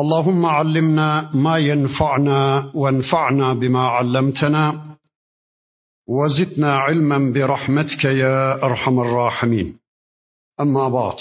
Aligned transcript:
اللهم 0.00 0.46
علمنا 0.46 1.30
ما 1.34 1.58
ينفعنا 1.58 2.70
وانفعنا 2.74 3.54
بما 3.54 3.88
علمتنا 3.88 4.96
وزدنا 6.08 6.76
علما 6.76 7.32
برحمتك 7.32 8.04
يا 8.04 8.64
أرحم 8.64 9.00
الراحمين. 9.00 9.78
أما 10.60 10.88
بعد 10.88 11.16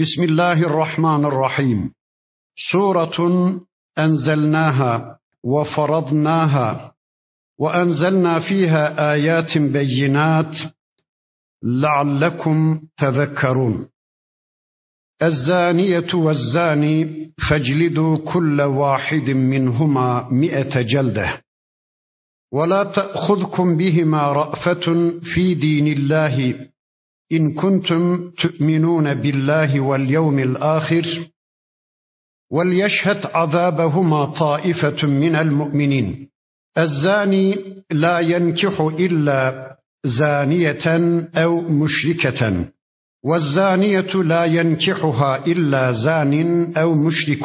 بسم 0.00 0.22
الله 0.22 0.62
الرحمن 0.62 1.24
الرحيم. 1.24 1.92
سورة 2.72 3.18
أنزلناها 3.98 5.18
وفرضناها 5.44 6.92
وأنزلنا 7.58 8.40
فيها 8.40 9.12
آيات 9.12 9.58
بينات 9.58 10.54
لعلكم 11.62 12.80
تذكرون. 12.98 13.88
الزانية 15.22 16.14
والزاني 16.14 17.28
فاجلدوا 17.50 18.18
كل 18.32 18.60
واحد 18.60 19.30
منهما 19.30 20.28
مئة 20.32 20.80
جلدة. 20.80 21.42
ولا 22.52 22.84
تأخذكم 22.84 23.76
بهما 23.76 24.32
رأفة 24.32 25.10
في 25.34 25.54
دين 25.54 25.86
الله. 25.86 26.54
إن 27.32 27.54
كنتم 27.54 28.30
تؤمنون 28.30 29.14
بالله 29.14 29.80
واليوم 29.80 30.38
الآخر 30.38 31.28
وليشهد 32.52 33.26
عذابهما 33.26 34.24
طائفة 34.24 35.06
من 35.06 35.36
المؤمنين. 35.36 36.28
الزاني 36.78 37.56
لا 37.90 38.20
ينكح 38.20 38.80
إلا 38.80 39.68
زانية 40.04 40.86
أو 41.34 41.60
مشركة. 41.60 42.68
والزانية 43.25 44.13
لا 44.23 44.45
ينكحها 44.45 45.45
إلا 45.47 45.91
زان 45.93 46.33
أو 46.77 46.93
مشرك 46.95 47.43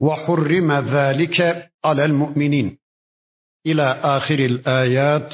وحرم 0.00 0.72
ذلك 0.72 1.68
على 1.84 2.04
المؤمنين 2.04 2.78
إلى 3.66 3.82
آخر 4.02 4.38
الآيات 4.38 5.30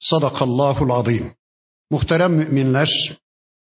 صدق 0.00 0.42
الله 0.42 0.82
العظيم 0.82 1.38
Muhterem 1.90 2.32
müminler, 2.32 2.88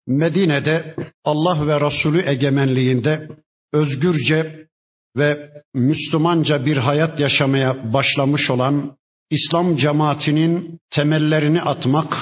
Medine'de 0.07 0.95
Allah 1.23 1.67
ve 1.67 1.81
Resulü 1.81 2.29
egemenliğinde 2.29 3.29
özgürce 3.73 4.67
ve 5.17 5.51
Müslümanca 5.73 6.65
bir 6.65 6.77
hayat 6.77 7.19
yaşamaya 7.19 7.93
başlamış 7.93 8.49
olan 8.49 8.97
İslam 9.29 9.77
cemaatinin 9.77 10.79
temellerini 10.89 11.61
atmak, 11.61 12.13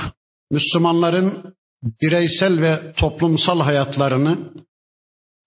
Müslümanların 0.51 1.55
bireysel 1.82 2.62
ve 2.62 2.92
toplumsal 2.92 3.60
hayatlarını 3.60 4.52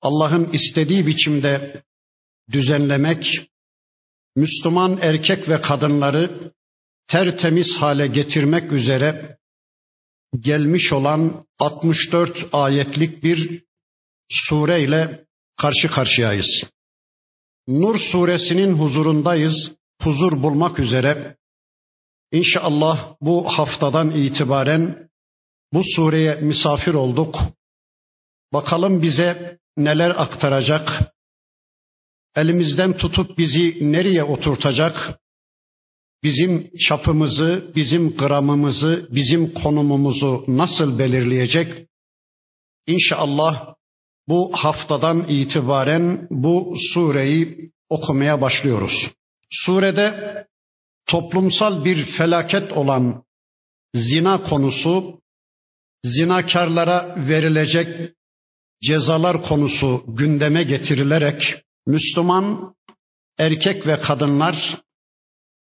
Allah'ın 0.02 0.54
istediği 0.54 1.08
biçimde 1.08 1.84
düzenlemek, 2.52 3.50
Müslüman 4.36 4.98
erkek 5.02 5.50
ve 5.50 5.62
kadınları 5.62 6.52
tertemiz 7.08 7.68
hale 7.80 8.08
getirmek 8.08 8.72
üzere 8.72 9.38
gelmiş 10.40 10.94
olan 10.94 11.46
64 11.60 12.38
ayetlik 12.52 13.24
bir 13.24 13.64
sure 14.30 14.84
ile 14.84 15.26
karşı 15.58 15.88
karşıyayız. 15.88 16.64
Nur 17.68 18.00
suresinin 18.12 18.74
huzurundayız. 18.74 19.72
Huzur 20.02 20.44
bulmak 20.44 20.80
üzere 20.80 21.38
İnşallah 22.32 23.16
bu 23.22 23.58
haftadan 23.58 24.12
itibaren 24.12 25.10
bu 25.74 25.84
sureye 25.96 26.36
misafir 26.36 26.94
olduk. 26.94 27.36
Bakalım 28.54 29.02
bize 29.02 29.60
neler 29.78 30.10
aktaracak? 30.10 31.14
Elimizden 32.36 32.98
tutup 32.98 33.38
bizi 33.38 33.92
nereye 33.92 34.24
oturtacak? 34.24 35.20
Bizim 36.24 36.72
çapımızı, 36.88 37.72
bizim 37.76 38.18
gramımızı, 38.18 39.08
bizim 39.12 39.54
konumumuzu 39.54 40.46
nasıl 40.48 41.00
belirleyecek? 41.00 41.88
İnşallah 42.88 43.76
bu 44.28 44.52
haftadan 44.54 45.26
itibaren 45.30 46.28
bu 46.30 46.76
sureyi 46.94 47.72
okumaya 47.90 48.42
başlıyoruz. 48.42 49.12
Surede 49.50 50.38
toplumsal 51.06 51.86
bir 51.86 52.06
felaket 52.06 52.72
olan 52.72 53.24
zina 53.96 54.44
konusu 54.44 55.21
zinakarlara 56.06 57.16
verilecek 57.28 58.14
cezalar 58.84 59.42
konusu 59.42 60.04
gündeme 60.08 60.64
getirilerek 60.64 61.64
Müslüman 61.88 62.76
erkek 63.38 63.88
ve 63.88 64.00
kadınlar 64.00 64.82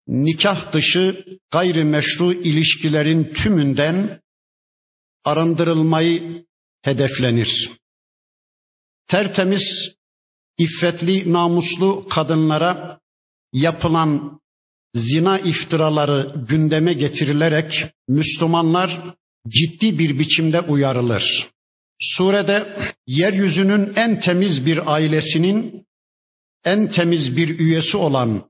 nikah 0.08 0.74
dışı 0.74 1.26
gayrimeşru 1.52 2.34
ilişkilerin 2.34 3.34
tümünden 3.34 4.22
arındırılmayı 5.24 6.46
hedeflenir. 6.82 7.72
Tertemiz, 9.08 9.96
iffetli, 10.58 11.34
namuslu 11.34 12.08
kadınlara 12.10 13.00
yapılan 13.54 14.42
zina 14.96 15.40
iftiraları 15.40 16.46
gündeme 16.50 16.94
getirilerek 16.94 17.94
Müslümanlar 18.08 19.16
ciddi 19.48 20.00
bir 20.00 20.20
biçimde 20.20 20.62
uyarılır. 20.62 21.48
Surede 22.02 22.76
yeryüzünün 23.08 23.94
en 23.96 24.22
temiz 24.22 24.66
bir 24.66 24.94
ailesinin 24.94 25.86
en 26.66 26.92
temiz 26.92 27.38
bir 27.38 27.60
üyesi 27.60 27.98
olan 27.98 28.44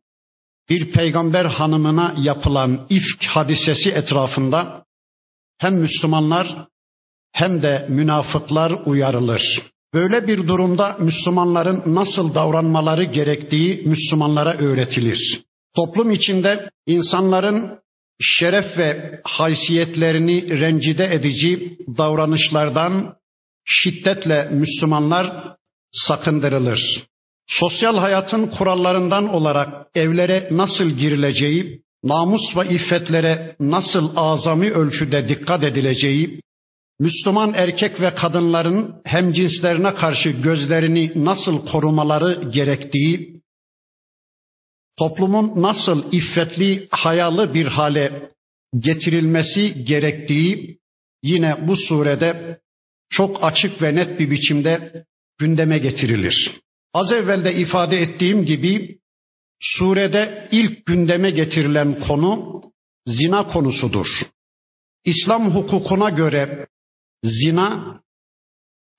bir 0.69 0.91
peygamber 0.91 1.45
hanımına 1.45 2.15
yapılan 2.17 2.87
ifk 2.89 3.25
hadisesi 3.25 3.89
etrafında 3.89 4.85
hem 5.57 5.75
Müslümanlar 5.75 6.67
hem 7.31 7.61
de 7.61 7.85
münafıklar 7.89 8.71
uyarılır. 8.85 9.41
Böyle 9.93 10.27
bir 10.27 10.47
durumda 10.47 10.97
Müslümanların 10.99 11.95
nasıl 11.95 12.33
davranmaları 12.35 13.03
gerektiği 13.03 13.83
Müslümanlara 13.85 14.53
öğretilir. 14.53 15.43
Toplum 15.75 16.11
içinde 16.11 16.69
insanların 16.87 17.79
şeref 18.23 18.77
ve 18.77 19.19
haysiyetlerini 19.23 20.59
rencide 20.59 21.13
edici 21.13 21.77
davranışlardan 21.97 23.15
şiddetle 23.65 24.49
Müslümanlar 24.51 25.55
sakındırılır. 25.91 27.03
Sosyal 27.47 27.97
hayatın 27.97 28.47
kurallarından 28.47 29.33
olarak 29.33 29.87
evlere 29.95 30.47
nasıl 30.51 30.85
girileceği, 30.85 31.81
namus 32.03 32.57
ve 32.57 32.69
iffetlere 32.75 33.55
nasıl 33.59 34.11
azami 34.15 34.71
ölçüde 34.71 35.29
dikkat 35.29 35.63
edileceği, 35.63 36.39
Müslüman 36.99 37.53
erkek 37.53 38.01
ve 38.01 38.15
kadınların 38.15 38.95
hem 39.05 39.33
cinslerine 39.33 39.93
karşı 39.93 40.29
gözlerini 40.29 41.11
nasıl 41.15 41.65
korumaları 41.65 42.49
gerektiği, 42.49 43.41
toplumun 44.97 45.61
nasıl 45.61 46.11
iffetli, 46.11 46.87
hayalı 46.91 47.53
bir 47.53 47.65
hale 47.65 48.31
getirilmesi 48.79 49.83
gerektiği 49.83 50.79
yine 51.23 51.67
bu 51.67 51.77
surede 51.77 52.59
çok 53.09 53.43
açık 53.43 53.81
ve 53.81 53.95
net 53.95 54.19
bir 54.19 54.31
biçimde 54.31 55.05
gündeme 55.37 55.77
getirilir. 55.77 56.61
Az 56.93 57.11
evvel 57.11 57.43
de 57.43 57.55
ifade 57.55 57.97
ettiğim 57.97 58.45
gibi 58.45 58.99
surede 59.59 60.47
ilk 60.51 60.85
gündeme 60.85 61.31
getirilen 61.31 61.99
konu 61.99 62.61
zina 63.07 63.47
konusudur. 63.47 64.07
İslam 65.05 65.55
hukukuna 65.55 66.09
göre 66.09 66.67
zina 67.23 68.01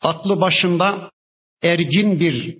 aklı 0.02 0.40
başında 0.40 1.10
ergin 1.62 2.20
bir 2.20 2.58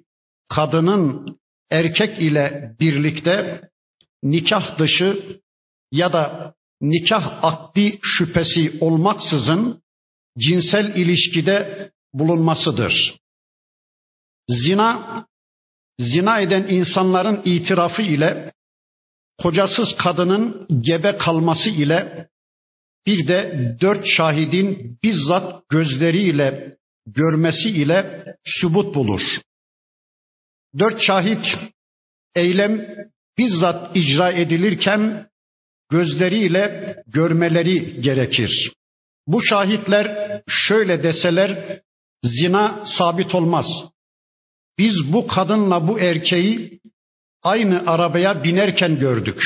kadının 0.49 1.39
erkek 1.79 2.19
ile 2.19 2.77
birlikte 2.81 3.61
nikah 4.23 4.79
dışı 4.79 5.41
ya 5.93 6.13
da 6.13 6.55
nikah 6.81 7.45
akdi 7.45 7.99
şüphesi 8.03 8.79
olmaksızın 8.81 9.83
cinsel 10.39 10.97
ilişkide 10.97 11.91
bulunmasıdır. 12.13 13.17
Zina 14.49 15.27
zina 15.99 16.41
eden 16.41 16.67
insanların 16.69 17.43
itirafı 17.45 18.03
ile 18.03 18.53
kocasız 19.43 19.97
kadının 19.97 20.67
gebe 20.81 21.17
kalması 21.17 21.69
ile 21.69 22.29
bir 23.07 23.29
de 23.29 23.77
dört 23.81 24.07
şahidin 24.07 24.99
bizzat 25.03 25.69
gözleriyle 25.69 26.77
görmesi 27.07 27.69
ile 27.69 28.25
sübut 28.45 28.95
bulur. 28.95 29.21
Dört 30.79 31.01
şahit 31.03 31.47
eylem 32.35 32.87
bizzat 33.39 33.97
icra 33.97 34.33
edilirken 34.33 35.29
gözleriyle 35.91 36.97
görmeleri 37.07 38.01
gerekir. 38.01 38.73
Bu 39.27 39.43
şahitler 39.43 40.43
şöyle 40.49 41.03
deseler 41.03 41.81
zina 42.25 42.85
sabit 42.87 43.35
olmaz. 43.35 43.67
Biz 44.79 45.13
bu 45.13 45.27
kadınla 45.27 45.89
bu 45.89 46.01
erkeği 46.01 46.81
aynı 47.43 47.87
arabaya 47.87 48.45
binerken 48.45 48.99
gördük. 48.99 49.43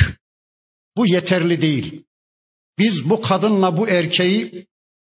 Bu 0.96 1.06
yeterli 1.06 1.62
değil. 1.62 2.04
Biz 2.78 3.10
bu 3.10 3.22
kadınla 3.22 3.76
bu 3.76 3.88
erkeği 3.88 4.66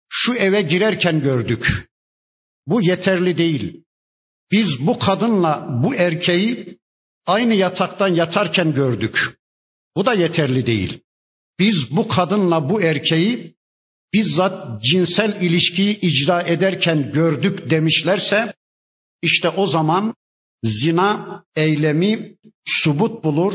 şu 0.08 0.34
eve 0.34 0.62
girerken 0.62 1.20
gördük. 1.20 1.88
Bu 2.67 2.82
yeterli 2.82 3.38
değil. 3.38 3.84
Biz 4.52 4.87
bu 4.87 4.99
kadınla 4.99 5.69
bu 5.82 5.94
erkeği 5.94 6.79
aynı 7.26 7.55
yataktan 7.55 8.08
yatarken 8.08 8.75
gördük. 8.75 9.38
Bu 9.97 10.06
da 10.06 10.14
yeterli 10.14 10.67
değil. 10.67 11.00
Biz 11.58 11.76
bu 11.91 12.08
kadınla 12.08 12.70
bu 12.70 12.82
erkeği 12.82 13.55
bizzat 14.14 14.82
cinsel 14.82 15.43
ilişkiyi 15.43 16.00
icra 16.00 16.43
ederken 16.43 17.12
gördük 17.12 17.70
demişlerse 17.70 18.55
işte 19.23 19.49
o 19.49 19.67
zaman 19.67 20.14
zina 20.64 21.44
eylemi 21.56 22.37
subut 22.67 23.25
bulur, 23.25 23.55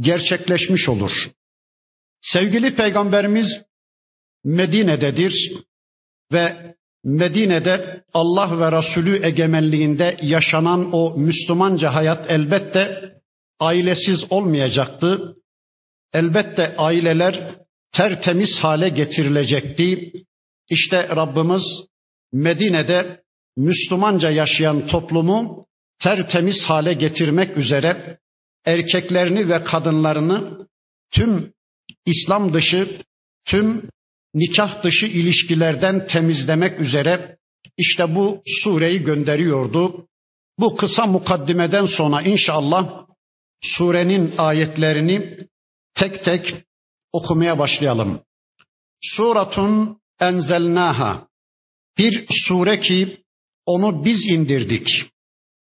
gerçekleşmiş 0.00 0.88
olur. 0.88 1.12
Sevgili 2.22 2.76
peygamberimiz 2.76 3.46
Medine'dedir 4.44 5.52
ve 6.32 6.75
Medine'de 7.06 8.04
Allah 8.14 8.58
ve 8.58 8.78
Resulü 8.78 9.26
egemenliğinde 9.26 10.16
yaşanan 10.22 10.92
o 10.92 11.18
Müslümanca 11.18 11.94
hayat 11.94 12.30
elbette 12.30 13.12
ailesiz 13.60 14.24
olmayacaktı. 14.30 15.36
Elbette 16.12 16.76
aileler 16.76 17.54
tertemiz 17.92 18.58
hale 18.60 18.88
getirilecekti. 18.88 20.12
İşte 20.68 21.08
Rabbimiz 21.08 21.62
Medine'de 22.32 23.22
Müslümanca 23.56 24.30
yaşayan 24.30 24.86
toplumu 24.86 25.66
tertemiz 26.02 26.64
hale 26.64 26.92
getirmek 26.92 27.56
üzere 27.56 28.18
erkeklerini 28.64 29.48
ve 29.48 29.64
kadınlarını 29.64 30.66
tüm 31.10 31.52
İslam 32.06 32.54
dışı, 32.54 33.00
tüm 33.44 33.88
nikah 34.36 34.82
dışı 34.82 35.06
ilişkilerden 35.06 36.06
temizlemek 36.06 36.80
üzere 36.80 37.36
işte 37.76 38.14
bu 38.14 38.42
sureyi 38.46 39.02
gönderiyordu. 39.02 40.06
Bu 40.58 40.76
kısa 40.76 41.06
mukaddimeden 41.06 41.86
sonra 41.86 42.22
inşallah 42.22 43.06
surenin 43.62 44.34
ayetlerini 44.38 45.38
tek 45.94 46.24
tek 46.24 46.54
okumaya 47.12 47.58
başlayalım. 47.58 48.20
Suratun 49.02 50.00
enzelnaha. 50.20 51.26
Bir 51.98 52.26
sure 52.30 52.80
ki 52.80 53.22
onu 53.66 54.04
biz 54.04 54.30
indirdik. 54.30 54.88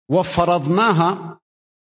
Ve 0.10 0.24
faradnaha 0.24 1.40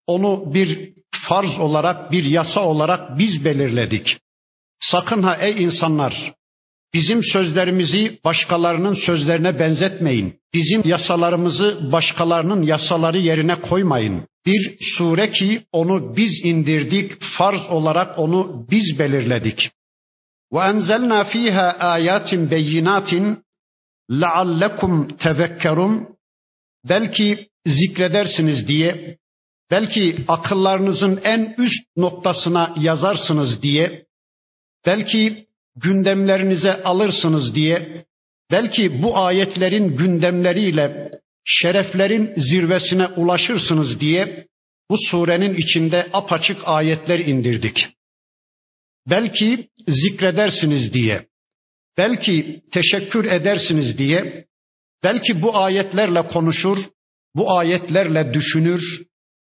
onu 0.07 0.55
bir 0.55 0.95
farz 1.29 1.59
olarak, 1.59 2.13
bir 2.13 2.25
yasa 2.25 2.61
olarak 2.61 3.19
biz 3.19 3.45
belirledik. 3.45 4.19
Sakın 4.81 5.23
ha 5.23 5.37
ey 5.37 5.65
insanlar 5.65 6.35
Bizim 6.95 7.25
sözlerimizi 7.25 8.19
başkalarının 8.25 8.95
sözlerine 8.95 9.59
benzetmeyin. 9.59 10.35
Bizim 10.55 10.83
yasalarımızı 10.85 11.93
başkalarının 11.93 12.63
yasaları 12.63 13.19
yerine 13.19 13.61
koymayın. 13.61 14.27
Bir 14.47 14.77
sure 14.81 15.31
ki 15.31 15.63
onu 15.73 16.17
biz 16.17 16.45
indirdik, 16.45 17.23
farz 17.39 17.63
olarak 17.71 18.19
onu 18.19 18.67
biz 18.71 18.99
belirledik. 18.99 19.71
Enzelna 20.53 21.25
fiha 21.25 21.71
ayatin 21.71 22.51
beyinatin 22.51 23.39
la'allekum 24.11 25.17
tezekkerun. 25.17 26.09
Belki 26.89 27.49
zikredersiniz 27.67 28.69
diye, 28.69 29.19
belki 29.71 30.25
akıllarınızın 30.29 31.21
en 31.25 31.55
üst 31.59 31.97
noktasına 31.97 32.75
yazarsınız 32.81 33.63
diye, 33.63 34.05
belki 34.87 35.47
gündemlerinize 35.83 36.83
alırsınız 36.83 37.55
diye 37.55 38.05
belki 38.51 39.03
bu 39.03 39.19
ayetlerin 39.19 39.97
gündemleriyle 39.97 41.11
şereflerin 41.45 42.35
zirvesine 42.37 43.07
ulaşırsınız 43.07 44.01
diye 44.01 44.47
bu 44.91 44.97
surenin 45.11 45.55
içinde 45.55 46.07
apaçık 46.13 46.59
ayetler 46.65 47.19
indirdik. 47.19 47.87
Belki 49.11 49.69
zikredersiniz 49.89 50.93
diye, 50.93 51.27
belki 51.99 52.63
teşekkür 52.73 53.25
edersiniz 53.25 53.99
diye, 53.99 54.47
belki 55.03 55.43
bu 55.43 55.57
ayetlerle 55.57 56.23
konuşur, 56.23 56.79
bu 57.35 57.53
ayetlerle 57.53 58.35
düşünür, 58.35 58.83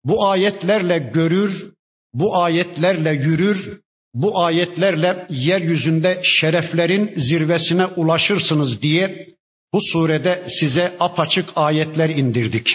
bu 0.04 0.26
ayetlerle 0.26 0.98
görür, 0.98 1.72
bu 2.14 2.36
ayetlerle 2.36 3.12
yürür, 3.12 3.80
bu 4.14 4.42
ayetlerle 4.42 5.26
yeryüzünde 5.30 6.20
şereflerin 6.24 7.12
zirvesine 7.16 7.86
ulaşırsınız 7.86 8.82
diye 8.82 9.28
bu 9.72 9.80
surede 9.92 10.44
size 10.60 10.96
apaçık 11.00 11.48
ayetler 11.56 12.10
indirdik. 12.10 12.68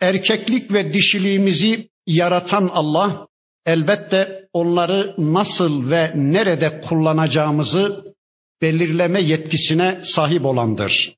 Erkeklik 0.00 0.72
ve 0.72 0.92
dişiliğimizi 0.92 1.88
yaratan 2.06 2.70
Allah 2.72 3.26
elbette 3.66 4.48
onları 4.52 5.14
nasıl 5.18 5.90
ve 5.90 6.12
nerede 6.14 6.80
kullanacağımızı 6.88 8.14
belirleme 8.62 9.20
yetkisine 9.20 10.00
sahip 10.02 10.44
olandır. 10.44 11.14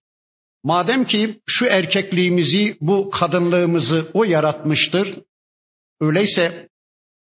Madem 0.65 1.05
ki 1.05 1.41
şu 1.47 1.67
erkekliğimizi, 1.67 2.77
bu 2.81 3.11
kadınlığımızı 3.11 4.11
o 4.15 4.25
yaratmıştır, 4.25 5.19
öyleyse 6.01 6.69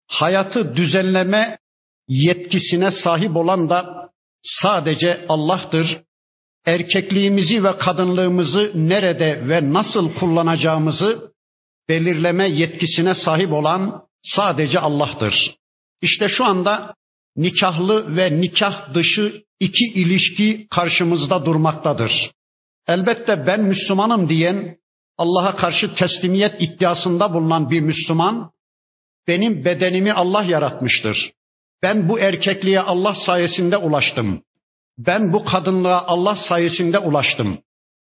hayatı 0.06 0.76
düzenleme 0.76 1.58
yetkisine 2.08 2.90
sahip 2.90 3.36
olan 3.36 3.70
da 3.70 4.10
sadece 4.42 5.24
Allah'tır. 5.28 6.00
Erkekliğimizi 6.66 7.64
ve 7.64 7.78
kadınlığımızı 7.78 8.72
nerede 8.74 9.48
ve 9.48 9.72
nasıl 9.72 10.14
kullanacağımızı 10.14 11.32
belirleme 11.88 12.48
yetkisine 12.48 13.14
sahip 13.14 13.52
olan 13.52 14.02
sadece 14.22 14.80
Allah'tır. 14.80 15.54
İşte 16.02 16.28
şu 16.28 16.44
anda 16.44 16.94
nikahlı 17.36 18.16
ve 18.16 18.40
nikah 18.40 18.94
dışı 18.94 19.42
iki 19.60 19.84
ilişki 19.84 20.66
karşımızda 20.70 21.46
durmaktadır. 21.46 22.30
Elbette 22.88 23.46
ben 23.46 23.60
Müslümanım 23.60 24.28
diyen 24.28 24.76
Allah'a 25.18 25.56
karşı 25.56 25.94
teslimiyet 25.94 26.62
iddiasında 26.62 27.34
bulunan 27.34 27.70
bir 27.70 27.80
Müslüman 27.80 28.50
benim 29.28 29.64
bedenimi 29.64 30.12
Allah 30.12 30.44
yaratmıştır. 30.44 31.35
Ben 31.82 32.08
bu 32.08 32.20
erkekliğe 32.20 32.80
Allah 32.80 33.14
sayesinde 33.14 33.76
ulaştım. 33.76 34.42
Ben 34.98 35.32
bu 35.32 35.44
kadınlığa 35.44 36.06
Allah 36.06 36.36
sayesinde 36.36 36.98
ulaştım. 36.98 37.58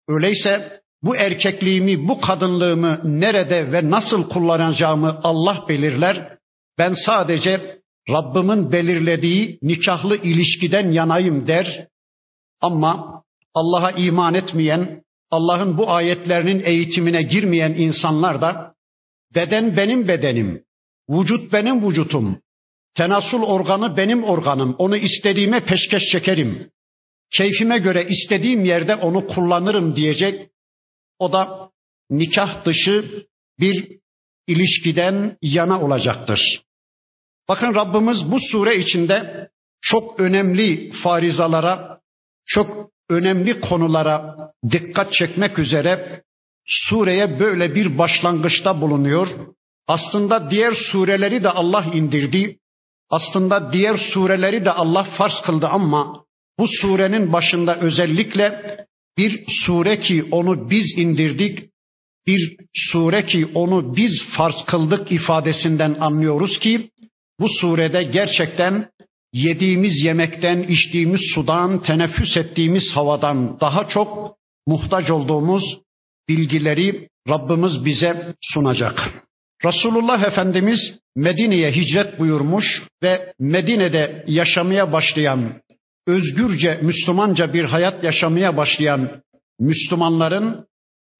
Öyleyse 0.09 0.81
bu 1.03 1.17
erkekliğimi, 1.17 2.09
bu 2.09 2.21
kadınlığımı 2.21 3.01
nerede 3.05 3.73
ve 3.73 3.91
nasıl 3.91 4.29
kullanacağımı 4.29 5.21
Allah 5.23 5.65
belirler. 5.69 6.39
Ben 6.79 6.95
sadece 7.07 7.81
Rabbimin 8.11 8.73
belirlediği 8.73 9.59
nikahlı 9.63 10.17
ilişkiden 10.17 10.93
yanayım 10.93 11.47
der. 11.47 11.89
Ama 12.61 13.23
Allah'a 13.55 13.91
iman 13.91 14.35
etmeyen, 14.35 15.03
Allah'ın 15.31 15.79
bu 15.79 15.91
ayetlerinin 15.91 16.63
eğitimine 16.65 17.23
girmeyen 17.23 17.71
insanlar 17.73 18.41
da 18.41 18.75
beden 19.35 19.77
benim 19.77 20.09
bedenim, 20.09 20.65
vücut 21.11 21.53
benim 21.53 21.89
vücutum, 21.89 22.39
Tenasül 22.95 23.43
organı 23.43 23.97
benim 23.97 24.25
organım. 24.25 24.75
Onu 24.79 24.97
istediğime 24.97 25.61
peşkeş 25.61 26.03
çekerim. 26.13 26.71
Keyfime 27.31 27.79
göre 27.79 28.07
istediğim 28.09 28.65
yerde 28.65 28.95
onu 28.95 29.27
kullanırım 29.27 29.97
diyecek. 29.97 30.49
O 31.19 31.33
da 31.33 31.71
nikah 32.11 32.65
dışı 32.65 33.27
bir 33.61 33.99
ilişkiden 34.47 35.37
yana 35.43 35.83
olacaktır. 35.83 36.63
Bakın 37.49 37.75
Rabbimiz 37.75 38.31
bu 38.31 38.41
sure 38.41 38.77
içinde 38.77 39.49
çok 39.81 40.21
önemli 40.21 40.93
farizalara, 40.93 42.01
çok 42.47 42.91
önemli 43.11 43.61
konulara 43.61 44.37
dikkat 44.71 45.13
çekmek 45.13 45.59
üzere 45.59 46.23
sureye 46.67 47.41
böyle 47.41 47.75
bir 47.75 47.99
başlangıçta 47.99 48.81
bulunuyor. 48.81 49.29
Aslında 49.87 50.51
diğer 50.51 50.73
sureleri 50.93 51.43
de 51.45 51.51
Allah 51.51 51.85
indirdi. 51.95 52.59
Aslında 53.17 53.73
diğer 53.73 53.99
sureleri 53.99 54.65
de 54.65 54.71
Allah 54.71 55.05
farz 55.05 55.41
kıldı 55.47 55.69
ama 55.69 56.25
bu 56.59 56.67
surenin 56.69 57.33
başında 57.33 57.81
özellikle 57.81 58.77
bir 59.19 59.45
sure 59.49 60.01
ki 60.01 60.25
onu 60.31 60.71
biz 60.71 60.99
indirdik, 60.99 61.71
bir 62.27 62.57
sure 62.75 63.27
ki 63.27 63.47
onu 63.55 63.97
biz 63.97 64.25
farz 64.37 64.65
kıldık 64.67 65.13
ifadesinden 65.13 65.97
anlıyoruz 66.01 66.59
ki 66.59 66.91
bu 67.41 67.49
surede 67.49 68.03
gerçekten 68.03 68.89
yediğimiz 69.33 70.03
yemekten, 70.03 70.63
içtiğimiz 70.63 71.21
sudan, 71.35 71.83
teneffüs 71.83 72.37
ettiğimiz 72.37 72.91
havadan 72.95 73.61
daha 73.61 73.89
çok 73.89 74.37
muhtaç 74.67 75.11
olduğumuz 75.11 75.65
bilgileri 76.29 77.09
Rabbimiz 77.29 77.85
bize 77.85 78.35
sunacak. 78.41 79.25
Resulullah 79.65 80.25
Efendimiz 80.25 80.81
Medine'ye 81.17 81.73
hicret 81.73 82.19
buyurmuş 82.19 82.83
ve 83.03 83.33
Medine'de 83.39 84.25
yaşamaya 84.27 84.93
başlayan, 84.93 85.61
özgürce 86.07 86.79
Müslümanca 86.83 87.53
bir 87.53 87.65
hayat 87.65 88.05
yaşamaya 88.05 88.57
başlayan 88.57 89.23
Müslümanların 89.61 90.67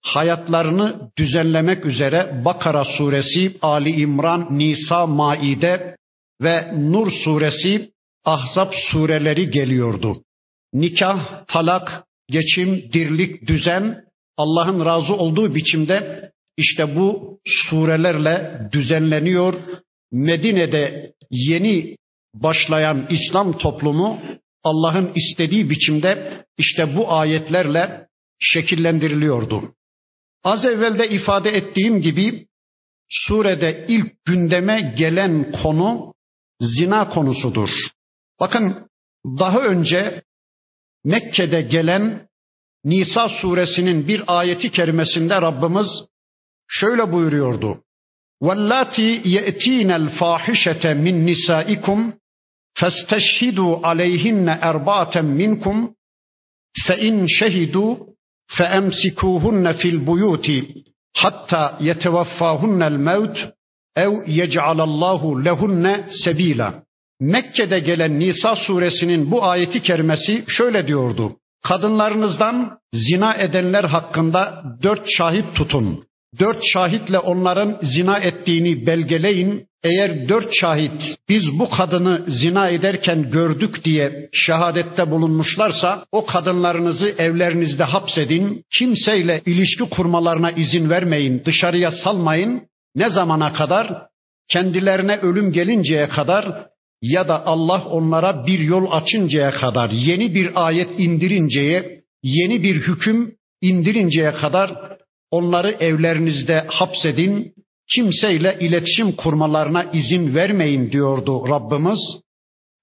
hayatlarını 0.03 1.11
düzenlemek 1.19 1.87
üzere 1.87 2.43
Bakara 2.45 2.85
suresi, 2.85 3.57
Ali 3.63 3.91
İmran, 3.91 4.59
Nisa, 4.59 5.07
Maide 5.07 5.97
ve 6.43 6.73
Nur 6.91 7.13
suresi, 7.25 7.91
Ahzab 8.25 8.73
sureleri 8.73 9.51
geliyordu. 9.51 10.23
Nikah, 10.73 11.45
talak, 11.47 12.05
geçim, 12.29 12.83
dirlik, 12.93 13.49
düzen 13.49 14.05
Allah'ın 14.37 14.85
razı 14.85 15.15
olduğu 15.15 15.55
biçimde 15.55 16.31
işte 16.57 16.97
bu 16.97 17.39
surelerle 17.45 18.61
düzenleniyor. 18.73 19.55
Medine'de 20.13 21.13
yeni 21.31 21.97
başlayan 22.35 23.07
İslam 23.11 23.59
toplumu 23.59 24.21
Allah'ın 24.63 25.13
istediği 25.15 25.71
biçimde 25.71 26.45
işte 26.59 26.97
bu 26.97 27.13
ayetlerle 27.13 28.07
şekillendiriliyordu. 28.41 29.75
Az 30.45 30.65
evvel 30.65 30.99
de 30.99 31.09
ifade 31.09 31.51
ettiğim 31.51 32.03
gibi 32.03 32.47
surede 33.09 33.85
ilk 33.89 34.25
gündeme 34.25 34.95
gelen 34.99 35.53
konu 35.63 36.15
zina 36.61 37.09
konusudur. 37.09 37.71
Bakın 38.41 38.89
daha 39.39 39.61
önce 39.61 40.23
Mekke'de 41.05 41.63
gelen 41.63 42.29
Nisa 42.85 43.29
suresinin 43.29 44.09
bir 44.09 44.23
ayeti 44.27 44.71
kerimesinde 44.71 45.41
Rabbimiz 45.43 45.89
şöyle 46.74 47.12
buyuruyordu. 47.12 47.84
وَاللَّاتِ 48.46 48.98
يَأْتِينَ 49.36 49.90
الْفَاحِشَةَ 50.02 50.84
مِنْ 51.06 51.16
نِسَائِكُمْ 51.30 52.00
فَاسْتَشْهِدُوا 52.80 53.74
عَلَيْهِنَّ 53.88 54.48
أَرْبَعَةً 54.72 55.16
مِنْكُمْ 55.42 55.78
فَإِنْ 56.88 57.28
شَهِدُوا 57.28 57.92
فَأَمْسِكُوهُنَّ 58.58 59.66
فِي 59.80 59.88
الْبُيُوتِ 59.96 60.48
حَتَّى 61.22 61.64
يَتَوَفَّاهُنَّ 61.88 62.82
الْمَوْتِ 62.92 63.38
اَوْ 64.06 64.12
يَجْعَلَ 64.40 64.80
اللّٰهُ 64.90 65.22
لَهُنَّ 65.48 65.86
سَب۪يلًا 66.26 66.70
Mekke'de 67.20 67.80
gelen 67.80 68.20
Nisa 68.20 68.56
suresinin 68.56 69.32
bu 69.32 69.44
ayeti 69.44 69.82
kerimesi 69.82 70.44
şöyle 70.48 70.88
diyordu. 70.88 71.36
Kadınlarınızdan 71.64 72.80
zina 72.94 73.34
edenler 73.34 73.84
hakkında 73.84 74.64
dört 74.84 75.06
şahit 75.18 75.56
tutun. 75.56 76.06
Dört 76.39 76.61
şahitle 76.73 77.19
onların 77.19 77.79
zina 77.83 78.19
ettiğini 78.19 78.87
belgeleyin. 78.87 79.67
Eğer 79.85 80.29
dört 80.29 80.55
şahit 80.55 81.17
biz 81.29 81.59
bu 81.59 81.71
kadını 81.71 82.25
zina 82.29 82.69
ederken 82.69 83.31
gördük 83.31 83.85
diye 83.85 84.29
şehadette 84.33 85.11
bulunmuşlarsa 85.11 86.05
o 86.13 86.27
kadınlarınızı 86.27 87.09
evlerinizde 87.19 87.85
hapsedin. 87.85 88.65
Kimseyle 88.79 89.43
ilişki 89.47 89.85
kurmalarına 89.85 90.51
izin 90.51 90.91
vermeyin. 90.91 91.43
Dışarıya 91.45 91.91
salmayın. 91.91 92.63
Ne 92.97 93.11
zamana 93.11 93.53
kadar? 93.53 94.03
Kendilerine 94.49 95.17
ölüm 95.17 95.53
gelinceye 95.53 96.09
kadar 96.09 96.67
ya 97.03 97.29
da 97.29 97.47
Allah 97.47 97.85
onlara 97.85 98.47
bir 98.47 98.59
yol 98.59 98.91
açıncaya 98.91 99.51
kadar, 99.51 99.91
yeni 99.91 100.35
bir 100.35 100.67
ayet 100.67 101.01
indirinceye, 101.01 102.01
yeni 102.23 102.63
bir 102.63 102.75
hüküm 102.75 103.35
indirinceye 103.61 104.33
kadar 104.33 104.94
onları 105.31 105.71
evlerinizde 105.71 106.67
hapsedin, 106.69 107.55
kimseyle 107.95 108.57
iletişim 108.61 109.13
kurmalarına 109.13 109.85
izin 109.85 110.35
vermeyin 110.35 110.91
diyordu 110.91 111.49
Rabbimiz. 111.49 112.01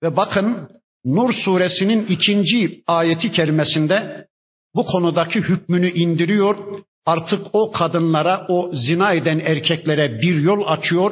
Ve 0.03 0.17
bakın 0.17 0.69
Nur 1.05 1.33
suresinin 1.33 2.05
ikinci 2.05 2.83
ayeti 2.87 3.31
kerimesinde 3.31 4.27
bu 4.75 4.85
konudaki 4.85 5.41
hükmünü 5.41 5.89
indiriyor. 5.89 6.57
Artık 7.05 7.47
o 7.53 7.71
kadınlara, 7.71 8.45
o 8.49 8.71
zina 8.73 9.13
eden 9.13 9.39
erkeklere 9.39 10.21
bir 10.21 10.41
yol 10.41 10.67
açıyor. 10.67 11.11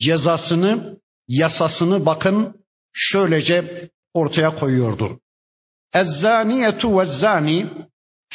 Cezasını 0.00 0.96
yasasını 1.28 2.06
bakın 2.06 2.54
şöylece 2.92 3.88
ortaya 4.14 4.54
koyuyordu. 4.54 5.18
Ezzaniyetu 5.94 6.98
ve 6.98 7.04
zani 7.04 7.66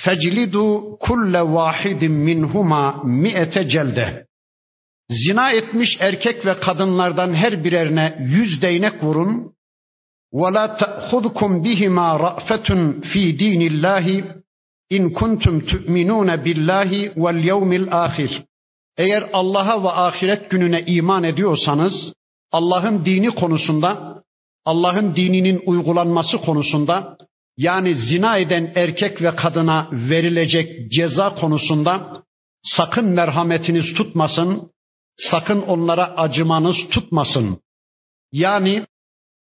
feclidu 0.03 0.97
kulle 0.99 1.41
vahidin 1.41 2.11
minhuma 2.11 3.01
mi'ete 3.03 3.69
celde. 3.69 4.25
Zina 5.09 5.51
etmiş 5.51 5.97
erkek 5.99 6.45
ve 6.45 6.59
kadınlardan 6.59 7.33
her 7.33 7.63
birerine 7.63 8.17
yüz 8.19 8.61
değnek 8.61 9.03
vurun. 9.03 9.51
Ve 10.33 10.53
la 10.53 10.77
te'khudkum 10.77 11.63
bihima 11.63 12.19
ra'fetun 12.19 13.01
fi 13.01 13.39
dinillahi 13.39 14.23
in 14.89 15.09
kuntum 15.09 15.65
tu'minun 15.65 16.45
billahi 16.45 17.11
vel 17.17 17.43
yevmil 17.43 17.87
ahir. 18.05 18.43
Eğer 18.97 19.29
Allah'a 19.33 19.83
ve 19.83 19.89
ahiret 19.89 20.49
gününe 20.49 20.81
iman 20.85 21.23
ediyorsanız 21.23 22.13
Allah'ın 22.51 23.05
dini 23.05 23.29
konusunda, 23.29 24.23
Allah'ın 24.65 25.15
dininin 25.15 25.61
uygulanması 25.65 26.37
konusunda, 26.37 27.17
yani 27.57 27.95
zina 27.95 28.37
eden 28.37 28.71
erkek 28.75 29.21
ve 29.21 29.35
kadına 29.35 29.89
verilecek 29.91 30.91
ceza 30.91 31.35
konusunda 31.35 32.23
sakın 32.63 33.05
merhametiniz 33.05 33.93
tutmasın, 33.93 34.71
sakın 35.17 35.61
onlara 35.61 36.17
acımanız 36.17 36.77
tutmasın. 36.91 37.61
Yani 38.31 38.85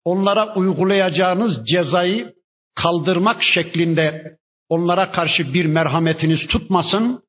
onlara 0.05 0.55
uygulayacağınız 0.55 1.67
cezayı 1.67 2.35
kaldırmak 2.75 3.43
şeklinde 3.43 4.37
onlara 4.69 5.13
karşı 5.13 5.55
bir 5.55 5.67
merhametiniz 5.67 6.47
tutmasın 6.47 7.25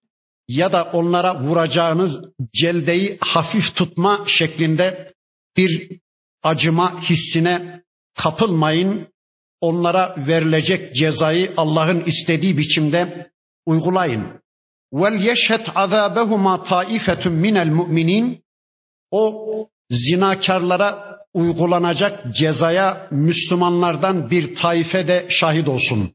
ya 0.47 0.71
da 0.71 0.83
onlara 0.93 1.41
vuracağınız 1.41 2.11
celdeyi 2.53 3.17
hafif 3.21 3.75
tutma 3.75 4.25
şeklinde 4.27 5.13
bir 5.57 5.99
acıma 6.43 7.01
hissine 7.01 7.83
kapılmayın. 8.17 9.07
Onlara 9.61 10.15
verilecek 10.27 10.95
cezayı 10.95 11.53
Allah'ın 11.57 12.03
istediği 12.03 12.57
biçimde 12.57 13.31
uygulayın. 13.65 14.41
Vel 14.93 15.21
yeşhet 15.21 15.67
azabehuma 15.75 16.63
taifetun 16.63 17.33
minel 17.33 17.67
mu'minin 17.67 18.41
o 19.11 19.45
zinakarlara 19.91 21.17
uygulanacak 21.33 22.35
cezaya 22.35 23.07
Müslümanlardan 23.11 24.29
bir 24.31 24.55
taife 24.55 25.07
de 25.07 25.27
şahit 25.29 25.67
olsun. 25.67 26.11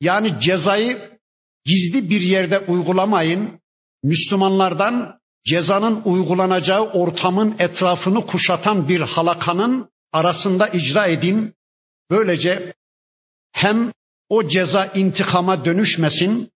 Yani 0.00 0.34
cezayı 0.40 1.18
gizli 1.64 2.10
bir 2.10 2.20
yerde 2.20 2.58
uygulamayın. 2.58 3.60
Müslümanlardan 4.04 5.18
cezanın 5.46 6.02
uygulanacağı 6.04 6.92
ortamın 6.92 7.56
etrafını 7.58 8.26
kuşatan 8.26 8.88
bir 8.88 9.00
halakanın 9.00 9.88
arasında 10.12 10.68
icra 10.68 11.06
edin. 11.06 11.54
Böylece 12.10 12.74
hem 13.52 13.92
o 14.28 14.48
ceza 14.48 14.86
intikama 14.86 15.64
dönüşmesin. 15.64 16.50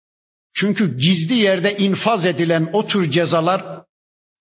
Çünkü 0.55 0.97
gizli 0.97 1.35
yerde 1.35 1.77
infaz 1.77 2.25
edilen 2.25 2.69
o 2.73 2.87
tür 2.87 3.11
cezalar 3.11 3.83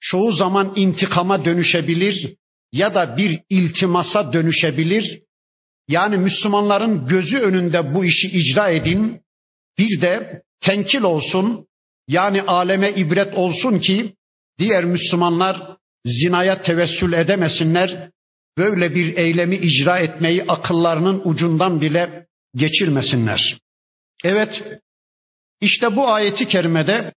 çoğu 0.01 0.33
zaman 0.33 0.73
intikama 0.77 1.45
dönüşebilir 1.45 2.35
ya 2.73 2.95
da 2.95 3.17
bir 3.17 3.41
iltimasa 3.51 4.33
dönüşebilir. 4.33 5.23
Yani 5.89 6.17
Müslümanların 6.17 7.07
gözü 7.07 7.39
önünde 7.39 7.95
bu 7.95 8.05
işi 8.05 8.29
icra 8.29 8.71
edin. 8.71 9.21
Bir 9.79 10.01
de 10.01 10.43
tenkil 10.61 11.03
olsun. 11.03 11.67
Yani 12.09 12.43
aleme 12.43 12.91
ibret 12.91 13.35
olsun 13.35 13.79
ki 13.79 14.15
diğer 14.59 14.85
Müslümanlar 14.85 15.77
zinaya 16.05 16.63
tevessül 16.63 17.13
edemesinler, 17.13 18.11
böyle 18.59 18.95
bir 18.95 19.17
eylemi 19.17 19.57
icra 19.57 19.99
etmeyi 19.99 20.45
akıllarının 20.49 21.23
ucundan 21.25 21.81
bile 21.81 22.27
geçirmesinler. 22.55 23.59
Evet, 24.25 24.63
işte 25.61 25.97
bu 25.97 26.09
ayeti 26.09 26.49
kerimede 26.49 27.13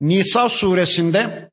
Nisa 0.00 0.48
suresinde 0.48 1.50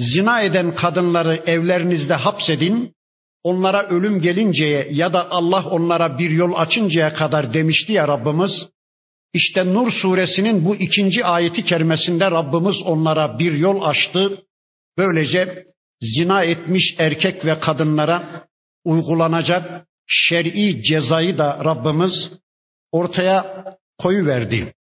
zina 0.00 0.40
eden 0.40 0.74
kadınları 0.74 1.42
evlerinizde 1.46 2.14
hapsedin, 2.14 2.94
onlara 3.42 3.88
ölüm 3.88 4.20
gelinceye 4.20 4.88
ya 4.90 5.12
da 5.12 5.30
Allah 5.30 5.64
onlara 5.70 6.18
bir 6.18 6.30
yol 6.30 6.52
açıncaya 6.54 7.14
kadar 7.14 7.54
demişti 7.54 7.92
ya 7.92 8.08
Rabbimiz. 8.08 8.68
İşte 9.34 9.74
Nur 9.74 9.92
suresinin 9.92 10.64
bu 10.64 10.76
ikinci 10.76 11.24
ayeti 11.24 11.64
kerimesinde 11.64 12.30
Rabbimiz 12.30 12.76
onlara 12.84 13.38
bir 13.38 13.52
yol 13.52 13.82
açtı. 13.82 14.42
Böylece 14.98 15.64
zina 16.00 16.42
etmiş 16.42 16.94
erkek 16.98 17.44
ve 17.44 17.60
kadınlara 17.60 18.44
uygulanacak 18.84 19.86
şer'i 20.06 20.82
cezayı 20.82 21.38
da 21.38 21.64
Rabbimiz 21.64 22.30
ortaya 22.92 23.64
koyu 23.98 24.26
verdi. 24.26 24.74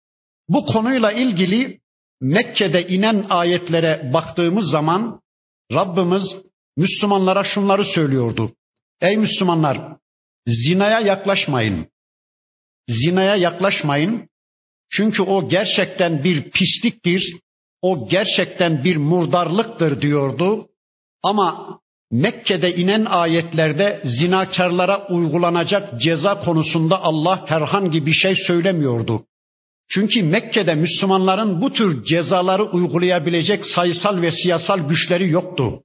Bu 0.49 0.65
konuyla 0.65 1.11
ilgili 1.11 1.79
Mekke'de 2.21 2.87
inen 2.87 3.25
ayetlere 3.29 4.11
baktığımız 4.13 4.71
zaman 4.71 5.21
Rabbimiz 5.71 6.23
Müslümanlara 6.77 7.43
şunları 7.43 7.85
söylüyordu. 7.85 8.51
Ey 9.01 9.17
Müslümanlar, 9.17 9.97
zinaya 10.47 10.99
yaklaşmayın. 10.99 11.87
Zinaya 12.89 13.35
yaklaşmayın. 13.35 14.29
Çünkü 14.91 15.21
o 15.21 15.49
gerçekten 15.49 16.23
bir 16.23 16.51
pisliktir. 16.51 17.39
O 17.81 18.09
gerçekten 18.09 18.83
bir 18.83 18.97
murdarlıktır 18.97 20.01
diyordu. 20.01 20.69
Ama 21.23 21.79
Mekke'de 22.11 22.75
inen 22.75 23.05
ayetlerde 23.05 24.01
zinakarlara 24.03 25.07
uygulanacak 25.07 26.01
ceza 26.01 26.39
konusunda 26.39 27.01
Allah 27.01 27.43
herhangi 27.47 28.05
bir 28.05 28.13
şey 28.13 28.35
söylemiyordu. 28.47 29.25
Çünkü 29.89 30.23
Mekke'de 30.23 30.75
Müslümanların 30.75 31.61
bu 31.61 31.73
tür 31.73 32.03
cezaları 32.05 32.63
uygulayabilecek 32.63 33.65
sayısal 33.65 34.21
ve 34.21 34.31
siyasal 34.31 34.89
güçleri 34.89 35.29
yoktu. 35.29 35.83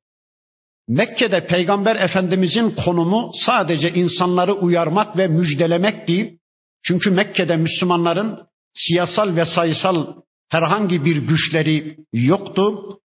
Mekke'de 0.88 1.46
Peygamber 1.46 1.96
Efendimizin 1.96 2.70
konumu 2.70 3.30
sadece 3.34 3.92
insanları 3.92 4.52
uyarmak 4.52 5.16
ve 5.16 5.28
müjdelemekti. 5.28 6.38
Çünkü 6.82 7.10
Mekke'de 7.10 7.56
Müslümanların 7.56 8.38
siyasal 8.74 9.36
ve 9.36 9.46
sayısal 9.46 10.06
herhangi 10.50 11.04
bir 11.04 11.16
güçleri 11.16 11.96
yoktu. 12.12 12.98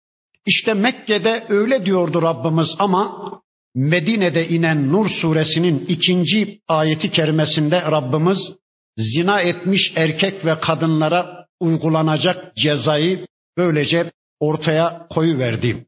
İşte 0.48 0.74
Mekke'de 0.74 1.44
öyle 1.48 1.84
diyordu 1.84 2.22
Rabbimiz 2.22 2.68
ama 2.78 3.32
Medine'de 3.74 4.48
inen 4.48 4.92
Nur 4.92 5.08
suresinin 5.08 5.86
ikinci 5.88 6.60
ayeti 6.68 7.10
kerimesinde 7.10 7.82
Rabbimiz 7.82 8.38
zina 8.96 9.40
etmiş 9.40 9.92
erkek 9.96 10.44
ve 10.44 10.60
kadınlara 10.60 11.46
uygulanacak 11.60 12.56
cezayı 12.56 13.26
böylece 13.56 14.12
ortaya 14.40 15.06
koyu 15.10 15.38
verdi. 15.38 15.86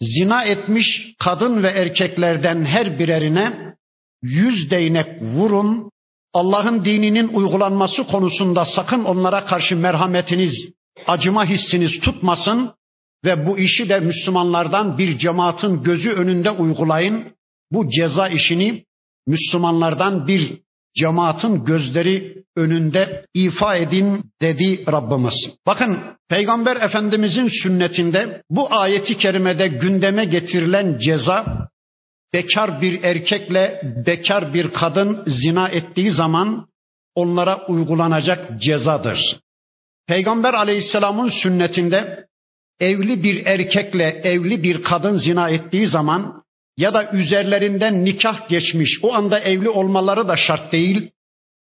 Zina 0.00 0.44
etmiş 0.44 1.14
kadın 1.18 1.62
ve 1.62 1.68
erkeklerden 1.68 2.64
her 2.64 2.98
birerine 2.98 3.74
yüz 4.22 4.70
değnek 4.70 5.22
vurun. 5.22 5.90
Allah'ın 6.34 6.84
dininin 6.84 7.28
uygulanması 7.28 8.04
konusunda 8.04 8.64
sakın 8.64 9.04
onlara 9.04 9.44
karşı 9.44 9.76
merhametiniz, 9.76 10.72
acıma 11.06 11.44
hissiniz 11.44 12.00
tutmasın 12.00 12.77
ve 13.24 13.46
bu 13.46 13.58
işi 13.58 13.88
de 13.88 14.00
Müslümanlardan 14.00 14.98
bir 14.98 15.18
cemaatin 15.18 15.82
gözü 15.82 16.10
önünde 16.10 16.50
uygulayın. 16.50 17.24
Bu 17.72 17.90
ceza 17.90 18.28
işini 18.28 18.84
Müslümanlardan 19.26 20.26
bir 20.26 20.60
cemaatin 21.00 21.64
gözleri 21.64 22.44
önünde 22.56 23.26
ifa 23.34 23.76
edin 23.76 24.24
dedi 24.40 24.84
Rabbimiz. 24.92 25.34
Bakın 25.66 25.98
Peygamber 26.28 26.76
Efendimizin 26.76 27.48
sünnetinde 27.62 28.42
bu 28.50 28.74
ayeti 28.74 29.18
kerimede 29.18 29.68
gündeme 29.68 30.24
getirilen 30.24 30.98
ceza 30.98 31.68
bekar 32.32 32.80
bir 32.80 33.02
erkekle 33.02 33.80
bekar 34.06 34.54
bir 34.54 34.70
kadın 34.70 35.22
zina 35.26 35.68
ettiği 35.68 36.10
zaman 36.10 36.66
onlara 37.14 37.66
uygulanacak 37.66 38.60
cezadır. 38.60 39.40
Peygamber 40.06 40.54
Aleyhisselam'ın 40.54 41.28
sünnetinde 41.42 42.27
evli 42.80 43.22
bir 43.22 43.46
erkekle 43.46 44.04
evli 44.04 44.62
bir 44.62 44.82
kadın 44.82 45.16
zina 45.16 45.50
ettiği 45.50 45.86
zaman 45.86 46.42
ya 46.76 46.94
da 46.94 47.10
üzerlerinden 47.12 48.04
nikah 48.04 48.48
geçmiş, 48.48 48.98
o 49.02 49.14
anda 49.14 49.40
evli 49.40 49.68
olmaları 49.68 50.28
da 50.28 50.36
şart 50.36 50.72
değil. 50.72 51.10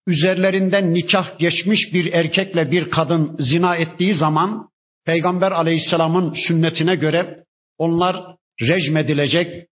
Üzerlerinden 0.07 0.93
nikah 0.93 1.39
geçmiş 1.39 1.93
bir 1.93 2.13
erkekle 2.13 2.71
bir 2.71 2.89
kadın 2.89 3.35
zina 3.39 3.75
ettiği 3.75 4.13
zaman 4.13 4.69
Peygamber 5.05 5.51
Aleyhisselam'ın 5.51 6.33
sünnetine 6.47 6.95
göre 6.95 7.43
onlar 7.77 8.35
rejim 8.61 8.97
edilecek 8.97 9.67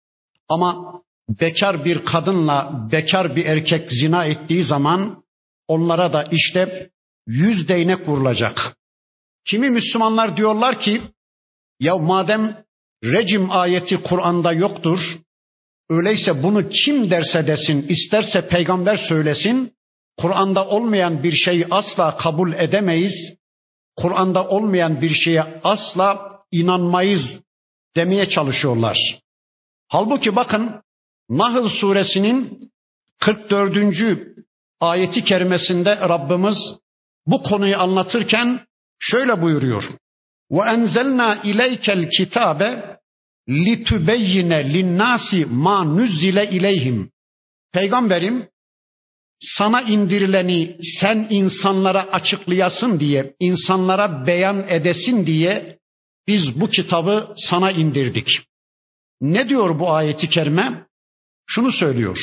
ama 0.49 1.01
bekar 1.41 1.85
bir 1.85 2.05
kadınla 2.05 2.89
bekar 2.93 3.37
bir 3.37 3.47
erkek 3.47 3.93
zina 3.93 4.25
ettiği 4.25 4.63
zaman 4.63 5.23
onlara 5.69 6.13
da 6.13 6.29
işte 6.31 6.91
yüz 7.27 7.69
değnek 7.69 8.09
vurulacak. 8.09 8.77
Kimi 9.45 9.71
Müslümanlar 9.71 10.37
diyorlar 10.37 10.81
ki 10.81 11.03
ya 11.81 11.97
madem 11.97 12.65
rejim 13.05 13.51
ayeti 13.51 14.03
Kur'an'da 14.03 14.53
yoktur, 14.53 14.99
öyleyse 15.91 16.43
bunu 16.43 16.69
kim 16.69 17.11
derse 17.11 17.47
desin, 17.47 17.87
isterse 17.89 18.49
peygamber 18.49 18.97
söylesin, 18.97 19.73
Kur'an'da 20.19 20.69
olmayan 20.69 21.23
bir 21.23 21.33
şeyi 21.33 21.67
asla 21.71 22.17
kabul 22.17 22.53
edemeyiz. 22.53 23.39
Kur'an'da 23.97 24.49
olmayan 24.49 25.01
bir 25.01 25.15
şeye 25.15 25.61
asla 25.65 26.39
inanmayız 26.53 27.23
demeye 27.97 28.29
çalışıyorlar. 28.29 29.21
Halbuki 29.89 30.37
bakın 30.37 30.83
Nahl 31.31 31.69
suresinin 31.69 32.61
44. 33.21 33.77
ayeti 34.81 35.25
kerimesinde 35.25 35.97
Rabbimiz 35.97 36.57
bu 37.27 37.43
konuyu 37.43 37.79
anlatırken 37.79 38.67
şöyle 38.99 39.43
buyuruyor. 39.43 39.85
Ve 40.51 40.71
enzelna 40.71 41.43
ileykel 41.43 42.11
kitabe 42.11 42.99
litübeyyine 43.49 44.73
linnasi 44.73 45.47
ma 45.47 45.85
nüzzile 45.85 46.51
ileyhim. 46.51 47.11
Peygamberim 47.73 48.49
sana 49.41 49.83
indirileni 49.83 50.77
sen 51.01 51.27
insanlara 51.31 52.03
açıklayasın 52.13 53.01
diye, 53.01 53.35
insanlara 53.41 54.27
beyan 54.27 54.69
edesin 54.69 55.27
diye 55.27 55.79
biz 56.27 56.61
bu 56.61 56.71
kitabı 56.71 57.35
sana 57.37 57.73
indirdik. 57.73 58.29
Ne 59.21 59.49
diyor 59.49 59.79
bu 59.79 59.91
ayeti 59.93 60.29
kerime? 60.29 60.87
Şunu 61.47 61.73
söylüyor. 61.73 62.19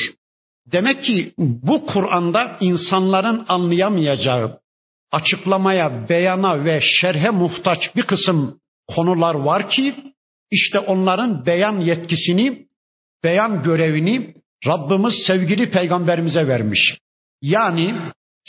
Demek 0.72 1.04
ki 1.04 1.34
bu 1.38 1.86
Kur'an'da 1.86 2.56
insanların 2.60 3.44
anlayamayacağı, 3.48 4.60
açıklamaya, 5.12 6.08
beyana 6.08 6.64
ve 6.64 6.80
şerhe 6.82 7.30
muhtaç 7.30 7.96
bir 7.96 8.02
kısım 8.02 8.60
konular 8.88 9.34
var 9.34 9.70
ki 9.70 9.94
işte 10.50 10.78
onların 10.78 11.46
beyan 11.46 11.80
yetkisini, 11.80 12.66
beyan 13.24 13.62
görevini 13.62 14.34
Rabbimiz 14.66 15.14
sevgili 15.26 15.70
peygamberimize 15.70 16.48
vermiş. 16.48 16.98
Yani 17.42 17.94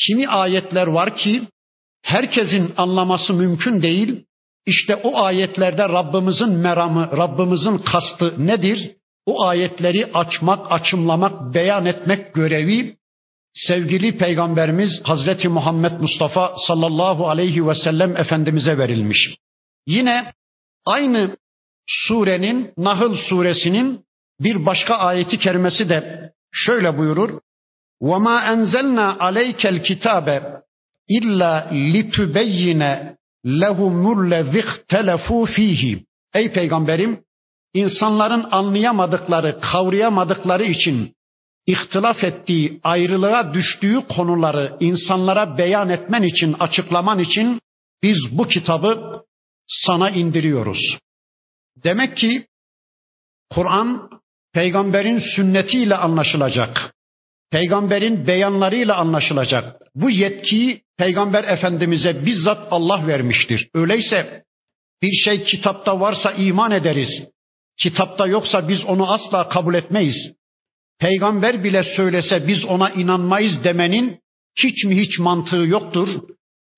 kimi 0.05 0.27
ayetler 0.27 0.87
var 0.87 1.17
ki 1.17 1.47
herkesin 2.01 2.73
anlaması 2.77 3.33
mümkün 3.33 3.81
değil. 3.81 4.23
İşte 4.65 4.95
o 4.95 5.21
ayetlerde 5.21 5.89
Rabbimizin 5.89 6.49
meramı, 6.49 7.09
Rabbimizin 7.17 7.77
kastı 7.77 8.47
nedir? 8.47 8.91
O 9.25 9.43
ayetleri 9.43 10.05
açmak, 10.13 10.71
açımlamak, 10.71 11.53
beyan 11.53 11.85
etmek 11.85 12.33
görevi 12.33 12.97
sevgili 13.54 14.18
peygamberimiz 14.18 14.90
Hazreti 15.04 15.48
Muhammed 15.48 16.00
Mustafa 16.00 16.54
sallallahu 16.56 17.28
aleyhi 17.28 17.68
ve 17.68 17.74
sellem 17.74 18.16
efendimize 18.16 18.78
verilmiş. 18.78 19.36
Yine 19.86 20.32
aynı 20.86 21.36
surenin 21.86 22.72
Nahl 22.78 23.14
suresinin 23.14 24.04
bir 24.40 24.66
başka 24.66 24.94
ayeti 24.94 25.38
kerimesi 25.38 25.88
de 25.88 26.32
şöyle 26.52 26.98
buyurur. 26.98 27.40
وَمَا 28.02 28.36
أَنْزَلْنَا 28.52 29.06
عَلَيْكَ 29.24 29.62
الْكِتَابَ 29.74 30.26
إِلَّا 31.18 31.52
لِتُبَيِّنَ 31.94 32.82
لَهُمُ 33.62 34.02
الَّذِي 34.18 34.60
اخْتَلَفُوا 34.66 35.46
ف۪يهِ 35.54 36.04
Ey 36.34 36.52
peygamberim 36.52 37.24
insanların 37.74 38.46
anlayamadıkları, 38.50 39.60
kavrayamadıkları 39.60 40.64
için 40.64 41.14
ihtilaf 41.67 42.23
ettiği, 42.23 42.79
ayrılığa 42.83 43.53
düştüğü 43.53 44.07
konuları 44.09 44.77
insanlara 44.79 45.57
beyan 45.57 45.89
etmen 45.89 46.23
için, 46.23 46.53
açıklaman 46.53 47.19
için 47.19 47.61
biz 48.03 48.17
bu 48.31 48.47
kitabı 48.47 49.23
sana 49.67 50.09
indiriyoruz. 50.09 50.97
Demek 51.83 52.17
ki 52.17 52.47
Kur'an 53.49 54.09
peygamberin 54.53 55.19
sünnetiyle 55.19 55.95
anlaşılacak. 55.95 56.93
Peygamberin 57.51 58.27
beyanlarıyla 58.27 58.95
anlaşılacak. 58.95 59.81
Bu 59.95 60.09
yetkiyi 60.09 60.81
peygamber 60.97 61.43
efendimize 61.43 62.25
bizzat 62.25 62.67
Allah 62.71 63.07
vermiştir. 63.07 63.69
Öyleyse 63.73 64.43
bir 65.01 65.11
şey 65.11 65.43
kitapta 65.43 65.99
varsa 65.99 66.31
iman 66.31 66.71
ederiz. 66.71 67.23
kitapta 67.77 68.27
yoksa 68.27 68.69
biz 68.69 68.85
onu 68.85 69.11
asla 69.13 69.49
kabul 69.49 69.75
etmeyiz. 69.75 70.36
Peygamber 70.99 71.63
bile 71.63 71.83
söylese 71.83 72.47
biz 72.47 72.65
ona 72.65 72.89
inanmayız 72.89 73.63
demenin 73.63 74.19
hiç 74.55 74.85
mi 74.85 74.95
hiç 75.01 75.19
mantığı 75.19 75.55
yoktur. 75.55 76.09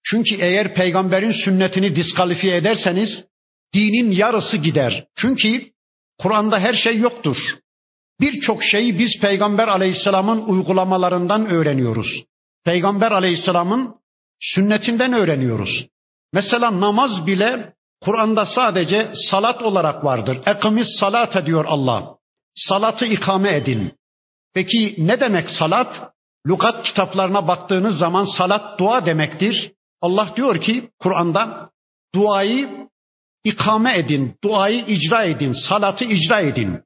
Çünkü 0.03 0.36
eğer 0.36 0.73
peygamberin 0.73 1.32
sünnetini 1.32 1.95
diskalifiye 1.95 2.55
ederseniz 2.55 3.25
dinin 3.73 4.12
yarısı 4.12 4.58
gider. 4.58 5.05
Çünkü 5.15 5.71
Kur'an'da 6.19 6.60
her 6.60 6.73
şey 6.73 6.97
yoktur. 6.97 7.38
Birçok 8.21 8.63
şeyi 8.63 8.99
biz 8.99 9.19
Peygamber 9.21 9.67
Aleyhisselam'ın 9.67 10.41
uygulamalarından 10.41 11.47
öğreniyoruz. 11.49 12.23
Peygamber 12.65 13.12
Aleyhisselam'ın 13.12 13.95
sünnetinden 14.39 15.13
öğreniyoruz. 15.13 15.88
Mesela 16.34 16.79
namaz 16.79 17.27
bile 17.27 17.73
Kur'an'da 18.01 18.45
sadece 18.45 19.12
salat 19.13 19.62
olarak 19.62 20.05
vardır. 20.05 20.38
Ekimiz 20.45 20.88
salat 20.99 21.45
diyor 21.45 21.65
Allah. 21.67 22.15
Salatı 22.55 23.05
ikame 23.05 23.55
edin. 23.55 23.91
Peki 24.53 24.95
ne 24.97 25.19
demek 25.19 25.49
salat? 25.49 26.12
Lukat 26.47 26.83
kitaplarına 26.83 27.47
baktığınız 27.47 27.97
zaman 27.97 28.23
salat 28.23 28.79
dua 28.79 29.05
demektir. 29.05 29.71
Allah 30.01 30.33
diyor 30.35 30.62
ki 30.62 30.89
Kur'an'da 30.99 31.69
duayı 32.15 32.88
ikame 33.43 33.97
edin, 33.97 34.35
duayı 34.43 34.85
icra 34.85 35.23
edin, 35.23 35.53
salatı 35.53 36.05
icra 36.05 36.39
edin. 36.39 36.83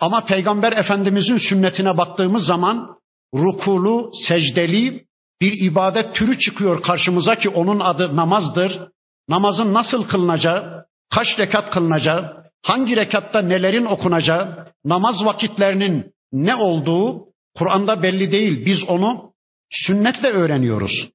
Ama 0.00 0.24
Peygamber 0.24 0.72
Efendimizin 0.72 1.38
sünnetine 1.38 1.96
baktığımız 1.96 2.46
zaman 2.46 2.96
rukulu, 3.34 4.10
secdeli 4.28 5.04
bir 5.40 5.70
ibadet 5.70 6.14
türü 6.14 6.38
çıkıyor 6.38 6.82
karşımıza 6.82 7.34
ki 7.34 7.48
onun 7.48 7.80
adı 7.80 8.16
namazdır. 8.16 8.80
Namazın 9.28 9.74
nasıl 9.74 10.04
kılınacağı, 10.04 10.84
kaç 11.10 11.38
rekat 11.38 11.70
kılınacağı, 11.70 12.44
hangi 12.62 12.96
rekatta 12.96 13.42
nelerin 13.42 13.84
okunacağı, 13.84 14.66
namaz 14.84 15.24
vakitlerinin 15.24 16.11
ne 16.32 16.54
olduğu 16.54 17.26
Kur'an'da 17.54 18.02
belli 18.02 18.32
değil. 18.32 18.66
Biz 18.66 18.82
onu 18.88 19.32
sünnetle 19.70 20.28
öğreniyoruz. 20.28 21.08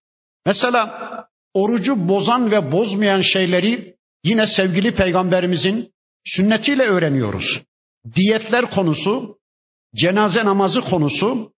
Mesela 0.45 1.09
orucu 1.53 2.07
bozan 2.07 2.51
ve 2.51 2.71
bozmayan 2.71 3.21
şeyleri 3.21 3.95
yine 4.23 4.47
sevgili 4.47 4.95
peygamberimizin 4.95 5.91
sünnetiyle 6.25 6.83
öğreniyoruz. 6.83 7.61
Diyetler 8.15 8.71
konusu, 8.71 9.37
cenaze 9.95 10.45
namazı 10.45 10.81
konusu, 10.81 11.51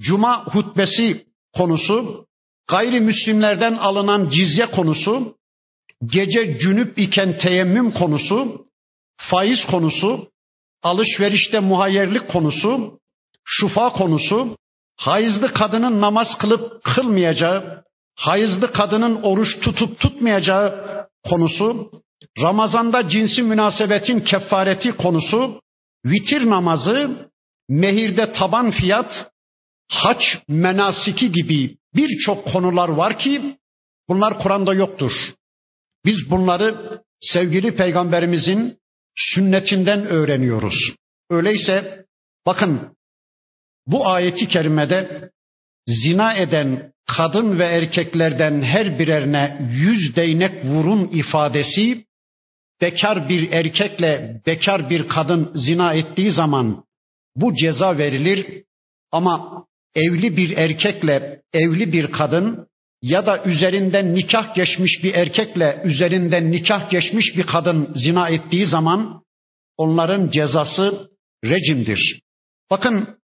cuma 0.00 0.44
hutbesi 0.44 1.26
konusu, 1.54 2.26
gayrimüslimlerden 2.68 3.72
alınan 3.74 4.28
cizye 4.28 4.66
konusu, 4.66 5.36
gece 6.06 6.58
cünüp 6.58 6.98
iken 6.98 7.38
teyemmüm 7.38 7.90
konusu, 7.90 8.66
faiz 9.16 9.64
konusu, 9.70 10.31
alışverişte 10.82 11.60
muhayyerlik 11.60 12.28
konusu, 12.28 12.98
şufa 13.44 13.92
konusu, 13.92 14.56
hayızlı 14.96 15.52
kadının 15.52 16.00
namaz 16.00 16.38
kılıp 16.38 16.84
kılmayacağı, 16.84 17.82
hayızlı 18.16 18.72
kadının 18.72 19.22
oruç 19.22 19.60
tutup 19.60 20.00
tutmayacağı 20.00 20.86
konusu, 21.24 21.90
Ramazanda 22.38 23.08
cinsi 23.08 23.42
münasebetin 23.42 24.20
kefareti 24.20 24.92
konusu, 24.92 25.60
vitir 26.04 26.50
namazı, 26.50 27.28
mehirde 27.68 28.32
taban 28.32 28.70
fiyat, 28.70 29.30
haç 29.88 30.38
menasiki 30.48 31.32
gibi 31.32 31.76
birçok 31.94 32.44
konular 32.44 32.88
var 32.88 33.18
ki 33.18 33.56
bunlar 34.08 34.38
Kur'an'da 34.38 34.74
yoktur. 34.74 35.12
Biz 36.04 36.30
bunları 36.30 37.00
sevgili 37.20 37.76
peygamberimizin 37.76 38.78
sünnetinden 39.16 40.06
öğreniyoruz. 40.06 40.94
Öyleyse 41.30 42.06
bakın 42.46 42.96
bu 43.86 44.08
ayeti 44.08 44.48
kerimede 44.48 45.30
zina 45.86 46.34
eden 46.34 46.92
kadın 47.16 47.58
ve 47.58 47.64
erkeklerden 47.64 48.62
her 48.62 48.98
birerine 48.98 49.68
yüz 49.72 50.16
değnek 50.16 50.64
vurun 50.64 51.08
ifadesi 51.12 52.04
bekar 52.80 53.28
bir 53.28 53.52
erkekle 53.52 54.40
bekar 54.46 54.90
bir 54.90 55.08
kadın 55.08 55.52
zina 55.54 55.94
ettiği 55.94 56.30
zaman 56.30 56.84
bu 57.36 57.54
ceza 57.54 57.98
verilir 57.98 58.64
ama 59.12 59.66
evli 59.94 60.36
bir 60.36 60.56
erkekle 60.56 61.42
evli 61.52 61.92
bir 61.92 62.12
kadın 62.12 62.66
ya 63.02 63.26
da 63.26 63.44
üzerinden 63.44 64.14
nikah 64.14 64.54
geçmiş 64.54 65.04
bir 65.04 65.14
erkekle 65.14 65.82
üzerinden 65.84 66.52
nikah 66.52 66.90
geçmiş 66.90 67.36
bir 67.36 67.46
kadın 67.46 67.92
zina 67.94 68.28
ettiği 68.28 68.66
zaman 68.66 69.22
onların 69.76 70.30
cezası 70.30 71.10
rejimdir. 71.44 72.20
Bakın 72.70 73.18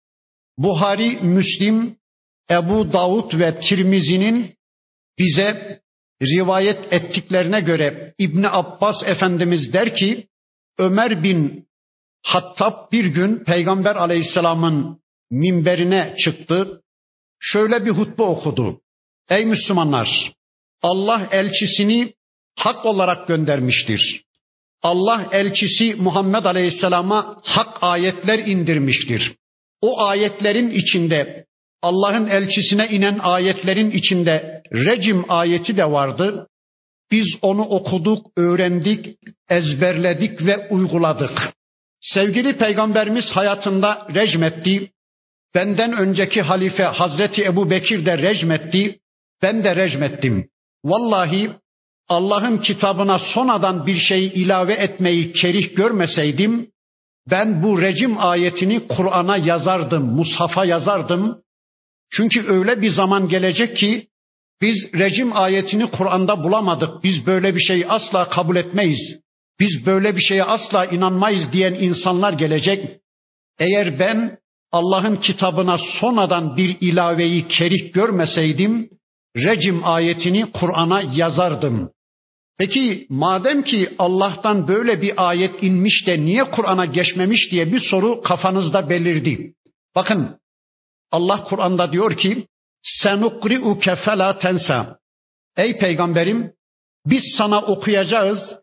Buhari, 0.57 1.19
Müslim, 1.21 1.97
Ebu 2.51 2.93
Davud 2.93 3.39
ve 3.39 3.59
Tirmizi'nin 3.59 4.55
bize 5.19 5.81
rivayet 6.21 6.93
ettiklerine 6.93 7.61
göre 7.61 8.13
İbni 8.17 8.49
Abbas 8.49 9.03
Efendimiz 9.05 9.73
der 9.73 9.95
ki 9.95 10.27
Ömer 10.77 11.23
bin 11.23 11.67
Hattab 12.23 12.91
bir 12.91 13.05
gün 13.05 13.43
Peygamber 13.43 13.95
Aleyhisselam'ın 13.95 15.01
minberine 15.31 16.15
çıktı. 16.25 16.81
Şöyle 17.39 17.85
bir 17.85 17.91
hutbe 17.91 18.23
okudu. 18.23 18.81
Ey 19.29 19.45
Müslümanlar! 19.45 20.31
Allah 20.81 21.27
elçisini 21.31 22.13
hak 22.55 22.85
olarak 22.85 23.27
göndermiştir. 23.27 24.23
Allah 24.81 25.29
elçisi 25.31 25.95
Muhammed 25.95 26.45
Aleyhisselam'a 26.45 27.37
hak 27.43 27.83
ayetler 27.83 28.39
indirmiştir. 28.39 29.35
O 29.81 30.01
ayetlerin 30.01 30.71
içinde 30.71 31.45
Allah'ın 31.81 32.27
elçisine 32.27 32.87
inen 32.87 33.19
ayetlerin 33.19 33.91
içinde 33.91 34.63
recim 34.73 35.25
ayeti 35.29 35.77
de 35.77 35.91
vardı. 35.91 36.47
Biz 37.11 37.25
onu 37.41 37.61
okuduk, 37.61 38.25
öğrendik, 38.37 39.17
ezberledik 39.49 40.45
ve 40.45 40.67
uyguladık. 40.69 41.53
Sevgili 42.01 42.57
peygamberimiz 42.57 43.31
hayatında 43.31 44.07
rejmetti. 44.15 44.91
Benden 45.55 45.93
önceki 45.93 46.41
halife 46.41 46.83
Hazreti 46.83 47.43
Ebu 47.43 47.69
Bekir 47.69 48.05
de 48.05 48.17
rejmetti. 48.17 48.99
Ben 49.41 49.63
de 49.63 49.75
rejmettim. 49.75 50.49
Vallahi 50.85 51.51
Allah'ın 52.09 52.57
kitabına 52.57 53.19
sonradan 53.19 53.87
bir 53.87 53.99
şey 53.99 54.27
ilave 54.27 54.73
etmeyi 54.73 55.33
kerih 55.33 55.75
görmeseydim, 55.75 56.71
ben 57.31 57.63
bu 57.63 57.81
rejim 57.81 58.15
ayetini 58.17 58.87
Kur'an'a 58.87 59.37
yazardım, 59.37 60.15
mushafa 60.15 60.65
yazardım. 60.65 61.41
Çünkü 62.11 62.47
öyle 62.47 62.81
bir 62.81 62.89
zaman 62.89 63.27
gelecek 63.27 63.77
ki 63.77 64.07
biz 64.61 64.93
rejim 64.93 65.37
ayetini 65.37 65.91
Kur'an'da 65.91 66.43
bulamadık. 66.43 67.03
Biz 67.03 67.25
böyle 67.25 67.55
bir 67.55 67.61
şeyi 67.61 67.87
asla 67.87 68.29
kabul 68.29 68.55
etmeyiz. 68.55 69.19
Biz 69.59 69.85
böyle 69.85 70.15
bir 70.15 70.21
şeye 70.21 70.43
asla 70.43 70.85
inanmayız 70.85 71.51
diyen 71.51 71.73
insanlar 71.73 72.33
gelecek. 72.33 72.99
Eğer 73.59 73.99
ben 73.99 74.37
Allah'ın 74.71 75.15
kitabına 75.15 75.77
sonradan 75.77 76.57
bir 76.57 76.77
ilaveyi 76.81 77.47
kerih 77.47 77.93
görmeseydim, 77.93 78.89
rejim 79.37 79.81
ayetini 79.83 80.51
Kur'an'a 80.51 81.01
yazardım. 81.01 81.91
Peki 82.57 83.07
madem 83.09 83.63
ki 83.63 83.89
Allah'tan 83.99 84.67
böyle 84.67 85.01
bir 85.01 85.13
ayet 85.29 85.63
inmiş 85.63 86.07
de 86.07 86.19
niye 86.19 86.43
Kur'an'a 86.43 86.85
geçmemiş 86.85 87.51
diye 87.51 87.73
bir 87.73 87.79
soru 87.79 88.21
kafanızda 88.21 88.89
belirdi. 88.89 89.53
Bakın 89.95 90.39
Allah 91.11 91.43
Kur'an'da 91.43 91.91
diyor 91.91 92.17
ki 92.17 92.47
senukri'uke 92.83 93.95
fela 93.95 94.39
tensa. 94.39 94.99
Ey 95.57 95.77
peygamberim 95.77 96.51
biz 97.05 97.23
sana 97.37 97.61
okuyacağız, 97.61 98.55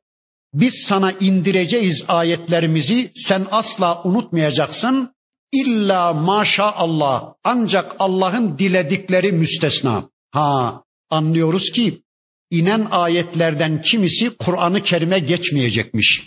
biz 0.55 0.75
sana 0.89 1.13
indireceğiz 1.13 2.05
ayetlerimizi 2.09 3.13
sen 3.15 3.47
asla 3.51 4.03
unutmayacaksın. 4.03 5.15
İlla 5.53 6.13
maşa 6.13 6.73
Allah 6.73 7.35
ancak 7.45 7.97
Allah'ın 7.99 8.59
diledikleri 8.59 9.33
müstesna. 9.33 10.09
Ha 10.35 10.83
anlıyoruz 11.11 11.71
ki 11.75 12.03
inen 12.51 12.87
ayetlerden 12.91 13.83
kimisi 13.83 14.37
Kur'an-ı 14.37 14.83
Kerim'e 14.83 15.19
geçmeyecekmiş. 15.19 16.23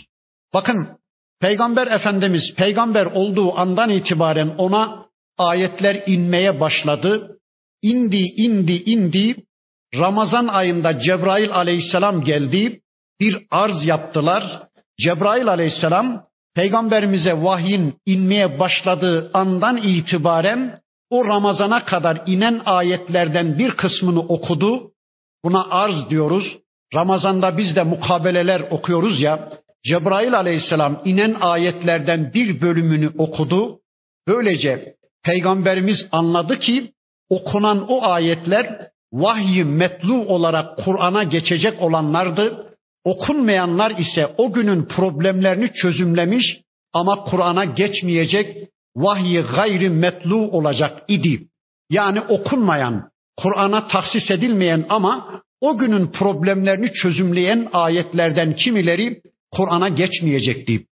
Bakın 0.53 0.87
Peygamber 1.39 1.87
Efendimiz 1.87 2.53
peygamber 2.55 3.05
olduğu 3.05 3.57
andan 3.57 3.89
itibaren 3.89 4.47
ona 4.57 5.05
ayetler 5.37 6.03
inmeye 6.05 6.59
başladı. 6.59 7.37
İndi, 7.81 8.17
indi, 8.17 8.83
indi. 8.83 9.35
Ramazan 9.95 10.47
ayında 10.47 10.99
Cebrail 10.99 11.51
aleyhisselam 11.51 12.23
geldi. 12.23 12.81
Bir 13.19 13.37
arz 13.51 13.85
yaptılar. 13.85 14.63
Cebrail 14.99 15.47
aleyhisselam 15.47 16.23
peygamberimize 16.55 17.33
vahyin 17.33 17.93
inmeye 18.05 18.59
başladığı 18.59 19.31
andan 19.33 19.77
itibaren 19.77 20.79
o 21.09 21.25
Ramazana 21.25 21.85
kadar 21.85 22.21
inen 22.25 22.61
ayetlerden 22.65 23.57
bir 23.59 23.71
kısmını 23.71 24.19
okudu. 24.19 24.91
Buna 25.45 25.69
arz 25.69 26.09
diyoruz. 26.09 26.57
Ramazanda 26.93 27.57
biz 27.57 27.75
de 27.75 27.83
mukabeleler 27.83 28.61
okuyoruz 28.69 29.21
ya. 29.21 29.49
Cebrail 29.83 30.37
aleyhisselam 30.37 31.01
inen 31.05 31.35
ayetlerden 31.41 32.31
bir 32.33 32.61
bölümünü 32.61 33.09
okudu. 33.17 33.79
Böylece 34.27 34.95
peygamberimiz 35.23 35.97
anladı 36.11 36.59
ki 36.59 36.91
okunan 37.29 37.85
o 37.89 38.03
ayetler 38.03 38.79
vahyi 39.13 39.63
metlu 39.63 40.13
olarak 40.13 40.77
Kur'an'a 40.77 41.23
geçecek 41.23 41.81
olanlardı. 41.81 42.73
Okunmayanlar 43.03 43.91
ise 43.91 44.27
o 44.37 44.53
günün 44.53 44.85
problemlerini 44.85 45.73
çözümlemiş 45.73 46.61
ama 46.93 47.23
Kur'an'a 47.23 47.65
geçmeyecek 47.65 48.67
vahyi 48.97 49.41
gayri 49.55 49.89
metlu 49.89 50.37
olacak 50.51 51.03
idi. 51.07 51.47
Yani 51.89 52.21
okunmayan, 52.21 53.09
Kur'an'a 53.37 53.87
tahsis 53.87 54.31
edilmeyen 54.31 54.85
ama 54.89 55.41
o 55.61 55.77
günün 55.77 56.07
problemlerini 56.07 56.93
çözümleyen 56.93 57.67
ayetlerden 57.73 58.55
kimileri 58.55 59.21
Kur'an'a 59.51 59.89
geçmeyecekti. 59.89 60.85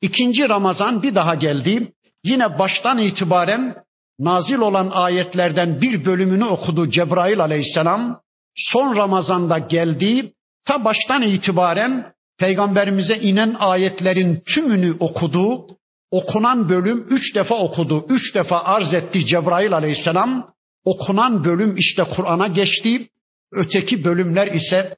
İkinci 0.00 0.48
Ramazan 0.48 1.02
bir 1.02 1.14
daha 1.14 1.34
geldi. 1.34 1.92
Yine 2.24 2.58
baştan 2.58 2.98
itibaren 2.98 3.74
nazil 4.18 4.58
olan 4.58 4.90
ayetlerden 4.92 5.80
bir 5.80 6.04
bölümünü 6.04 6.44
okudu 6.44 6.90
Cebrail 6.90 7.40
aleyhisselam. 7.40 8.20
Son 8.56 8.96
Ramazan'da 8.96 9.58
geldi. 9.58 10.32
Ta 10.66 10.84
baştan 10.84 11.22
itibaren 11.22 12.12
peygamberimize 12.38 13.16
inen 13.16 13.56
ayetlerin 13.58 14.42
tümünü 14.54 14.96
okudu. 15.00 15.66
Okunan 16.12 16.68
bölüm 16.68 17.06
üç 17.10 17.34
defa 17.34 17.58
okudu. 17.58 18.06
Üç 18.08 18.34
defa 18.34 18.58
arz 18.58 18.94
etti 18.94 19.26
Cebrail 19.26 19.72
aleyhisselam. 19.72 20.46
Okunan 20.84 21.44
bölüm 21.44 21.76
işte 21.76 22.04
Kur'an'a 22.16 22.46
geçti. 22.46 23.08
Öteki 23.52 24.04
bölümler 24.04 24.46
ise 24.46 24.96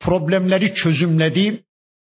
problemleri 0.00 0.74
çözümledi. 0.74 1.62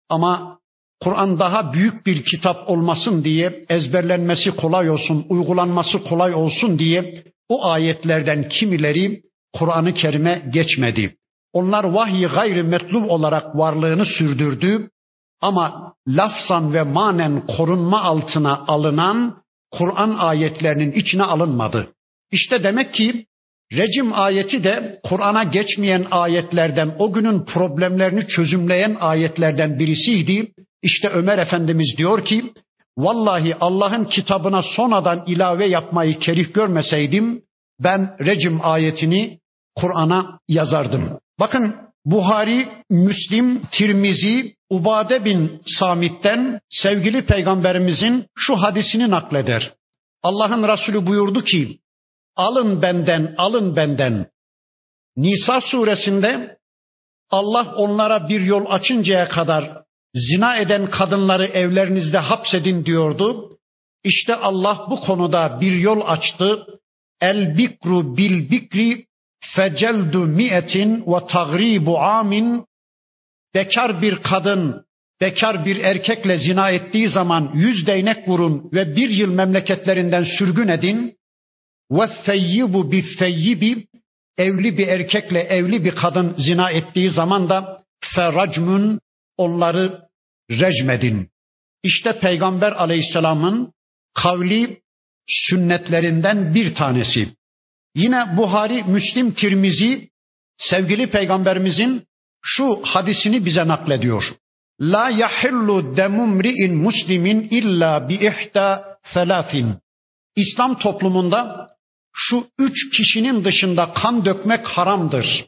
Ama 0.09 0.59
Kur'an 1.03 1.39
daha 1.39 1.73
büyük 1.73 2.05
bir 2.05 2.23
kitap 2.23 2.69
olmasın 2.69 3.23
diye 3.23 3.65
ezberlenmesi 3.69 4.51
kolay 4.51 4.89
olsun, 4.89 5.25
uygulanması 5.29 6.03
kolay 6.03 6.33
olsun 6.33 6.79
diye 6.79 7.23
o 7.49 7.65
ayetlerden 7.65 8.49
kimileri 8.49 9.21
Kur'an-ı 9.53 9.93
Kerim'e 9.93 10.41
geçmedi. 10.53 11.15
Onlar 11.53 11.83
vahyi 11.83 12.27
gayri 12.27 12.63
metlub 12.63 13.09
olarak 13.09 13.57
varlığını 13.57 14.05
sürdürdü 14.05 14.89
ama 15.41 15.93
lafzan 16.07 16.73
ve 16.73 16.83
manen 16.83 17.47
korunma 17.47 18.01
altına 18.01 18.65
alınan 18.67 19.41
Kur'an 19.71 20.11
ayetlerinin 20.11 20.91
içine 20.91 21.23
alınmadı. 21.23 21.87
İşte 22.31 22.63
demek 22.63 22.93
ki 22.93 23.25
Recim 23.73 24.13
ayeti 24.13 24.63
de 24.63 24.99
Kur'an'a 25.03 25.43
geçmeyen 25.43 26.05
ayetlerden, 26.11 26.95
o 26.99 27.13
günün 27.13 27.45
problemlerini 27.45 28.27
çözümleyen 28.27 28.97
ayetlerden 28.99 29.79
birisiydi. 29.79 30.51
İşte 30.81 31.09
Ömer 31.09 31.37
Efendimiz 31.37 31.93
diyor 31.97 32.25
ki, 32.25 32.53
vallahi 32.97 33.55
Allah'ın 33.55 34.05
kitabına 34.05 34.61
sonradan 34.61 35.23
ilave 35.27 35.65
yapmayı 35.65 36.19
kerih 36.19 36.53
görmeseydim, 36.53 37.41
ben 37.83 38.15
recim 38.19 38.59
ayetini 38.61 39.39
Kur'an'a 39.75 40.39
yazardım. 40.47 41.19
Bakın 41.39 41.75
Buhari, 42.05 42.67
Müslim, 42.89 43.61
Tirmizi, 43.71 44.55
Ubade 44.69 45.25
bin 45.25 45.61
Samit'ten 45.65 46.59
sevgili 46.69 47.25
peygamberimizin 47.25 48.27
şu 48.35 48.55
hadisini 48.55 49.09
nakleder. 49.09 49.73
Allah'ın 50.23 50.67
Resulü 50.67 51.07
buyurdu 51.07 51.43
ki, 51.43 51.79
alın 52.35 52.81
benden, 52.81 53.35
alın 53.37 53.75
benden. 53.75 54.27
Nisa 55.17 55.61
suresinde 55.61 56.57
Allah 57.29 57.73
onlara 57.75 58.29
bir 58.29 58.41
yol 58.41 58.65
açıncaya 58.69 59.29
kadar 59.29 59.83
zina 60.13 60.57
eden 60.57 60.89
kadınları 60.89 61.45
evlerinizde 61.45 62.17
hapsedin 62.17 62.85
diyordu. 62.85 63.57
İşte 64.03 64.35
Allah 64.35 64.85
bu 64.89 64.99
konuda 64.99 65.57
bir 65.61 65.71
yol 65.71 66.01
açtı. 66.05 66.65
El 67.21 67.57
bikru 67.57 68.17
bil 68.17 68.51
bikri 68.51 69.05
feceldu 69.55 70.25
mi'etin 70.25 71.03
ve 71.07 71.27
tagribu 71.27 71.99
amin. 71.99 72.65
Bekar 73.57 74.01
bir 74.01 74.15
kadın, 74.15 74.85
bekar 75.21 75.65
bir 75.65 75.77
erkekle 75.77 76.39
zina 76.39 76.69
ettiği 76.69 77.09
zaman 77.09 77.51
yüz 77.55 77.87
değnek 77.87 78.27
vurun 78.27 78.69
ve 78.73 78.95
bir 78.95 79.09
yıl 79.09 79.33
memleketlerinden 79.33 80.23
sürgün 80.37 80.67
edin. 80.67 81.17
Bi 82.91 83.05
theyyibi 83.19 83.87
evli 84.37 84.77
bir 84.77 84.87
erkekle 84.87 85.39
evli 85.39 85.85
bir 85.85 85.95
kadın 85.95 86.35
zina 86.37 86.69
ettiği 86.71 87.09
zaman 87.09 87.49
da 87.49 87.83
feracmun 88.15 88.99
onları 89.37 90.01
recmedin. 90.51 91.29
İşte 91.83 92.19
Peygamber 92.19 92.71
aleyhisselamın 92.71 93.73
kavli 94.13 94.81
sünnetlerinden 95.27 96.55
bir 96.55 96.75
tanesi. 96.75 97.27
Yine 97.95 98.37
Buhari, 98.37 98.83
Müslim, 98.83 99.33
Tirmizi 99.33 100.09
sevgili 100.57 101.09
peygamberimizin 101.09 102.07
şu 102.43 102.79
hadisini 102.83 103.45
bize 103.45 103.67
naklediyor. 103.67 104.23
La 104.81 105.09
yahillu 105.09 105.97
demumri'in 105.97 106.75
muslimin 106.75 107.47
illa 107.51 108.09
bi 108.09 108.13
ihta 108.13 108.97
thalathin. 109.13 109.75
İslam 110.35 110.79
toplumunda 110.79 111.69
şu 112.13 112.47
üç 112.59 112.97
kişinin 112.97 113.43
dışında 113.43 113.93
kan 113.93 114.25
dökmek 114.25 114.67
haramdır. 114.67 115.45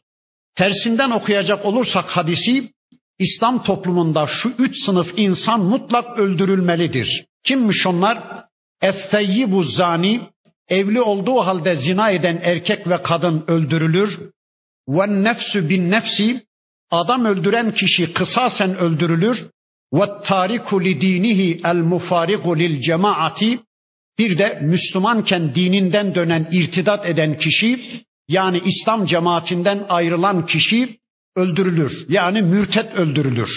Tersinden 0.55 1.11
okuyacak 1.11 1.65
olursak 1.65 2.05
hadisi 2.05 2.71
İslam 3.19 3.63
toplumunda 3.63 4.27
şu 4.27 4.49
üç 4.49 4.85
sınıf 4.85 5.07
insan 5.17 5.59
mutlak 5.59 6.19
öldürülmelidir. 6.19 7.25
Kimmiş 7.43 7.87
onlar? 7.87 8.45
Effeyyibu 8.81 9.63
zani, 9.63 10.21
evli 10.67 11.01
olduğu 11.01 11.39
halde 11.39 11.75
zina 11.75 12.09
eden 12.09 12.39
erkek 12.43 12.87
ve 12.87 13.01
kadın 13.01 13.43
öldürülür. 13.47 14.19
Ve 14.87 15.23
nefsü 15.23 15.69
bin 15.69 15.91
nefsi, 15.91 16.41
adam 16.91 17.25
öldüren 17.25 17.71
kişi 17.71 18.13
kısasen 18.13 18.77
öldürülür. 18.77 19.49
Ve 19.93 20.05
tariku 20.25 20.83
li 20.83 21.01
dinihi 21.01 21.61
el 21.65 21.75
mufarigu 21.75 22.59
lil 22.59 22.81
cemaati, 22.81 23.59
bir 24.19 24.37
de 24.37 24.59
Müslümanken 24.61 25.55
dininden 25.55 26.15
dönen, 26.15 26.47
irtidat 26.51 27.05
eden 27.05 27.37
kişi, 27.37 27.79
yani 28.27 28.61
İslam 28.65 29.05
cemaatinden 29.05 29.85
ayrılan 29.89 30.45
kişi 30.45 30.99
öldürülür. 31.35 31.91
Yani 32.09 32.41
mürtet 32.41 32.93
öldürülür. 32.93 33.49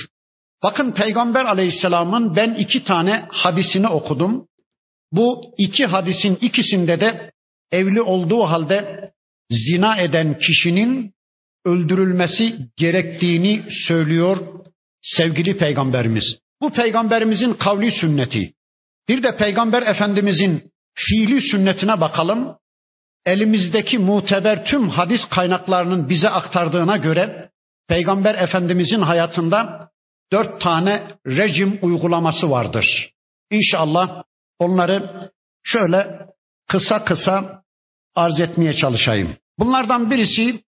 Bakın 0.63 0.93
Peygamber 0.93 1.45
aleyhisselamın 1.45 2.37
ben 2.37 2.55
iki 2.55 2.85
tane 2.85 3.27
hadisini 3.29 3.89
okudum. 3.89 4.47
Bu 5.13 5.43
iki 5.59 5.87
hadisin 5.87 6.39
ikisinde 6.41 7.01
de 7.01 7.33
evli 7.73 8.03
olduğu 8.03 8.43
halde 8.43 9.11
zina 9.51 9.97
eden 9.97 10.39
kişinin 10.39 11.13
öldürülmesi 11.65 12.59
gerektiğini 12.77 13.63
söylüyor 13.71 14.37
sevgili 15.03 15.57
peygamberimiz. 15.57 16.39
Bu 16.61 16.71
peygamberimizin 16.71 17.55
kavli 17.55 17.93
sünneti. 17.93 18.55
Bir 19.09 19.23
de 19.23 19.37
peygamber 19.37 19.83
efendimizin 19.83 20.73
fiili 20.95 21.41
sünnetine 21.41 22.01
bakalım. 22.01 22.57
Elimizdeki 23.27 23.99
muteber 23.99 24.65
tüm 24.65 24.89
hadis 24.89 25.25
kaynaklarının 25.25 26.09
bize 26.09 26.29
aktardığına 26.29 26.97
göre 26.97 27.53
Peygamber 27.89 28.35
Efendimizin 28.35 29.01
hayatında 29.01 29.91
dört 30.33 30.61
tane 30.61 31.03
rejim 31.27 31.79
uygulaması 31.83 32.51
vardır. 32.51 33.13
İnşallah 33.51 34.23
onları 34.59 35.31
şöyle 35.63 36.27
kısa 36.69 37.05
kısa 37.05 37.63
arz 38.15 38.41
etmeye 38.41 38.73
çalışayım. 38.73 39.37
Bunlardan 39.59 40.11
birisi 40.11 40.63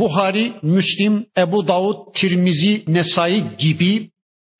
Buhari, 0.00 0.52
Müslim, 0.62 1.26
Ebu 1.38 1.68
Davud, 1.68 2.14
Tirmizi, 2.14 2.84
Nesai 2.86 3.56
gibi 3.58 4.10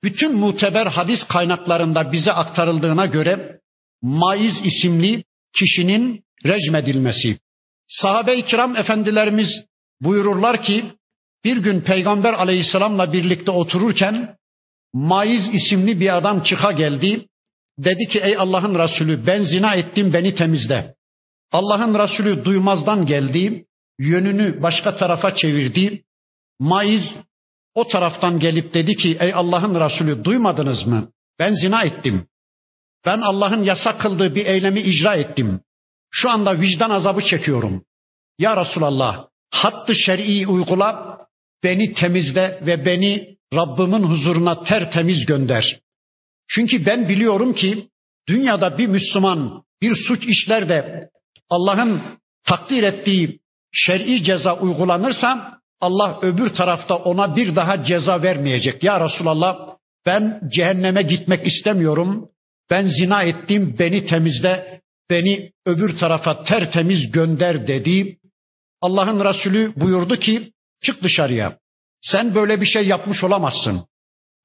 bütün 0.05 0.37
muteber 0.37 0.87
hadis 0.87 1.25
kaynaklarında 1.29 2.13
bize 2.13 2.33
aktarıldığına 2.33 3.07
göre 3.07 3.61
Maiz 4.03 4.61
isimli 4.65 5.25
kişinin 5.57 6.25
rejmedilmesi. 6.47 7.39
Sahabe-i 7.89 8.47
kiram 8.47 8.77
efendilerimiz 8.77 9.49
buyururlar 10.01 10.63
ki 10.63 10.85
bir 11.45 11.57
gün 11.57 11.81
Peygamber 11.81 12.33
aleyhisselamla 12.33 13.13
birlikte 13.13 13.51
otururken 13.51 14.37
Maiz 14.93 15.49
isimli 15.55 16.01
bir 16.01 16.17
adam 16.17 16.43
çıka 16.43 16.73
geldi. 16.73 17.27
Dedi 17.79 18.09
ki 18.09 18.21
ey 18.21 18.37
Allah'ın 18.37 18.79
Resulü 18.79 19.27
ben 19.27 19.43
zina 19.43 19.75
ettim 19.75 20.13
beni 20.13 20.35
temizle. 20.35 20.95
Allah'ın 21.53 21.99
Resulü 21.99 22.45
duymazdan 22.45 23.07
geldi. 23.07 23.65
Yönünü 24.01 24.63
başka 24.63 24.97
tarafa 24.97 25.35
çevirdi. 25.35 26.05
Maiz 26.59 27.17
o 27.75 27.89
taraftan 27.89 28.41
gelip 28.41 28.75
dedi 28.75 28.97
ki 28.97 29.17
ey 29.21 29.35
Allah'ın 29.35 29.81
Resulü 29.81 30.25
duymadınız 30.25 30.87
mı? 30.87 31.09
Ben 31.39 31.53
zina 31.53 31.83
ettim. 31.83 32.27
Ben 33.07 33.21
Allah'ın 33.21 33.63
yasak 33.63 34.01
kıldığı 34.01 34.35
bir 34.35 34.47
eylemi 34.47 34.81
icra 34.81 35.15
ettim. 35.15 35.61
Şu 36.11 36.31
anda 36.31 36.61
vicdan 36.61 36.91
azabı 36.91 37.25
çekiyorum. 37.25 37.85
Ya 38.39 38.65
Resulallah 38.65 39.27
hattı 39.51 39.95
şer'i 39.95 40.47
uygula 40.47 41.19
beni 41.63 41.93
temizle 41.95 42.61
ve 42.67 42.85
beni 42.85 43.37
Rabbimin 43.55 44.03
huzuruna 44.03 44.63
tertemiz 44.63 45.27
gönder. 45.27 45.81
Çünkü 46.49 46.87
ben 46.87 47.09
biliyorum 47.09 47.55
ki 47.55 47.89
dünyada 48.29 48.79
bir 48.79 48.87
Müslüman 48.87 49.63
bir 49.83 49.97
suç 50.09 50.25
işler 50.27 50.69
de 50.69 51.11
Allah'ın 51.51 52.03
takdir 52.45 52.83
ettiği 52.83 53.41
şer'i 53.73 54.25
ceza 54.25 54.59
uygulanırsa 54.59 55.61
Allah 55.81 56.19
öbür 56.23 56.51
tarafta 56.51 56.97
ona 56.97 57.37
bir 57.37 57.57
daha 57.57 57.85
ceza 57.85 58.23
vermeyecek. 58.23 58.83
Ya 58.83 59.05
Resulallah 59.05 59.77
ben 60.07 60.41
cehenneme 60.55 61.03
gitmek 61.03 61.47
istemiyorum. 61.47 62.29
Ben 62.71 62.87
zina 62.87 63.23
ettim 63.23 63.77
beni 63.79 64.07
temizle, 64.07 64.81
beni 65.11 65.53
öbür 65.67 65.99
tarafa 65.99 66.45
tertemiz 66.45 67.11
gönder 67.11 67.67
dedi. 67.67 68.19
Allah'ın 68.81 69.25
Resulü 69.25 69.73
buyurdu 69.77 70.17
ki 70.17 70.53
çık 70.83 71.03
dışarıya. 71.03 71.59
Sen 72.01 72.35
böyle 72.35 72.61
bir 72.61 72.67
şey 72.67 72.87
yapmış 72.87 73.25
olamazsın. 73.25 73.87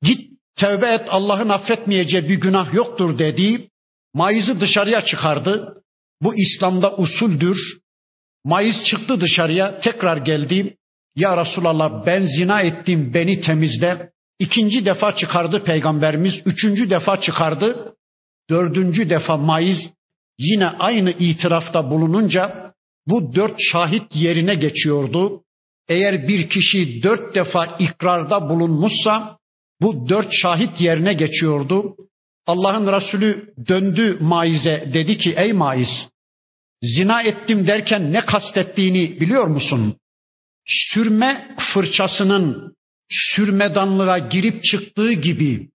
Git 0.02 0.32
tövbe 0.56 0.94
et 0.94 1.06
Allah'ın 1.10 1.50
affetmeyeceği 1.50 2.30
bir 2.30 2.36
günah 2.36 2.74
yoktur 2.74 3.20
dedi. 3.20 3.70
Maizi 4.14 4.60
dışarıya 4.60 5.06
çıkardı. 5.06 5.74
Bu 6.22 6.36
İslam'da 6.36 6.96
usuldür. 6.96 7.58
Maiz 8.46 8.84
çıktı 8.84 9.22
dışarıya 9.22 9.80
tekrar 9.80 10.18
geldi. 10.18 10.78
Ya 11.16 11.46
Resulallah 11.46 12.06
ben 12.06 12.22
zina 12.22 12.62
ettim 12.62 13.12
beni 13.14 13.42
temizle. 13.42 14.10
İkinci 14.40 14.86
defa 14.86 15.16
çıkardı 15.16 15.64
peygamberimiz. 15.64 16.34
Üçüncü 16.46 16.90
defa 16.90 17.22
çıkardı. 17.22 17.96
Dördüncü 18.50 19.10
defa 19.10 19.38
maiz 19.38 19.90
yine 20.40 20.68
aynı 20.68 21.12
itirafta 21.12 21.92
bulununca 21.92 22.74
bu 23.08 23.36
dört 23.36 23.56
şahit 23.60 24.16
yerine 24.16 24.56
geçiyordu. 24.56 25.44
Eğer 25.90 26.28
bir 26.28 26.50
kişi 26.50 27.04
dört 27.04 27.36
defa 27.36 27.66
ikrarda 27.66 28.50
bulunmuşsa 28.50 29.38
bu 29.82 30.10
dört 30.10 30.28
şahit 30.32 30.82
yerine 30.82 31.14
geçiyordu. 31.14 31.96
Allah'ın 32.48 32.94
Resulü 32.94 33.54
döndü 33.68 34.18
Maiz'e 34.22 34.90
dedi 34.94 35.18
ki 35.18 35.34
ey 35.38 35.54
Maiz 35.54 36.10
zina 36.86 37.22
ettim 37.22 37.68
derken 37.68 38.14
ne 38.14 38.26
kastettiğini 38.26 39.20
biliyor 39.20 39.48
musun? 39.48 39.96
Sürme 40.66 41.56
fırçasının 41.74 42.76
sürmedanlığa 43.10 44.18
girip 44.18 44.64
çıktığı 44.64 45.14
gibi 45.14 45.70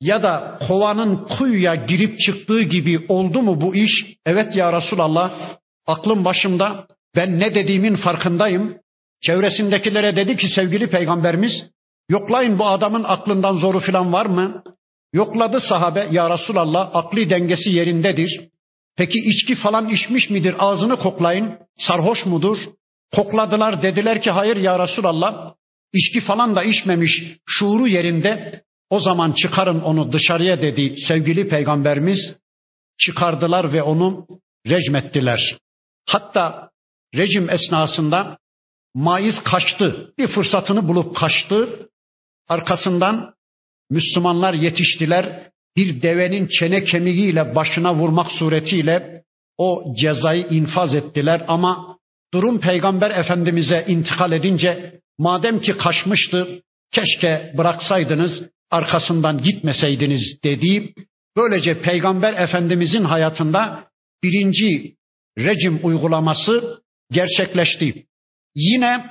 ya 0.00 0.22
da 0.22 0.58
kovanın 0.68 1.24
kuyuya 1.24 1.74
girip 1.74 2.20
çıktığı 2.20 2.62
gibi 2.62 3.06
oldu 3.08 3.42
mu 3.42 3.60
bu 3.60 3.74
iş? 3.74 4.16
Evet 4.26 4.56
ya 4.56 4.72
Resulallah 4.72 5.56
aklım 5.86 6.24
başımda 6.24 6.86
ben 7.16 7.40
ne 7.40 7.54
dediğimin 7.54 7.96
farkındayım. 7.96 8.76
Çevresindekilere 9.22 10.16
dedi 10.16 10.36
ki 10.36 10.48
sevgili 10.48 10.90
peygamberimiz 10.90 11.52
yoklayın 12.08 12.58
bu 12.58 12.66
adamın 12.66 13.04
aklından 13.04 13.56
zoru 13.56 13.80
falan 13.80 14.12
var 14.12 14.26
mı? 14.26 14.62
Yokladı 15.12 15.60
sahabe 15.60 16.08
ya 16.10 16.30
Resulallah 16.30 16.90
akli 16.92 17.30
dengesi 17.30 17.70
yerindedir. 17.70 18.51
Peki 18.96 19.18
içki 19.18 19.54
falan 19.54 19.88
içmiş 19.88 20.30
midir? 20.30 20.54
Ağzını 20.58 20.98
koklayın. 20.98 21.58
Sarhoş 21.78 22.26
mudur? 22.26 22.58
Kokladılar 23.14 23.82
dediler 23.82 24.22
ki 24.22 24.30
hayır 24.30 24.56
ya 24.56 24.78
Resulallah. 24.78 25.54
İçki 25.92 26.20
falan 26.20 26.56
da 26.56 26.62
içmemiş. 26.64 27.22
Şuuru 27.46 27.88
yerinde. 27.88 28.62
O 28.90 29.00
zaman 29.00 29.32
çıkarın 29.32 29.80
onu 29.80 30.12
dışarıya 30.12 30.62
dedi 30.62 30.94
sevgili 31.08 31.48
peygamberimiz. 31.48 32.36
Çıkardılar 32.98 33.72
ve 33.72 33.82
onu 33.82 34.26
rejmettiler. 34.66 35.58
Hatta 36.06 36.70
rejim 37.14 37.50
esnasında 37.50 38.38
Maiz 38.94 39.42
kaçtı. 39.44 40.12
Bir 40.18 40.28
fırsatını 40.28 40.88
bulup 40.88 41.16
kaçtı. 41.16 41.88
Arkasından 42.48 43.34
Müslümanlar 43.90 44.54
yetiştiler. 44.54 45.51
Bir 45.76 46.02
devenin 46.02 46.46
çene 46.46 46.84
kemiğiyle 46.84 47.54
başına 47.54 47.94
vurmak 47.94 48.32
suretiyle 48.32 49.22
o 49.58 49.94
cezayı 50.00 50.46
infaz 50.46 50.94
ettiler 50.94 51.44
ama 51.48 51.98
durum 52.34 52.60
peygamber 52.60 53.10
efendimize 53.10 53.84
intikal 53.88 54.32
edince 54.32 55.00
madem 55.18 55.60
ki 55.60 55.76
kaçmıştı 55.76 56.62
keşke 56.92 57.54
bıraksaydınız 57.58 58.42
arkasından 58.70 59.42
gitmeseydiniz 59.42 60.38
dediği 60.44 60.94
böylece 61.36 61.82
peygamber 61.82 62.32
efendimizin 62.32 63.04
hayatında 63.04 63.84
birinci 64.22 64.96
rejim 65.38 65.80
uygulaması 65.82 66.82
gerçekleşti. 67.10 68.06
Yine 68.54 69.06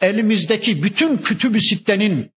elimizdeki 0.00 0.82
bütün 0.82 1.16
kütüb-i 1.16 1.60
sittenin 1.60 2.30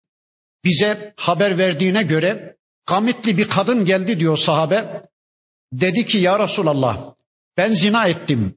bize 0.65 1.13
haber 1.17 1.58
verdiğine 1.58 2.04
göre 2.04 2.56
kamitli 2.86 3.38
bir 3.38 3.50
kadın 3.50 3.86
geldi 3.86 4.19
diyor 4.19 4.38
sahabe. 4.38 5.04
Dedi 5.74 6.06
ki 6.06 6.17
ya 6.17 6.39
Resulallah 6.39 7.13
ben 7.58 7.74
zina 7.74 8.08
ettim. 8.08 8.56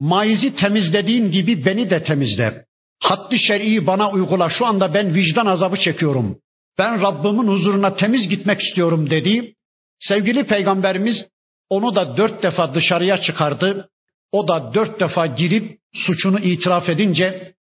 Maizi 0.00 0.56
temizlediğin 0.56 1.30
gibi 1.30 1.64
beni 1.64 1.90
de 1.90 2.02
temizle. 2.02 2.64
Haddi 3.00 3.38
şer'i 3.38 3.86
bana 3.86 4.10
uygula. 4.10 4.50
Şu 4.50 4.66
anda 4.66 4.94
ben 4.94 5.14
vicdan 5.14 5.46
azabı 5.46 5.76
çekiyorum. 5.76 6.38
Ben 6.78 7.02
Rabbimin 7.02 7.48
huzuruna 7.48 7.96
temiz 7.96 8.28
gitmek 8.28 8.60
istiyorum 8.60 9.10
dedi. 9.10 9.54
Sevgili 9.98 10.46
peygamberimiz 10.46 11.26
onu 11.70 11.94
da 11.94 12.16
dört 12.16 12.42
defa 12.42 12.74
dışarıya 12.74 13.20
çıkardı. 13.20 13.88
O 14.32 14.48
da 14.48 14.74
dört 14.74 15.00
defa 15.00 15.26
girip 15.26 15.78
suçunu 15.94 16.38
itiraf 16.40 16.88
edince 16.88 17.54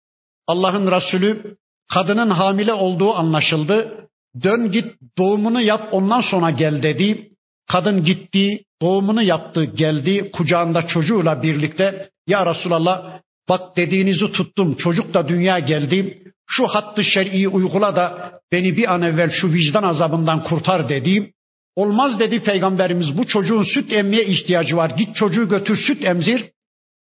Allah'ın 0.47 0.91
Resulü 0.91 1.57
kadının 1.93 2.29
hamile 2.29 2.73
olduğu 2.73 3.13
anlaşıldı. 3.15 4.08
Dön 4.43 4.71
git 4.71 4.85
doğumunu 5.17 5.61
yap 5.61 5.87
ondan 5.91 6.21
sonra 6.21 6.49
gel 6.49 6.83
dedi. 6.83 7.29
Kadın 7.67 8.03
gitti, 8.03 8.63
doğumunu 8.81 9.23
yaptı, 9.23 9.63
geldi 9.63 10.31
kucağında 10.33 10.87
çocuğuyla 10.87 11.43
birlikte. 11.43 12.09
Ya 12.27 12.45
Resulallah 12.45 13.19
bak 13.49 13.77
dediğinizi 13.77 14.31
tuttum, 14.31 14.75
çocuk 14.75 15.13
da 15.13 15.27
dünya 15.27 15.59
geldi. 15.59 16.23
Şu 16.47 16.67
hattı 16.67 17.03
şer'i 17.03 17.47
uygula 17.47 17.95
da 17.95 18.31
beni 18.51 18.77
bir 18.77 18.93
an 18.93 19.01
evvel 19.01 19.29
şu 19.29 19.53
vicdan 19.53 19.83
azabından 19.83 20.43
kurtar 20.43 20.89
dedi. 20.89 21.33
Olmaz 21.75 22.19
dedi 22.19 22.39
peygamberimiz 22.43 23.17
bu 23.17 23.27
çocuğun 23.27 23.63
süt 23.63 23.93
emmeye 23.93 24.25
ihtiyacı 24.25 24.77
var. 24.77 24.89
Git 24.89 25.15
çocuğu 25.15 25.49
götür 25.49 25.75
süt 25.75 26.05
emzir 26.05 26.51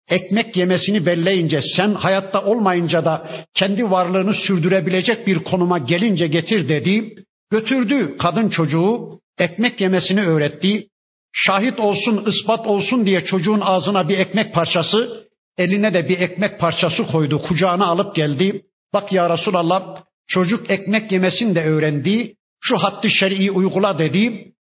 ekmek 0.10 0.58
yemesini 0.58 1.06
belleyince 1.06 1.62
sen 1.62 1.94
hayatta 1.94 2.46
olmayınca 2.46 3.06
da 3.06 3.28
kendi 3.54 3.92
varlığını 3.92 4.34
sürdürebilecek 4.34 5.28
bir 5.28 5.40
konuma 5.40 5.78
gelince 5.78 6.28
getir 6.28 6.70
dedi. 6.70 7.16
Götürdü 7.52 8.18
kadın 8.18 8.50
çocuğu 8.50 9.20
ekmek 9.40 9.82
yemesini 9.82 10.22
öğretti. 10.22 10.88
Şahit 11.34 11.80
olsun, 11.80 12.26
ispat 12.28 12.68
olsun 12.68 13.06
diye 13.06 13.26
çocuğun 13.26 13.62
ağzına 13.62 14.10
bir 14.10 14.18
ekmek 14.18 14.54
parçası, 14.54 15.28
eline 15.58 15.94
de 15.94 16.10
bir 16.10 16.20
ekmek 16.20 16.60
parçası 16.60 17.06
koydu. 17.08 17.42
Kucağına 17.42 17.86
alıp 17.86 18.16
geldi. 18.16 18.62
Bak 18.94 19.12
ya 19.14 19.30
Resulallah 19.30 20.04
çocuk 20.28 20.70
ekmek 20.70 21.12
yemesini 21.12 21.56
de 21.56 21.64
öğrendi. 21.64 22.36
Şu 22.62 22.78
hattı 22.78 23.10
şer'i 23.10 23.52
uygula 23.52 24.00
dedi. 24.00 24.54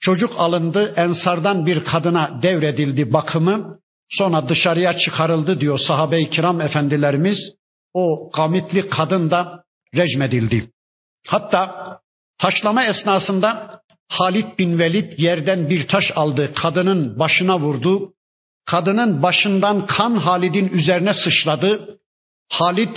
Çocuk 0.00 0.34
alındı, 0.36 0.94
ensardan 0.96 1.66
bir 1.66 1.84
kadına 1.84 2.42
devredildi 2.42 3.12
bakımı. 3.12 3.78
Sonra 4.10 4.48
dışarıya 4.48 4.98
çıkarıldı 4.98 5.60
diyor 5.60 5.78
sahabe-i 5.78 6.30
kiram 6.30 6.60
efendilerimiz. 6.60 7.38
O 7.94 8.30
kamitli 8.30 8.88
kadın 8.88 9.30
da 9.30 9.64
rejmedildi. 9.94 10.70
Hatta 11.26 11.88
taşlama 12.38 12.84
esnasında 12.84 13.80
Halid 14.08 14.58
bin 14.58 14.78
Velid 14.78 15.18
yerden 15.18 15.70
bir 15.70 15.88
taş 15.88 16.12
aldı, 16.14 16.54
kadının 16.54 17.18
başına 17.18 17.60
vurdu. 17.60 18.12
Kadının 18.66 19.22
başından 19.22 19.86
kan 19.86 20.16
Halid'in 20.16 20.68
üzerine 20.68 21.14
sıçradı. 21.14 21.98
Halid 22.48 22.96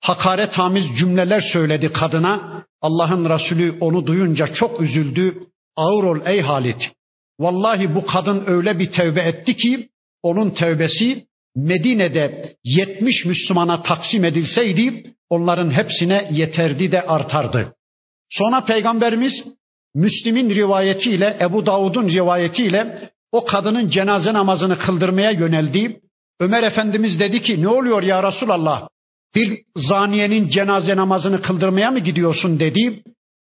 hakaret 0.00 0.52
hamiz 0.52 0.84
cümleler 0.98 1.40
söyledi 1.52 1.92
kadına. 1.92 2.64
Allah'ın 2.82 3.30
Resulü 3.30 3.78
onu 3.80 4.06
duyunca 4.06 4.46
çok 4.46 4.80
üzüldü. 4.80 5.34
Ağır 5.76 6.04
ol 6.04 6.18
ey 6.24 6.40
Halid. 6.40 6.80
Vallahi 7.40 7.94
bu 7.94 8.06
kadın 8.06 8.44
öyle 8.46 8.78
bir 8.78 8.92
tevbe 8.92 9.20
etti 9.20 9.56
ki 9.56 9.88
onun 10.22 10.50
tevbesi 10.50 11.26
Medine'de 11.56 12.56
70 12.64 13.24
Müslümana 13.24 13.82
taksim 13.82 14.24
edilseydi 14.24 15.14
onların 15.30 15.70
hepsine 15.70 16.28
yeterdi 16.32 16.92
de 16.92 17.02
artardı. 17.02 17.74
Sonra 18.30 18.64
Peygamberimiz 18.64 19.44
Müslim'in 19.94 20.50
rivayetiyle 20.50 21.36
Ebu 21.40 21.66
Davud'un 21.66 22.08
rivayetiyle 22.08 23.10
o 23.32 23.44
kadının 23.44 23.88
cenaze 23.88 24.32
namazını 24.32 24.78
kıldırmaya 24.78 25.30
yöneldi. 25.30 26.00
Ömer 26.40 26.62
Efendimiz 26.62 27.20
dedi 27.20 27.42
ki 27.42 27.62
ne 27.62 27.68
oluyor 27.68 28.02
ya 28.02 28.22
Resulallah? 28.22 28.88
Bir 29.34 29.58
zaniyenin 29.76 30.48
cenaze 30.48 30.96
namazını 30.96 31.42
kıldırmaya 31.42 31.90
mı 31.90 31.98
gidiyorsun 31.98 32.60
dedi. 32.60 33.02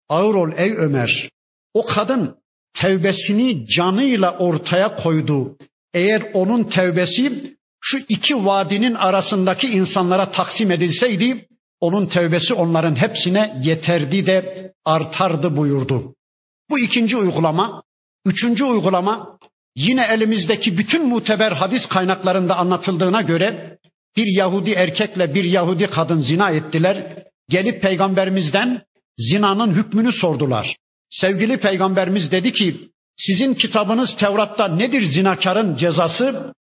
Ağır 0.09 0.35
ol 0.35 0.51
ey 0.57 0.71
Ömer. 0.77 1.29
O 1.73 1.85
kadın 1.85 2.35
tevbesini 2.81 3.67
canıyla 3.67 4.37
ortaya 4.37 4.95
koydu. 4.95 5.57
Eğer 5.95 6.23
onun 6.33 6.63
tevbesi 6.63 7.55
şu 7.81 7.97
iki 8.09 8.45
vadinin 8.45 8.93
arasındaki 8.93 9.67
insanlara 9.67 10.31
taksim 10.31 10.71
edilseydi 10.71 11.47
onun 11.79 12.05
tevbesi 12.05 12.53
onların 12.53 12.95
hepsine 12.95 13.61
yeterdi 13.63 14.25
de 14.25 14.71
artardı 14.85 15.57
buyurdu. 15.57 16.13
Bu 16.69 16.79
ikinci 16.79 17.17
uygulama. 17.17 17.83
Üçüncü 18.25 18.63
uygulama 18.63 19.37
yine 19.75 20.05
elimizdeki 20.05 20.77
bütün 20.77 21.07
muteber 21.07 21.51
hadis 21.51 21.85
kaynaklarında 21.85 22.57
anlatıldığına 22.57 23.21
göre 23.21 23.77
bir 24.17 24.37
Yahudi 24.37 24.71
erkekle 24.71 25.33
bir 25.33 25.43
Yahudi 25.43 25.87
kadın 25.87 26.19
zina 26.19 26.51
ettiler. 26.51 27.23
Gelip 27.49 27.81
peygamberimizden 27.81 28.81
zinanın 29.17 29.73
hükmünü 29.73 30.11
sordular. 30.11 30.75
Sevgili 31.09 31.57
peygamberimiz 31.57 32.31
dedi 32.31 32.53
ki 32.53 32.89
sizin 33.17 33.53
kitabınız 33.53 34.15
Tevrat'ta 34.19 34.67
nedir 34.67 35.01
zinakarın 35.01 35.75
cezası? 35.75 36.53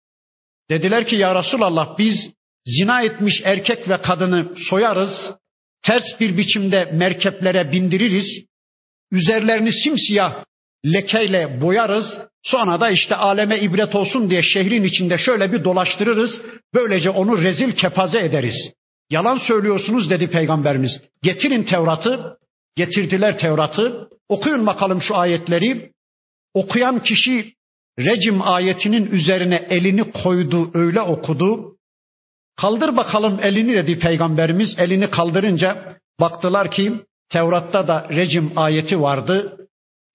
Dediler 0.71 1.07
ki 1.07 1.17
ya 1.17 1.35
Resulallah 1.35 1.99
biz 1.99 2.31
zina 2.67 3.03
etmiş 3.03 3.43
erkek 3.45 3.89
ve 3.89 3.97
kadını 3.97 4.49
soyarız, 4.71 5.31
ters 5.83 6.21
bir 6.21 6.37
biçimde 6.37 6.91
merkeplere 6.93 7.73
bindiririz, 7.73 8.45
üzerlerini 9.13 9.73
simsiyah 9.73 10.45
lekeyle 10.87 11.61
boyarız, 11.61 12.19
sonra 12.43 12.81
da 12.81 12.91
işte 12.91 13.15
aleme 13.15 13.59
ibret 13.59 13.95
olsun 13.95 14.31
diye 14.31 14.43
şehrin 14.43 14.85
içinde 14.85 15.19
şöyle 15.19 15.53
bir 15.53 15.65
dolaştırırız, 15.65 16.41
böylece 16.75 17.11
onu 17.11 17.43
rezil 17.43 17.73
kepaze 17.73 18.19
ederiz. 18.19 18.73
Yalan 19.11 19.39
söylüyorsunuz 19.39 20.11
dedi 20.11 20.31
peygamberimiz. 20.31 21.01
Getirin 21.23 21.63
Tevrat'ı, 21.63 22.39
getirdiler 22.77 23.39
Tevrat'ı, 23.39 24.09
okuyun 24.29 24.67
bakalım 24.67 25.03
şu 25.03 25.17
ayetleri. 25.17 25.94
Okuyan 26.55 27.03
kişi 27.03 27.55
Recim 27.99 28.43
ayetinin 28.43 29.07
üzerine 29.11 29.67
elini 29.71 30.13
koydu, 30.13 30.71
öyle 30.75 31.01
okudu. 31.01 31.77
Kaldır 32.57 32.97
bakalım 32.97 33.39
elini 33.43 33.75
dedi 33.75 33.99
peygamberimiz. 33.99 34.77
Elini 34.79 35.11
kaldırınca 35.11 35.99
baktılar 36.21 36.71
ki 36.71 36.93
Tevrat'ta 37.29 37.89
da 37.89 38.09
Recim 38.11 38.53
ayeti 38.57 39.01
vardı. 39.01 39.57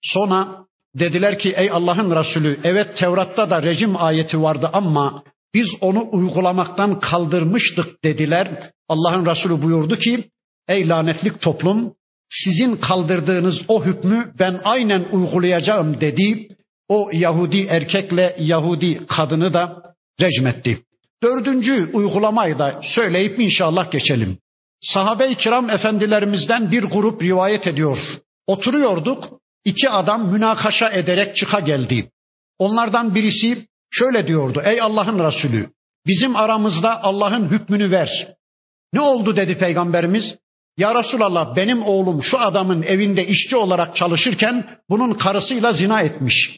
Sonra 0.01 0.47
dediler 0.95 1.39
ki 1.39 1.53
ey 1.57 1.71
Allah'ın 1.71 2.15
Resulü 2.15 2.59
evet 2.63 2.97
Tevrat'ta 2.97 3.49
da 3.49 3.63
Recim 3.63 3.95
ayeti 3.97 4.41
vardı 4.41 4.69
ama 4.73 5.23
biz 5.53 5.67
onu 5.81 6.09
uygulamaktan 6.11 6.99
kaldırmıştık 6.99 8.03
dediler. 8.03 8.71
Allah'ın 8.89 9.25
Resulü 9.25 9.61
buyurdu 9.61 9.95
ki 9.95 10.29
ey 10.67 10.89
lanetlik 10.89 11.41
toplum 11.41 11.93
sizin 12.29 12.75
kaldırdığınız 12.75 13.61
o 13.67 13.85
hükmü 13.85 14.33
ben 14.39 14.61
aynen 14.63 15.05
uygulayacağım 15.11 16.01
dedi. 16.01 16.47
O 16.87 17.09
Yahudi 17.13 17.65
erkekle 17.65 18.35
Yahudi 18.39 19.05
kadını 19.07 19.53
da 19.53 19.83
rejmetti. 20.21 20.79
Dördüncü 21.23 21.89
uygulamayı 21.93 22.59
da 22.59 22.81
söyleyip 22.83 23.39
inşallah 23.39 23.91
geçelim. 23.91 24.37
Sahabe-i 24.81 25.35
kiram 25.35 25.69
efendilerimizden 25.69 26.71
bir 26.71 26.83
grup 26.83 27.23
rivayet 27.23 27.67
ediyor. 27.67 27.97
Oturuyorduk, 28.47 29.39
iki 29.65 29.89
adam 29.89 30.31
münakaşa 30.31 30.89
ederek 30.89 31.35
çıka 31.35 31.59
geldi. 31.59 32.11
Onlardan 32.59 33.15
birisi 33.15 33.67
şöyle 33.91 34.27
diyordu, 34.27 34.61
ey 34.65 34.81
Allah'ın 34.81 35.19
Resulü, 35.19 35.69
bizim 36.07 36.35
aramızda 36.35 37.03
Allah'ın 37.03 37.49
hükmünü 37.49 37.91
ver. 37.91 38.35
Ne 38.93 39.01
oldu 39.01 39.35
dedi 39.35 39.57
peygamberimiz? 39.57 40.35
Ya 40.79 40.95
Resulallah 40.95 41.55
benim 41.55 41.83
oğlum 41.83 42.23
şu 42.23 42.39
adamın 42.39 42.81
evinde 42.81 43.27
işçi 43.27 43.55
olarak 43.55 43.95
çalışırken 43.95 44.65
bunun 44.89 45.13
karısıyla 45.13 45.73
zina 45.73 46.01
etmiş. 46.01 46.57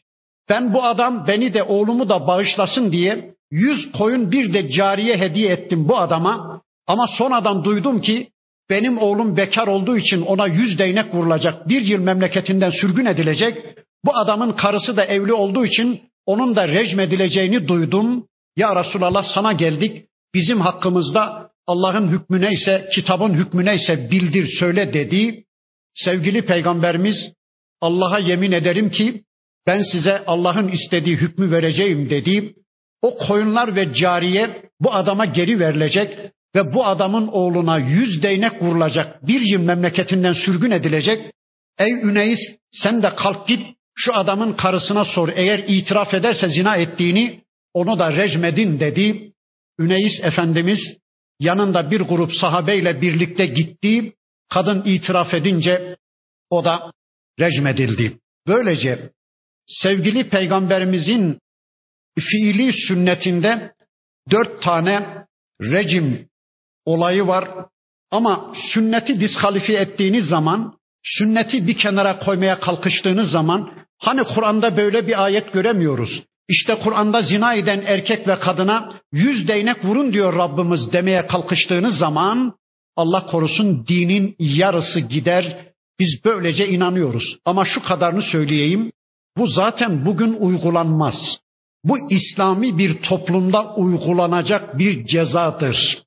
Ben 0.50 0.74
bu 0.74 0.84
adam 0.84 1.28
beni 1.28 1.54
de 1.54 1.64
oğlumu 1.64 2.10
da 2.10 2.28
bağışlasın 2.28 2.92
diye 2.92 3.32
yüz 3.52 3.92
koyun 3.92 4.32
bir 4.32 4.54
de 4.54 4.70
cariye 4.70 5.18
hediye 5.18 5.52
ettim 5.52 5.90
bu 5.90 5.98
adama. 5.98 6.62
Ama 6.88 7.08
sonradan 7.08 7.64
duydum 7.64 8.02
ki 8.02 8.30
benim 8.70 8.98
oğlum 8.98 9.38
bekar 9.38 9.68
olduğu 9.68 9.98
için 9.98 10.22
ona 10.22 10.48
yüz 10.48 10.80
değnek 10.80 11.14
vurulacak. 11.14 11.70
Bir 11.70 11.82
yıl 11.82 12.02
memleketinden 12.02 12.72
sürgün 12.72 13.06
edilecek. 13.06 13.58
Bu 14.06 14.18
adamın 14.18 14.52
karısı 14.52 14.98
da 14.98 15.06
evli 15.06 15.34
olduğu 15.34 15.66
için 15.66 16.02
onun 16.26 16.56
da 16.56 16.68
rejim 16.68 17.00
edileceğini 17.00 17.68
duydum. 17.68 18.26
Ya 18.58 18.76
Resulallah 18.76 19.24
sana 19.24 19.54
geldik. 19.54 20.06
Bizim 20.34 20.62
hakkımızda 20.62 21.51
Allah'ın 21.68 22.07
hükmü 22.07 22.41
neyse, 22.41 22.89
kitabın 22.95 23.34
hükmü 23.34 23.66
neyse 23.66 24.12
bildir 24.12 24.47
söyle 24.59 24.93
dedi. 24.93 25.43
Sevgili 25.93 26.45
peygamberimiz 26.45 27.34
Allah'a 27.82 28.20
yemin 28.20 28.51
ederim 28.51 28.89
ki 28.89 29.24
ben 29.68 29.82
size 29.91 30.26
Allah'ın 30.26 30.68
istediği 30.68 31.16
hükmü 31.16 31.51
vereceğim 31.51 32.09
dedi. 32.09 32.53
O 33.01 33.18
koyunlar 33.18 33.76
ve 33.76 33.93
cariye 33.93 34.70
bu 34.80 34.93
adama 34.93 35.26
geri 35.26 35.59
verilecek 35.59 36.18
ve 36.55 36.74
bu 36.74 36.86
adamın 36.86 37.28
oğluna 37.28 37.78
yüz 37.78 38.24
değnek 38.24 38.62
vurulacak, 38.62 39.28
bir 39.28 39.41
yıl 39.41 39.62
memleketinden 39.62 40.34
sürgün 40.34 40.72
edilecek. 40.72 41.32
Ey 41.80 41.91
Üneyiz 41.91 42.39
sen 42.72 43.03
de 43.03 43.16
kalk 43.16 43.47
git 43.47 43.62
şu 43.95 44.16
adamın 44.16 44.53
karısına 44.53 45.05
sor. 45.05 45.30
Eğer 45.36 45.59
itiraf 45.68 46.14
ederse 46.14 46.49
zina 46.49 46.76
ettiğini 46.76 47.41
onu 47.74 47.99
da 47.99 48.14
rejmedin 48.14 48.80
dedi. 48.80 49.32
Üneyiz 49.80 50.20
Efendimiz 50.24 50.80
yanında 51.42 51.92
bir 51.92 52.02
grup 52.02 52.34
sahabeyle 52.34 53.02
birlikte 53.02 53.46
gitti. 53.46 54.14
Kadın 54.50 54.84
itiraf 54.86 55.34
edince 55.34 55.98
o 56.50 56.66
da 56.66 56.92
rejmedildi. 57.39 58.18
Böylece 58.48 59.10
sevgili 59.68 60.30
peygamberimizin 60.30 61.39
fiili 62.20 62.74
sünnetinde 62.74 63.74
dört 64.32 64.62
tane 64.62 65.26
rejim 65.62 66.28
olayı 66.86 67.28
var. 67.28 67.50
Ama 68.12 68.54
sünneti 68.74 69.20
diskalifiye 69.20 69.80
ettiğiniz 69.80 70.26
zaman, 70.26 70.78
sünneti 71.04 71.68
bir 71.68 71.78
kenara 71.78 72.20
koymaya 72.20 72.60
kalkıştığınız 72.60 73.32
zaman, 73.32 73.74
hani 73.98 74.24
Kur'an'da 74.24 74.78
böyle 74.78 75.08
bir 75.08 75.24
ayet 75.24 75.54
göremiyoruz. 75.54 76.24
İşte 76.52 76.76
Kur'an'da 76.84 77.22
zina 77.22 77.54
eden 77.54 77.84
erkek 77.86 78.28
ve 78.28 78.39
kadına 78.39 78.89
yüz 79.12 79.47
değnek 79.47 79.86
vurun 79.86 80.14
diyor 80.14 80.36
Rabbimiz 80.36 80.93
demeye 80.93 81.28
kalkıştığınız 81.28 81.97
zaman 81.97 82.54
Allah 82.95 83.26
korusun 83.26 83.86
dinin 83.88 84.36
yarısı 84.39 84.99
gider. 84.99 85.58
Biz 85.99 86.26
böylece 86.26 86.68
inanıyoruz. 86.68 87.38
Ama 87.45 87.66
şu 87.66 87.84
kadarını 87.84 88.22
söyleyeyim. 88.22 88.91
Bu 89.38 89.47
zaten 89.47 90.06
bugün 90.06 90.34
uygulanmaz. 90.34 91.16
Bu 91.84 91.97
İslami 92.10 92.78
bir 92.78 93.02
toplumda 93.02 93.76
uygulanacak 93.76 94.78
bir 94.78 95.06
cezadır. 95.06 96.04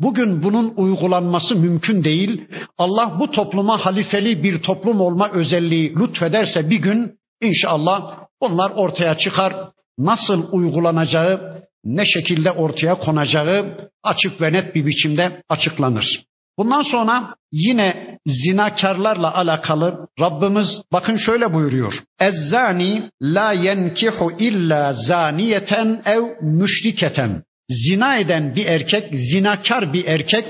Bugün 0.00 0.42
bunun 0.42 0.74
uygulanması 0.76 1.56
mümkün 1.56 2.04
değil. 2.04 2.44
Allah 2.78 3.16
bu 3.20 3.30
topluma 3.30 3.86
halifeli 3.86 4.42
bir 4.42 4.62
toplum 4.62 5.00
olma 5.00 5.30
özelliği 5.30 5.94
lütfederse 5.96 6.70
bir 6.70 6.78
gün 6.78 7.18
inşallah 7.40 8.18
onlar 8.40 8.70
ortaya 8.70 9.18
çıkar. 9.18 9.73
Nasıl 9.98 10.52
uygulanacağı, 10.52 11.62
ne 11.84 12.06
şekilde 12.06 12.50
ortaya 12.50 12.94
konacağı 12.94 13.90
açık 14.02 14.40
ve 14.40 14.52
net 14.52 14.74
bir 14.74 14.86
biçimde 14.86 15.42
açıklanır. 15.48 16.24
Bundan 16.58 16.82
sonra 16.82 17.34
yine 17.52 18.18
zinakarlarla 18.26 19.34
alakalı 19.34 20.08
Rabbimiz 20.20 20.68
bakın 20.92 21.16
şöyle 21.16 21.52
buyuruyor. 21.52 21.92
Ezzani 22.20 23.10
la 23.22 23.52
yenkihu 23.52 24.32
illa 24.38 24.92
zaniyeten 24.92 26.02
ev 26.04 26.22
müşriketen. 26.40 27.42
Zina 27.70 28.16
eden 28.16 28.54
bir 28.56 28.66
erkek, 28.66 29.14
zinakar 29.14 29.92
bir 29.92 30.04
erkek 30.04 30.44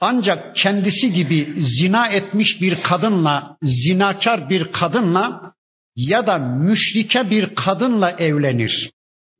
ancak 0.00 0.56
kendisi 0.56 1.12
gibi 1.12 1.54
zina 1.78 2.06
etmiş 2.06 2.60
bir 2.60 2.82
kadınla, 2.82 3.56
zinakar 3.62 4.50
bir 4.50 4.72
kadınla 4.72 5.49
ya 5.96 6.26
da 6.26 6.38
müşrike 6.38 7.30
bir 7.30 7.54
kadınla 7.54 8.10
evlenir. 8.10 8.90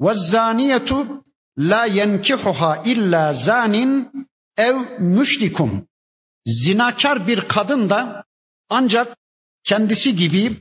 Ve 0.00 0.14
zaniyetu 0.14 1.24
la 1.58 1.86
yenkihuha 1.86 2.82
illa 2.84 3.34
zanin 3.34 4.10
ev 4.56 4.76
müşrikum. 4.98 5.86
Zinakar 6.46 7.26
bir 7.26 7.40
kadın 7.48 7.90
da 7.90 8.24
ancak 8.68 9.16
kendisi 9.64 10.16
gibi 10.16 10.56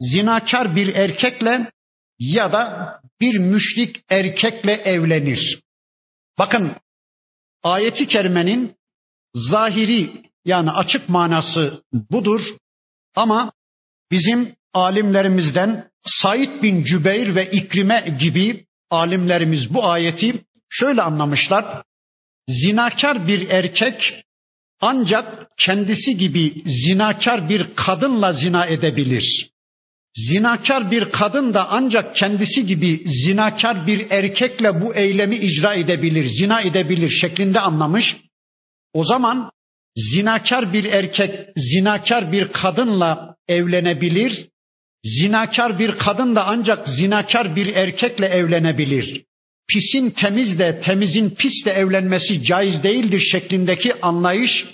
zinakar 0.00 0.76
bir 0.76 0.94
erkekle 0.94 1.72
ya 2.18 2.52
da 2.52 2.94
bir 3.20 3.38
müşrik 3.38 4.04
erkekle 4.08 4.72
evlenir. 4.72 5.62
Bakın 6.38 6.76
ayeti 7.62 8.08
kerimenin 8.08 8.76
zahiri 9.34 10.22
yani 10.44 10.70
açık 10.70 11.08
manası 11.08 11.84
budur 11.92 12.40
ama 13.14 13.52
bizim 14.10 14.56
alimlerimizden 14.78 15.84
Said 16.04 16.62
bin 16.62 16.84
Cübeyr 16.84 17.34
ve 17.34 17.50
İkrime 17.50 18.16
gibi 18.20 18.64
alimlerimiz 18.90 19.74
bu 19.74 19.84
ayeti 19.84 20.44
şöyle 20.70 21.02
anlamışlar. 21.02 21.82
Zinakar 22.48 23.28
bir 23.28 23.48
erkek 23.48 24.24
ancak 24.80 25.48
kendisi 25.58 26.16
gibi 26.16 26.62
zinakar 26.66 27.48
bir 27.48 27.74
kadınla 27.76 28.32
zina 28.32 28.66
edebilir. 28.66 29.50
Zinakar 30.16 30.90
bir 30.90 31.10
kadın 31.10 31.54
da 31.54 31.68
ancak 31.68 32.16
kendisi 32.16 32.66
gibi 32.66 33.04
zinakar 33.24 33.86
bir 33.86 34.10
erkekle 34.10 34.80
bu 34.80 34.94
eylemi 34.94 35.36
icra 35.36 35.74
edebilir, 35.74 36.28
zina 36.28 36.60
edebilir 36.60 37.10
şeklinde 37.10 37.60
anlamış. 37.60 38.16
O 38.92 39.04
zaman 39.04 39.50
zinakar 39.96 40.72
bir 40.72 40.84
erkek 40.84 41.48
zinakar 41.56 42.32
bir 42.32 42.48
kadınla 42.48 43.36
evlenebilir. 43.48 44.48
Zinakar 45.04 45.78
bir 45.78 45.98
kadın 45.98 46.36
da 46.36 46.46
ancak 46.46 46.88
zinakar 46.88 47.56
bir 47.56 47.74
erkekle 47.74 48.26
evlenebilir. 48.26 49.24
Pisin 49.68 50.10
temizle, 50.10 50.80
temizin 50.80 51.30
pisle 51.30 51.70
evlenmesi 51.70 52.42
caiz 52.42 52.82
değildir 52.82 53.20
şeklindeki 53.32 54.00
anlayış 54.00 54.66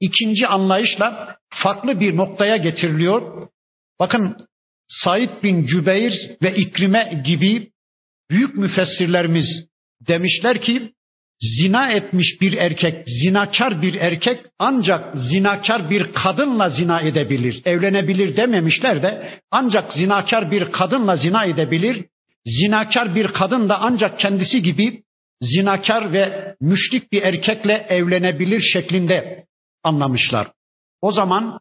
ikinci 0.00 0.46
anlayışla 0.46 1.36
farklı 1.50 2.00
bir 2.00 2.16
noktaya 2.16 2.56
getiriliyor. 2.56 3.48
Bakın 4.00 4.36
Said 4.88 5.42
bin 5.42 5.66
Cübeyr 5.66 6.12
ve 6.42 6.54
İkrime 6.54 7.22
gibi 7.26 7.70
büyük 8.30 8.56
müfessirlerimiz 8.56 9.66
demişler 10.00 10.60
ki 10.60 10.92
zina 11.40 11.90
etmiş 11.90 12.40
bir 12.40 12.52
erkek, 12.52 13.04
zinakar 13.22 13.82
bir 13.82 13.94
erkek 13.94 14.40
ancak 14.58 15.16
zinakar 15.16 15.90
bir 15.90 16.12
kadınla 16.12 16.70
zina 16.70 17.00
edebilir. 17.00 17.62
Evlenebilir 17.64 18.36
dememişler 18.36 19.02
de 19.02 19.40
ancak 19.50 19.92
zinakar 19.92 20.50
bir 20.50 20.72
kadınla 20.72 21.16
zina 21.16 21.44
edebilir. 21.44 22.04
Zinakar 22.46 23.14
bir 23.14 23.28
kadın 23.28 23.68
da 23.68 23.80
ancak 23.80 24.18
kendisi 24.18 24.62
gibi 24.62 25.02
zinakar 25.40 26.12
ve 26.12 26.54
müşrik 26.60 27.12
bir 27.12 27.22
erkekle 27.22 27.86
evlenebilir 27.88 28.60
şeklinde 28.60 29.46
anlamışlar. 29.82 30.48
O 31.00 31.12
zaman 31.12 31.60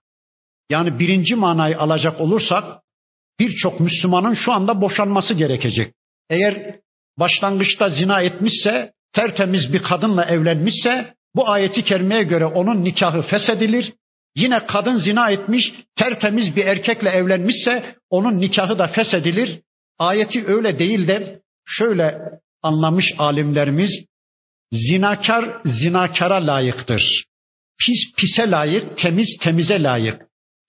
yani 0.69 0.99
birinci 0.99 1.35
manayı 1.35 1.79
alacak 1.79 2.21
olursak 2.21 2.81
birçok 3.39 3.79
Müslümanın 3.79 4.33
şu 4.33 4.51
anda 4.51 4.81
boşanması 4.81 5.33
gerekecek. 5.33 5.93
Eğer 6.29 6.75
başlangıçta 7.19 7.89
zina 7.89 8.21
etmişse, 8.21 8.93
tertemiz 9.13 9.73
bir 9.73 9.83
kadınla 9.83 10.25
evlenmişse 10.25 11.13
bu 11.35 11.49
ayeti 11.49 11.83
kerimeye 11.83 12.23
göre 12.23 12.45
onun 12.45 12.83
nikahı 12.83 13.21
feshedilir. 13.21 13.93
Yine 14.35 14.65
kadın 14.65 14.95
zina 14.95 15.29
etmiş, 15.29 15.73
tertemiz 15.95 16.55
bir 16.55 16.65
erkekle 16.65 17.09
evlenmişse 17.09 17.95
onun 18.09 18.39
nikahı 18.39 18.79
da 18.79 18.87
feshedilir. 18.87 19.59
Ayeti 19.99 20.45
öyle 20.47 20.79
değil 20.79 21.07
de 21.07 21.41
şöyle 21.67 22.17
anlamış 22.63 23.05
alimlerimiz. 23.17 24.05
Zinakar 24.71 25.45
zinakara 25.65 26.47
layıktır. 26.47 27.25
Pis 27.79 28.15
pise 28.17 28.51
layık, 28.51 28.97
temiz 28.97 29.37
temize 29.41 29.83
layık. 29.83 30.21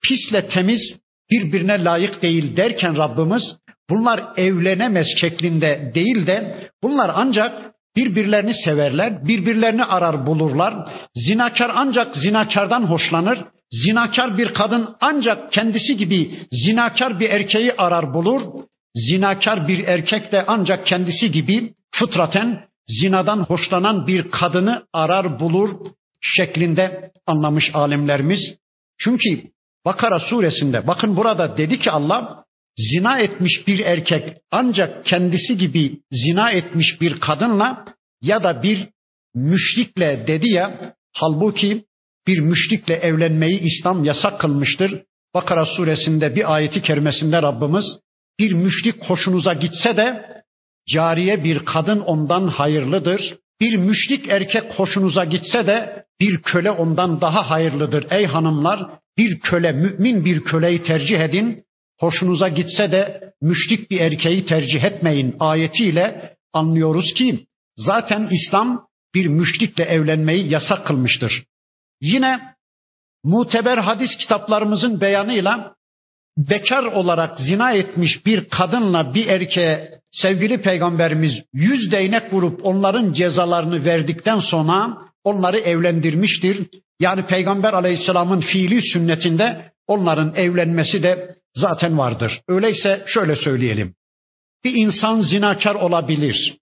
Pisle 0.03 0.47
temiz 0.47 0.95
birbirine 1.31 1.83
layık 1.83 2.21
değil 2.21 2.57
derken 2.57 2.97
Rabbimiz 2.97 3.43
bunlar 3.89 4.23
evlenemez 4.37 5.07
şeklinde 5.17 5.91
değil 5.95 6.27
de 6.27 6.69
bunlar 6.83 7.11
ancak 7.15 7.70
birbirlerini 7.95 8.53
severler, 8.53 9.27
birbirlerini 9.27 9.85
arar 9.85 10.25
bulurlar. 10.25 10.73
Zinakar 11.15 11.71
ancak 11.75 12.15
zinakardan 12.15 12.83
hoşlanır. 12.83 13.39
Zinakar 13.71 14.37
bir 14.37 14.53
kadın 14.53 14.95
ancak 15.01 15.51
kendisi 15.51 15.97
gibi 15.97 16.39
zinakar 16.51 17.19
bir 17.19 17.29
erkeği 17.29 17.73
arar 17.73 18.13
bulur. 18.13 18.41
Zinakar 18.95 19.67
bir 19.67 19.87
erkek 19.87 20.31
de 20.31 20.43
ancak 20.47 20.85
kendisi 20.85 21.31
gibi 21.31 21.73
fıtraten 21.91 22.65
zinadan 22.87 23.39
hoşlanan 23.39 24.07
bir 24.07 24.31
kadını 24.31 24.83
arar 24.93 25.39
bulur 25.39 25.69
şeklinde 26.21 27.11
anlamış 27.27 27.71
alimlerimiz. 27.75 28.55
Çünkü 28.99 29.51
Bakara 29.85 30.19
suresinde 30.19 30.87
bakın 30.87 31.17
burada 31.17 31.57
dedi 31.57 31.79
ki 31.79 31.91
Allah 31.91 32.40
zina 32.77 33.19
etmiş 33.19 33.67
bir 33.67 33.79
erkek 33.79 34.37
ancak 34.51 35.05
kendisi 35.05 35.57
gibi 35.57 35.99
zina 36.11 36.51
etmiş 36.51 37.01
bir 37.01 37.19
kadınla 37.19 37.85
ya 38.21 38.43
da 38.43 38.63
bir 38.63 38.87
müşrikle 39.35 40.23
dedi 40.27 40.49
ya 40.49 40.95
halbuki 41.13 41.85
bir 42.27 42.39
müşrikle 42.39 42.93
evlenmeyi 42.93 43.59
İslam 43.59 44.03
yasak 44.03 44.39
kılmıştır. 44.39 45.01
Bakara 45.33 45.65
suresinde 45.65 46.35
bir 46.35 46.55
ayeti 46.55 46.81
kerimesinde 46.81 47.41
Rabbimiz 47.41 47.85
bir 48.39 48.53
müşrik 48.53 49.03
hoşunuza 49.03 49.53
gitse 49.53 49.97
de 49.97 50.25
cariye 50.87 51.43
bir 51.43 51.65
kadın 51.65 51.99
ondan 51.99 52.47
hayırlıdır. 52.47 53.35
Bir 53.61 53.77
müşrik 53.77 54.29
erkek 54.29 54.73
hoşunuza 54.73 55.25
gitse 55.25 55.67
de 55.67 56.05
bir 56.19 56.41
köle 56.41 56.71
ondan 56.71 57.21
daha 57.21 57.49
hayırlıdır. 57.49 58.07
Ey 58.09 58.25
hanımlar 58.25 58.89
bir 59.17 59.39
köle, 59.39 59.71
mümin 59.71 60.25
bir 60.25 60.43
köleyi 60.43 60.83
tercih 60.83 61.19
edin. 61.19 61.63
Hoşunuza 62.01 62.47
gitse 62.47 62.91
de 62.91 63.33
müşrik 63.41 63.91
bir 63.91 63.99
erkeği 63.99 64.45
tercih 64.45 64.83
etmeyin 64.83 65.35
ayetiyle 65.39 66.35
anlıyoruz 66.53 67.13
ki 67.13 67.45
zaten 67.77 68.29
İslam 68.31 68.87
bir 69.15 69.27
müşrikle 69.27 69.83
evlenmeyi 69.83 70.49
yasak 70.49 70.85
kılmıştır. 70.85 71.43
Yine 72.01 72.39
muteber 73.23 73.77
hadis 73.77 74.17
kitaplarımızın 74.17 75.01
beyanıyla 75.01 75.75
bekar 76.37 76.83
olarak 76.83 77.39
zina 77.39 77.71
etmiş 77.71 78.25
bir 78.25 78.49
kadınla 78.49 79.13
bir 79.13 79.27
erkeğe 79.27 79.99
sevgili 80.11 80.61
peygamberimiz 80.61 81.33
yüz 81.53 81.91
değnek 81.91 82.33
vurup 82.33 82.65
onların 82.65 83.13
cezalarını 83.13 83.85
verdikten 83.85 84.39
sonra 84.39 84.97
onları 85.23 85.57
evlendirmiştir. 85.57 86.67
Yani 86.99 87.25
peygamber 87.25 87.73
aleyhisselamın 87.73 88.41
fiili 88.41 88.81
sünnetinde 88.81 89.71
onların 89.87 90.35
evlenmesi 90.35 91.03
de 91.03 91.40
zaten 91.55 91.97
vardır. 91.97 92.41
Öyleyse 92.47 93.03
şöyle 93.07 93.35
söyleyelim. 93.35 93.95
Bir 94.63 94.73
insan 94.75 95.19
zinakar 95.19 95.75
olabilir. 95.75 96.57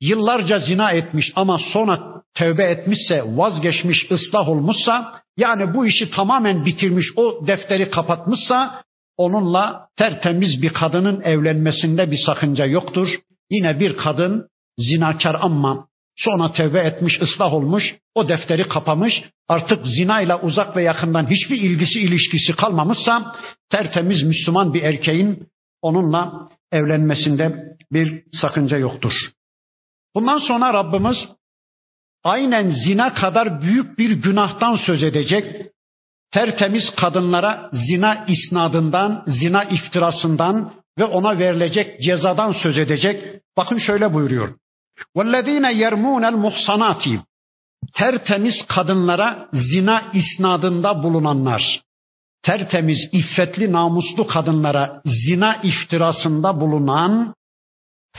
Yıllarca 0.00 0.58
zina 0.58 0.90
etmiş 0.90 1.32
ama 1.36 1.58
sonra 1.58 2.22
tövbe 2.34 2.64
etmişse, 2.64 3.22
vazgeçmiş, 3.26 4.10
ıslah 4.10 4.48
olmuşsa, 4.48 5.20
yani 5.36 5.74
bu 5.74 5.86
işi 5.86 6.10
tamamen 6.10 6.64
bitirmiş, 6.64 7.06
o 7.16 7.46
defteri 7.46 7.90
kapatmışsa 7.90 8.82
onunla 9.16 9.88
tertemiz 9.96 10.62
bir 10.62 10.72
kadının 10.72 11.20
evlenmesinde 11.20 12.10
bir 12.10 12.16
sakınca 12.16 12.66
yoktur. 12.66 13.08
Yine 13.50 13.80
bir 13.80 13.96
kadın 13.96 14.48
zinakar 14.78 15.36
ama 15.40 15.88
sonra 16.20 16.52
tevbe 16.52 16.80
etmiş, 16.80 17.20
ıslah 17.22 17.52
olmuş, 17.54 17.94
o 18.14 18.28
defteri 18.28 18.68
kapamış, 18.68 19.24
artık 19.48 19.86
zina 19.86 20.20
ile 20.20 20.34
uzak 20.34 20.76
ve 20.76 20.82
yakından 20.82 21.30
hiçbir 21.30 21.56
ilgisi 21.56 22.00
ilişkisi 22.00 22.56
kalmamışsa 22.56 23.36
tertemiz 23.70 24.22
Müslüman 24.22 24.74
bir 24.74 24.82
erkeğin 24.82 25.48
onunla 25.82 26.48
evlenmesinde 26.72 27.76
bir 27.92 28.22
sakınca 28.32 28.78
yoktur. 28.78 29.12
Bundan 30.14 30.38
sonra 30.38 30.74
Rabbimiz 30.74 31.28
aynen 32.24 32.70
zina 32.70 33.14
kadar 33.14 33.62
büyük 33.62 33.98
bir 33.98 34.10
günahtan 34.10 34.76
söz 34.76 35.02
edecek 35.02 35.66
tertemiz 36.30 36.90
kadınlara 36.96 37.70
zina 37.72 38.24
isnadından, 38.28 39.24
zina 39.26 39.64
iftirasından 39.64 40.72
ve 40.98 41.04
ona 41.04 41.38
verilecek 41.38 42.00
cezadan 42.00 42.52
söz 42.52 42.78
edecek. 42.78 43.40
Bakın 43.56 43.78
şöyle 43.78 44.14
buyuruyor. 44.14 44.54
وَالَّذ۪ينَ 45.17 45.65
يَرْمُونَ 45.83 46.23
الْمُحْصَنَاتِ 46.33 47.19
Tertemiz 47.93 48.55
kadınlara 48.67 49.49
zina 49.53 50.03
isnadında 50.13 51.03
bulunanlar, 51.03 51.81
tertemiz, 52.43 53.09
iffetli, 53.11 53.71
namuslu 53.71 54.27
kadınlara 54.27 55.01
zina 55.05 55.55
iftirasında 55.63 56.59
bulunan, 56.59 57.33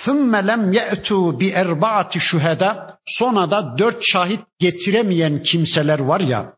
ثُمَّ 0.05 0.33
لَمْ 0.51 0.63
يَأْتُوا 0.79 1.27
بِاَرْبَعَةِ 1.41 2.13
شُهَدَى 2.29 2.71
Sonra 3.07 3.51
da 3.51 3.79
dört 3.79 3.99
şahit 4.03 4.41
getiremeyen 4.59 5.43
kimseler 5.43 5.99
var 5.99 6.21
ya, 6.21 6.57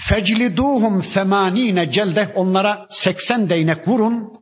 Fecliduhum 0.00 1.02
femanine 1.14 1.92
celde 1.92 2.32
onlara 2.34 2.86
80 2.88 3.48
değnek 3.48 3.88
vurun. 3.88 4.32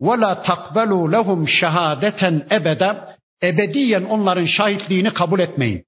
Ve 0.00 0.20
la 0.20 0.42
takbelu 0.42 1.12
lehum 1.12 1.48
şehadeten 1.48 2.46
ebede 2.50 3.04
ebediyen 3.43 4.03
onların 4.03 4.45
şahitliğini 4.45 5.13
kabul 5.13 5.39
etmeyin. 5.39 5.85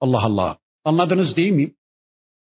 Allah 0.00 0.22
Allah. 0.22 0.58
Anladınız 0.84 1.36
değil 1.36 1.52
mi? 1.52 1.72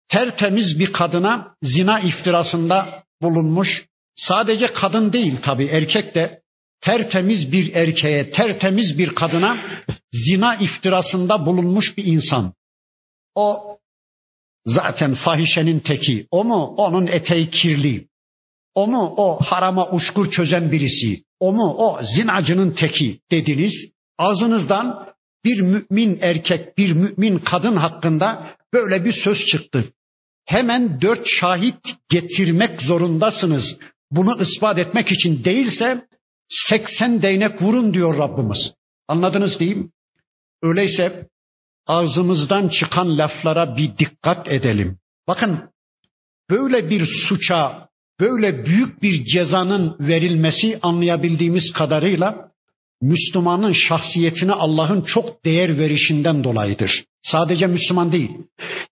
Tertemiz 0.09 0.78
bir 0.78 0.93
kadına 0.93 1.55
zina 1.62 2.01
iftirasında 2.01 3.05
bulunmuş. 3.22 3.86
Sadece 4.16 4.72
kadın 4.72 5.12
değil 5.12 5.36
tabi 5.43 5.64
erkek 5.64 6.14
de 6.14 6.43
tertemiz 6.80 7.53
bir 7.53 7.74
erkeğe, 7.74 8.30
tertemiz 8.30 8.99
bir 8.99 9.14
kadına 9.14 9.59
zina 10.12 10.57
iftirasında 10.57 11.47
bulunmuş 11.47 11.97
bir 11.97 12.05
insan. 12.05 12.55
O 13.34 13.76
Zaten 14.66 15.14
fahişenin 15.14 15.80
teki. 15.80 16.26
O 16.30 16.45
mu? 16.45 16.74
Onun 16.76 17.07
eteği 17.07 17.51
kirli. 17.51 18.09
O 18.74 18.86
mu? 18.86 19.14
O 19.16 19.38
harama 19.41 19.91
uçkur 19.91 20.30
çözen 20.30 20.72
birisi. 20.72 21.22
O 21.41 21.53
mu? 21.53 21.74
O 21.78 22.03
zinacının 22.03 22.70
teki 22.70 23.20
dediniz. 23.30 23.72
Ağzınızdan 24.21 25.07
bir 25.45 25.61
mümin 25.61 26.18
erkek, 26.21 26.79
bir 26.79 26.93
mümin 26.93 27.39
kadın 27.39 27.77
hakkında 27.77 28.57
böyle 28.73 29.05
bir 29.05 29.12
söz 29.12 29.47
çıktı. 29.47 29.93
Hemen 30.45 31.01
dört 31.01 31.27
şahit 31.27 31.97
getirmek 32.09 32.83
zorundasınız. 32.83 33.77
Bunu 34.11 34.43
ispat 34.43 34.79
etmek 34.79 35.12
için 35.12 35.45
değilse 35.45 36.05
80 36.49 37.23
değnek 37.23 37.62
vurun 37.62 37.95
diyor 37.95 38.18
Rabbimiz. 38.18 38.75
Anladınız 39.09 39.61
değil 39.61 39.77
mi? 39.77 39.89
Öyleyse 40.62 41.27
ağzımızdan 41.87 42.68
çıkan 42.68 43.18
laflara 43.18 43.77
bir 43.77 43.99
dikkat 43.99 44.49
edelim. 44.49 44.99
Bakın 45.29 45.61
böyle 46.51 46.91
bir 46.91 47.07
suça, 47.29 47.89
böyle 48.21 48.66
büyük 48.66 49.03
bir 49.03 49.25
cezanın 49.25 49.97
verilmesi 50.01 50.79
anlayabildiğimiz 50.83 51.73
kadarıyla 51.73 52.49
Müslümanın 53.03 53.72
şahsiyetine 53.72 54.53
Allah'ın 54.53 55.03
çok 55.03 55.44
değer 55.44 55.78
verişinden 55.78 56.44
dolayıdır. 56.44 57.05
Sadece 57.22 57.66
Müslüman 57.66 58.12
değil. 58.12 58.30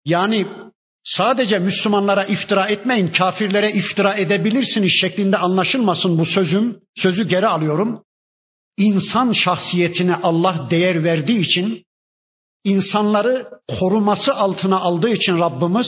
Yani 0.05 0.47
sadece 1.05 1.59
Müslümanlara 1.59 2.25
iftira 2.25 2.69
etmeyin, 2.69 3.09
kafirlere 3.09 3.73
iftira 3.73 4.15
edebilirsiniz 4.15 4.93
şeklinde 5.01 5.37
anlaşılmasın 5.37 6.19
bu 6.19 6.27
sözüm. 6.27 6.77
Sözü 6.97 7.29
geri 7.29 7.47
alıyorum. 7.47 8.03
İnsan 8.77 9.33
şahsiyetine 9.33 10.15
Allah 10.15 10.67
değer 10.71 11.05
verdiği 11.05 11.41
için, 11.41 11.85
insanları 12.65 13.49
koruması 13.81 14.35
altına 14.35 14.81
aldığı 14.81 15.11
için 15.11 15.39
Rabbimiz, 15.39 15.87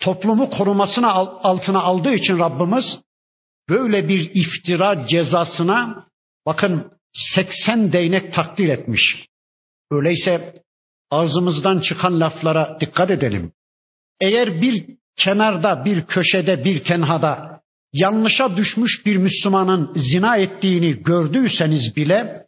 toplumu 0.00 0.50
korumasına 0.50 1.12
altına 1.42 1.82
aldığı 1.82 2.14
için 2.14 2.38
Rabbimiz 2.38 2.98
böyle 3.68 4.08
bir 4.08 4.30
iftira 4.34 5.06
cezasına 5.06 6.04
bakın 6.46 6.92
80 7.12 7.92
değnek 7.92 8.32
takdir 8.34 8.68
etmiş. 8.68 9.26
Öyleyse 9.90 10.62
ağzımızdan 11.10 11.80
çıkan 11.80 12.20
laflara 12.20 12.76
dikkat 12.80 13.10
edelim. 13.10 13.52
Eğer 14.20 14.62
bir 14.62 14.86
kenarda, 15.16 15.84
bir 15.84 16.02
köşede, 16.06 16.64
bir 16.64 16.84
tenhada 16.84 17.60
yanlışa 17.92 18.56
düşmüş 18.56 19.06
bir 19.06 19.16
Müslümanın 19.16 19.92
zina 19.96 20.36
ettiğini 20.36 21.02
gördüyseniz 21.02 21.96
bile 21.96 22.46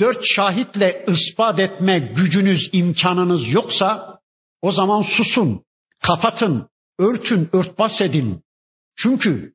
dört 0.00 0.20
şahitle 0.24 1.04
ispat 1.08 1.58
etme 1.58 1.98
gücünüz, 1.98 2.70
imkanınız 2.72 3.52
yoksa 3.52 4.18
o 4.62 4.72
zaman 4.72 5.02
susun, 5.02 5.64
kapatın, 6.02 6.68
örtün, 6.98 7.48
örtbas 7.52 8.00
edin. 8.00 8.42
Çünkü 8.96 9.53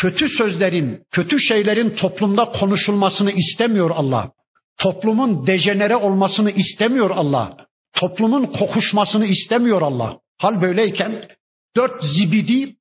kötü 0.00 0.28
sözlerin, 0.28 1.02
kötü 1.10 1.40
şeylerin 1.40 1.90
toplumda 1.90 2.44
konuşulmasını 2.44 3.32
istemiyor 3.32 3.90
Allah. 3.94 4.30
Toplumun 4.78 5.46
dejenere 5.46 5.96
olmasını 5.96 6.50
istemiyor 6.50 7.10
Allah. 7.10 7.56
Toplumun 7.96 8.46
kokuşmasını 8.46 9.26
istemiyor 9.26 9.82
Allah. 9.82 10.18
Hal 10.38 10.62
böyleyken 10.62 11.28
dört 11.76 12.04
zibidi 12.04 12.76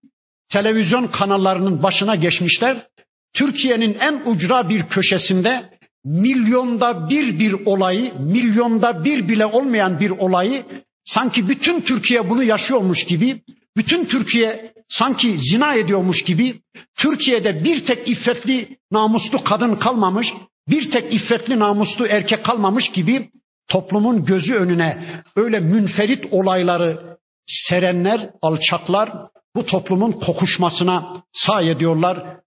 televizyon 0.50 1.08
kanallarının 1.08 1.84
başına 1.84 2.16
geçmişler. 2.16 2.88
Türkiye'nin 3.34 3.98
en 4.00 4.22
ucra 4.26 4.70
bir 4.70 4.84
köşesinde 4.84 5.70
milyonda 6.06 7.10
bir 7.10 7.40
bir 7.40 7.66
olayı, 7.66 8.14
milyonda 8.20 9.06
bir 9.06 9.28
bile 9.28 9.46
olmayan 9.46 10.00
bir 10.00 10.10
olayı 10.10 10.66
sanki 11.06 11.50
bütün 11.50 11.82
Türkiye 11.82 12.30
bunu 12.30 12.44
yaşıyormuş 12.44 13.06
gibi, 13.06 13.42
bütün 13.78 14.06
Türkiye 14.06 14.74
sanki 14.90 15.40
zina 15.40 15.74
ediyormuş 15.74 16.24
gibi 16.24 16.62
Türkiye'de 16.98 17.64
bir 17.64 17.86
tek 17.86 18.08
iffetli 18.08 18.78
namuslu 18.92 19.44
kadın 19.44 19.76
kalmamış, 19.76 20.28
bir 20.70 20.92
tek 20.92 21.14
iffetli 21.14 21.60
namuslu 21.60 22.08
erkek 22.08 22.46
kalmamış 22.46 22.92
gibi 22.92 23.30
toplumun 23.70 24.26
gözü 24.26 24.54
önüne 24.54 25.22
öyle 25.36 25.60
münferit 25.60 26.26
olayları 26.32 27.18
serenler, 27.48 28.30
alçaklar 28.42 29.10
bu 29.56 29.66
toplumun 29.66 30.12
kokuşmasına 30.12 31.24
sağ 31.34 31.62
ediyorlar. 31.62 32.38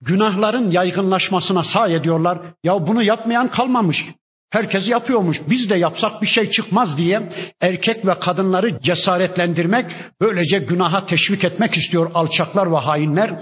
Günahların 0.00 0.70
yaygınlaşmasına 0.70 1.64
sağ 1.64 1.88
ediyorlar. 1.88 2.38
Ya 2.64 2.86
bunu 2.86 3.02
yapmayan 3.02 3.50
kalmamış. 3.50 4.04
Herkes 4.50 4.88
yapıyormuş. 4.88 5.40
Biz 5.50 5.70
de 5.70 5.74
yapsak 5.74 6.22
bir 6.22 6.26
şey 6.26 6.50
çıkmaz 6.50 6.98
diye 6.98 7.32
erkek 7.60 8.06
ve 8.06 8.18
kadınları 8.20 8.80
cesaretlendirmek, 8.80 9.86
böylece 10.20 10.58
günaha 10.58 11.06
teşvik 11.06 11.44
etmek 11.44 11.76
istiyor 11.76 12.10
alçaklar 12.14 12.72
ve 12.72 12.76
hainler. 12.76 13.38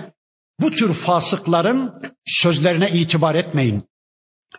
Bu 0.60 0.70
tür 0.70 0.94
fasıkların 0.94 1.92
sözlerine 2.26 2.90
itibar 2.90 3.34
etmeyin. 3.34 3.82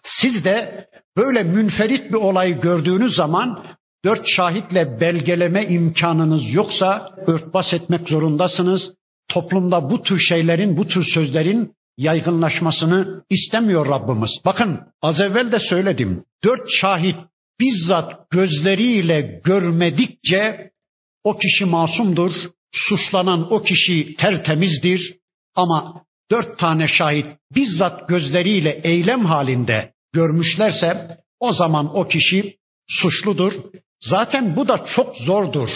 Siz 0.04 0.46
de 0.46 0.88
böyle 1.18 1.44
münferit 1.44 2.10
bir 2.10 2.18
olayı 2.18 2.62
gördüğünüz 2.62 3.16
zaman 3.16 3.66
dört 4.06 4.28
şahitle 4.28 5.00
belgeleme 5.00 5.66
imkanınız 5.66 6.54
yoksa 6.54 7.16
örtbas 7.28 7.74
etmek 7.74 8.10
zorundasınız. 8.10 8.94
Toplumda 9.30 9.90
bu 9.90 10.02
tür 10.02 10.20
şeylerin, 10.20 10.78
bu 10.78 10.88
tür 10.88 11.04
sözlerin 11.14 11.74
yaygınlaşmasını 11.98 13.24
istemiyor 13.30 13.88
Rabbimiz. 13.88 14.32
Bakın 14.46 14.80
az 15.02 15.22
evvel 15.22 15.52
de 15.52 15.60
söyledim. 15.60 16.24
Dört 16.44 16.66
şahit 16.82 17.16
bizzat 17.60 18.30
gözleriyle 18.32 19.42
görmedikçe 19.44 20.72
o 21.24 21.38
kişi 21.38 21.66
masumdur. 21.66 22.32
Suçlanan 22.74 23.54
o 23.54 23.64
kişi 23.64 24.16
tertemizdir. 24.16 25.16
Ama 25.56 26.04
dört 26.32 26.60
tane 26.60 26.88
şahit 26.88 27.26
bizzat 27.56 28.08
gözleriyle 28.08 28.80
eylem 28.84 29.26
halinde 29.26 29.94
görmüşlerse 30.14 31.18
o 31.40 31.54
zaman 31.54 31.98
o 31.98 32.08
kişi 32.08 32.58
suçludur. 32.88 33.54
Zaten 34.02 34.56
bu 34.56 34.68
da 34.68 34.86
çok 34.96 35.18
zordur. 35.18 35.70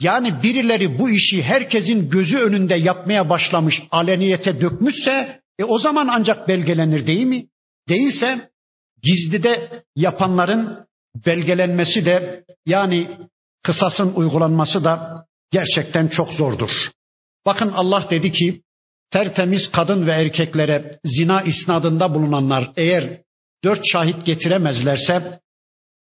Yani 0.00 0.42
birileri 0.42 0.98
bu 0.98 1.10
işi 1.10 1.42
herkesin 1.42 2.10
gözü 2.10 2.36
önünde 2.36 2.74
yapmaya 2.74 3.30
başlamış, 3.30 3.82
aleniyete 3.90 4.60
dökmüşse 4.60 5.37
e 5.58 5.64
o 5.64 5.78
zaman 5.78 6.08
ancak 6.08 6.48
belgelenir 6.48 7.06
değil 7.06 7.26
mi? 7.26 7.46
Değilse 7.88 8.50
gizlide 9.02 9.82
yapanların 9.96 10.86
belgelenmesi 11.26 12.06
de 12.06 12.44
yani 12.66 13.08
kısasın 13.62 14.14
uygulanması 14.14 14.84
da 14.84 15.24
gerçekten 15.50 16.08
çok 16.08 16.28
zordur. 16.32 16.70
Bakın 17.46 17.68
Allah 17.68 18.06
dedi 18.10 18.32
ki 18.32 18.62
tertemiz 19.10 19.70
kadın 19.72 20.06
ve 20.06 20.12
erkeklere 20.12 20.98
zina 21.04 21.42
isnadında 21.42 22.14
bulunanlar 22.14 22.70
eğer 22.76 23.22
dört 23.64 23.80
şahit 23.92 24.26
getiremezlerse 24.26 25.40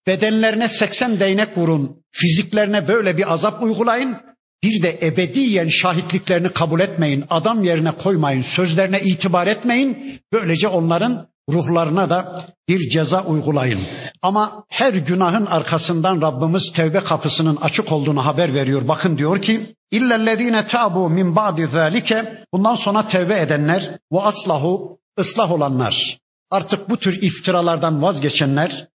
bedenlerine 0.08 0.70
80 0.70 1.20
değnek 1.20 1.58
vurun, 1.58 2.04
fiziklerine 2.12 2.88
böyle 2.88 3.18
bir 3.18 3.34
azap 3.34 3.64
uygulayın, 3.64 4.18
bir 4.66 4.84
de 4.84 5.00
ebediyen 5.02 5.68
şahitliklerini 5.68 6.50
kabul 6.50 6.80
etmeyin, 6.80 7.26
adam 7.30 7.64
yerine 7.64 7.92
koymayın, 7.92 8.46
sözlerine 8.56 9.00
itibar 9.02 9.48
etmeyin. 9.48 10.20
Böylece 10.34 10.68
onların 10.68 11.28
ruhlarına 11.50 12.10
da 12.10 12.46
bir 12.70 12.90
ceza 12.90 13.26
uygulayın. 13.26 13.80
Ama 14.22 14.64
her 14.70 14.94
günahın 14.94 15.46
arkasından 15.46 16.22
Rabbimiz 16.22 16.72
tevbe 16.76 17.00
kapısının 17.00 17.56
açık 17.56 17.92
olduğunu 17.92 18.26
haber 18.26 18.54
veriyor. 18.54 18.88
Bakın 18.88 19.18
diyor 19.18 19.42
ki 19.42 19.76
İllellezine 19.92 20.68
tabu 20.68 21.10
min 21.10 21.36
ba'di 21.36 21.68
zalike 21.74 22.44
bundan 22.54 22.76
sonra 22.76 23.08
tevbe 23.08 23.40
edenler 23.40 23.98
ve 24.12 24.22
aslahu 24.22 24.98
ıslah 25.20 25.52
olanlar. 25.52 26.18
Artık 26.52 26.90
bu 26.90 26.98
tür 26.98 27.22
iftiralardan 27.22 28.02
vazgeçenler 28.02 28.88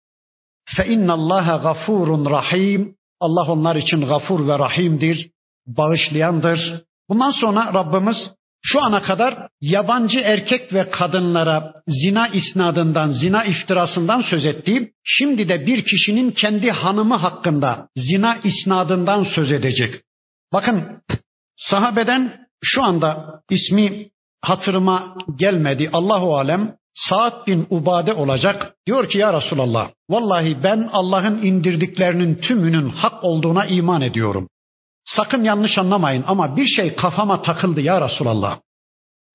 fe 0.77 0.87
innallaha 0.87 1.57
gafurun 1.57 2.31
rahim. 2.31 2.95
Allah 3.21 3.53
onlar 3.53 3.77
için 3.77 4.01
gafur 4.01 4.49
ve 4.49 4.59
rahimdir, 4.59 5.31
bağışlayandır. 5.77 6.83
Bundan 7.09 7.31
sonra 7.31 7.75
Rabbimiz 7.75 8.17
şu 8.63 8.83
ana 8.83 9.03
kadar 9.03 9.49
yabancı 9.61 10.21
erkek 10.21 10.73
ve 10.73 10.91
kadınlara 10.91 11.75
zina 11.89 12.29
isnadından, 12.29 13.11
zina 13.11 13.45
iftirasından 13.45 14.21
söz 14.21 14.45
ettiğim, 14.45 14.91
şimdi 15.05 15.49
de 15.49 15.67
bir 15.67 15.85
kişinin 15.85 16.31
kendi 16.31 16.71
hanımı 16.71 17.15
hakkında 17.15 17.89
zina 17.97 18.39
isnadından 18.45 19.25
söz 19.25 19.53
edecek. 19.53 20.03
Bakın 20.53 21.03
sahabeden 21.57 22.47
şu 22.63 22.83
anda 22.83 23.41
ismi 23.51 24.09
hatırıma 24.43 25.17
gelmedi. 25.39 25.91
Allahu 25.93 26.37
alem 26.37 26.79
Saat 26.95 27.47
bin 27.47 27.67
Ubade 27.71 28.13
olacak. 28.13 28.75
Diyor 28.87 29.09
ki 29.09 29.19
ya 29.19 29.33
Resulallah, 29.33 29.91
vallahi 30.11 30.63
ben 30.63 30.89
Allah'ın 30.93 31.43
indirdiklerinin 31.43 32.35
tümünün 32.35 32.89
hak 32.89 33.25
olduğuna 33.25 33.67
iman 33.67 34.03
ediyorum. 34.03 34.49
Sakın 35.17 35.45
yanlış 35.45 35.79
anlamayın 35.79 36.25
ama 36.27 36.57
bir 36.57 36.67
şey 36.67 36.95
kafama 36.95 37.43
takıldı 37.43 37.81
ya 37.81 38.01
Resulallah. 38.09 38.61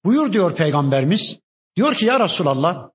Buyur 0.06 0.34
diyor 0.34 0.56
peygamberimiz. 0.56 1.40
Diyor 1.76 1.96
ki 1.96 2.06
ya 2.06 2.20
Resulallah 2.20 2.90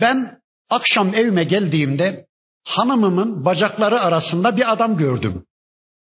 ben 0.00 0.38
akşam 0.70 1.14
evime 1.14 1.44
geldiğimde 1.44 2.26
hanımımın 2.64 3.44
bacakları 3.44 4.00
arasında 4.00 4.56
bir 4.56 4.72
adam 4.72 4.96
gördüm. 4.96 5.44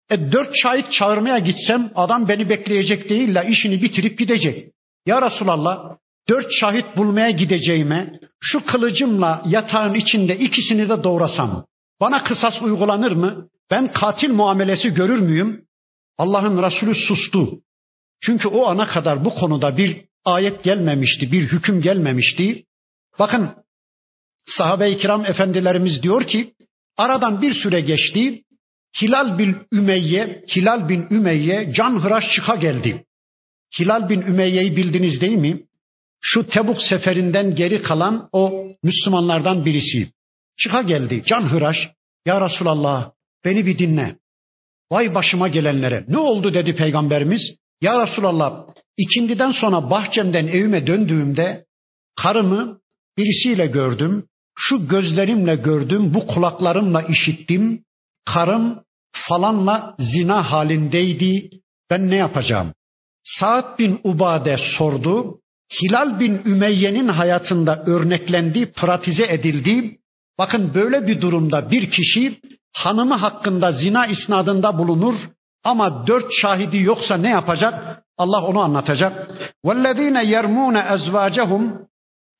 E 0.09 0.31
dört 0.31 0.49
şahit 0.55 0.91
çağırmaya 0.91 1.39
gitsem 1.39 1.91
adam 1.95 2.27
beni 2.27 2.49
bekleyecek 2.49 3.09
değil 3.09 3.35
la 3.35 3.43
işini 3.43 3.81
bitirip 3.81 4.17
gidecek. 4.17 4.71
Ya 5.05 5.21
Resulallah 5.21 5.97
dört 6.29 6.47
şahit 6.59 6.97
bulmaya 6.97 7.31
gideceğime 7.31 8.11
şu 8.39 8.65
kılıcımla 8.65 9.41
yatağın 9.45 9.93
içinde 9.93 10.37
ikisini 10.37 10.89
de 10.89 11.03
doğrasam 11.03 11.65
bana 11.99 12.23
kısas 12.23 12.61
uygulanır 12.61 13.11
mı? 13.11 13.47
Ben 13.71 13.91
katil 13.91 14.33
muamelesi 14.33 14.93
görür 14.93 15.19
müyüm? 15.19 15.65
Allah'ın 16.17 16.63
Resulü 16.63 16.95
sustu. 16.95 17.61
Çünkü 18.21 18.47
o 18.47 18.65
ana 18.67 18.87
kadar 18.87 19.25
bu 19.25 19.35
konuda 19.35 19.77
bir 19.77 20.05
ayet 20.25 20.63
gelmemişti, 20.63 21.31
bir 21.31 21.41
hüküm 21.41 21.81
gelmemişti. 21.81 22.65
Bakın 23.19 23.49
sahabe-i 24.45 24.97
kiram 24.97 25.25
efendilerimiz 25.25 26.03
diyor 26.03 26.27
ki 26.27 26.53
aradan 26.97 27.41
bir 27.41 27.53
süre 27.53 27.81
geçti. 27.81 28.43
Hilal 29.01 29.37
bin 29.37 29.57
Ümeyye, 29.73 30.43
Hilal 30.55 30.89
bin 30.89 31.07
Ümeyye 31.11 31.71
can 31.73 32.03
hıraş 32.03 32.23
çıka 32.35 32.55
geldi. 32.55 33.05
Hilal 33.79 34.09
bin 34.09 34.21
Ümeyye'yi 34.21 34.75
bildiniz 34.75 35.21
değil 35.21 35.37
mi? 35.37 35.63
Şu 36.21 36.47
Tebuk 36.47 36.81
seferinden 36.81 37.55
geri 37.55 37.81
kalan 37.81 38.29
o 38.31 38.63
Müslümanlardan 38.83 39.65
birisi. 39.65 40.11
Çıka 40.57 40.81
geldi 40.81 41.23
can 41.25 41.41
hıraş. 41.41 41.77
Ya 42.25 42.45
Resulallah 42.45 43.11
beni 43.45 43.65
bir 43.65 43.77
dinle. 43.77 44.20
Vay 44.91 45.15
başıma 45.15 45.47
gelenlere. 45.47 46.05
Ne 46.07 46.17
oldu 46.17 46.53
dedi 46.53 46.75
peygamberimiz. 46.75 47.55
Ya 47.81 48.03
Resulallah 48.03 48.65
ikindiden 48.97 49.51
sonra 49.51 49.89
bahçemden 49.89 50.47
evime 50.47 50.87
döndüğümde 50.87 51.65
karımı 52.15 52.79
birisiyle 53.17 53.67
gördüm. 53.67 54.23
Şu 54.57 54.87
gözlerimle 54.87 55.55
gördüm, 55.55 56.13
bu 56.13 56.27
kulaklarımla 56.27 57.01
işittim. 57.01 57.83
Karım 58.25 58.83
falanla 59.11 59.95
zina 59.99 60.51
halindeydi. 60.51 61.49
Ben 61.89 62.09
ne 62.09 62.15
yapacağım? 62.15 62.73
Saad 63.23 63.79
bin 63.79 63.99
Ubade 64.03 64.57
sordu. 64.77 65.39
Hilal 65.81 66.19
bin 66.19 66.41
Ümeyye'nin 66.45 67.07
hayatında 67.07 67.83
örneklendi, 67.85 68.71
pratize 68.71 69.23
edildi. 69.23 69.97
Bakın 70.37 70.73
böyle 70.73 71.07
bir 71.07 71.21
durumda 71.21 71.71
bir 71.71 71.91
kişi 71.91 72.39
hanımı 72.72 73.14
hakkında 73.14 73.72
zina 73.72 74.06
isnadında 74.06 74.78
bulunur 74.78 75.14
ama 75.64 76.06
dört 76.06 76.26
şahidi 76.40 76.78
yoksa 76.78 77.16
ne 77.16 77.30
yapacak? 77.30 78.02
Allah 78.18 78.42
onu 78.42 78.60
anlatacak. 78.60 79.30
وَالَّذ۪ينَ 79.64 80.24
يَرْمُونَ 80.24 80.76
اَزْوَاجَهُمْ 80.94 81.86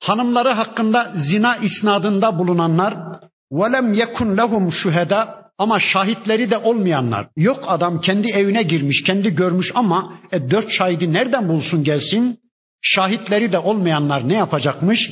Hanımları 0.03 0.49
hakkında 0.49 1.13
zina 1.15 1.57
isnadında 1.57 2.39
bulunanlar 2.39 2.95
وَلَمْ 3.53 3.95
يَكُنْ 3.95 4.37
لَهُمْ 4.37 4.73
şuheda 4.73 5.47
ama 5.59 5.81
şahitleri 5.81 6.51
de 6.51 6.59
olmayanlar. 6.59 7.29
Yok 7.37 7.65
adam 7.67 8.01
kendi 8.01 8.29
evine 8.29 8.63
girmiş, 8.63 9.03
kendi 9.03 9.35
görmüş 9.35 9.73
ama 9.75 10.13
e, 10.33 10.51
dört 10.51 10.71
şahidi 10.71 11.13
nereden 11.13 11.49
bulsun 11.49 11.85
gelsin? 11.85 12.39
Şahitleri 12.83 13.53
de 13.53 13.59
olmayanlar 13.59 14.29
ne 14.29 14.35
yapacakmış? 14.35 15.11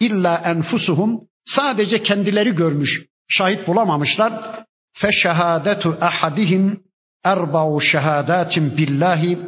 İlla 0.00 0.36
enfusuhum 0.36 1.20
sadece 1.44 2.02
kendileri 2.02 2.54
görmüş, 2.54 3.06
şahit 3.27 3.67
bulamamışlar. 3.67 4.63
Fe 4.93 5.11
şehadetu 5.11 5.97
ahadihim 6.01 6.83
erba'u 7.23 7.81
şehadatin 7.81 8.77
billahi 8.77 9.39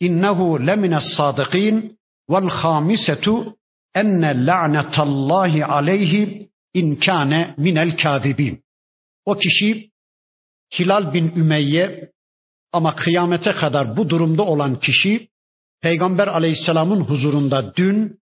innehu 0.00 0.66
lemines 0.66 1.04
sadıkin 1.16 1.98
vel 2.30 2.48
hamisetu 2.48 3.56
enne 3.94 4.46
la'netallahi 4.46 5.64
aleyhi 5.64 6.48
in 6.74 6.96
kâne 6.96 7.54
minel 7.58 7.96
kâzibin. 7.96 8.62
O 9.26 9.34
kişi 9.34 9.90
Hilal 10.78 11.14
bin 11.14 11.32
Ümeyye 11.36 12.10
ama 12.72 12.94
kıyamete 12.96 13.52
kadar 13.52 13.96
bu 13.96 14.10
durumda 14.10 14.42
olan 14.42 14.80
kişi 14.80 15.28
Peygamber 15.82 16.28
aleyhisselamın 16.28 17.00
huzurunda 17.00 17.76
dün, 17.76 18.18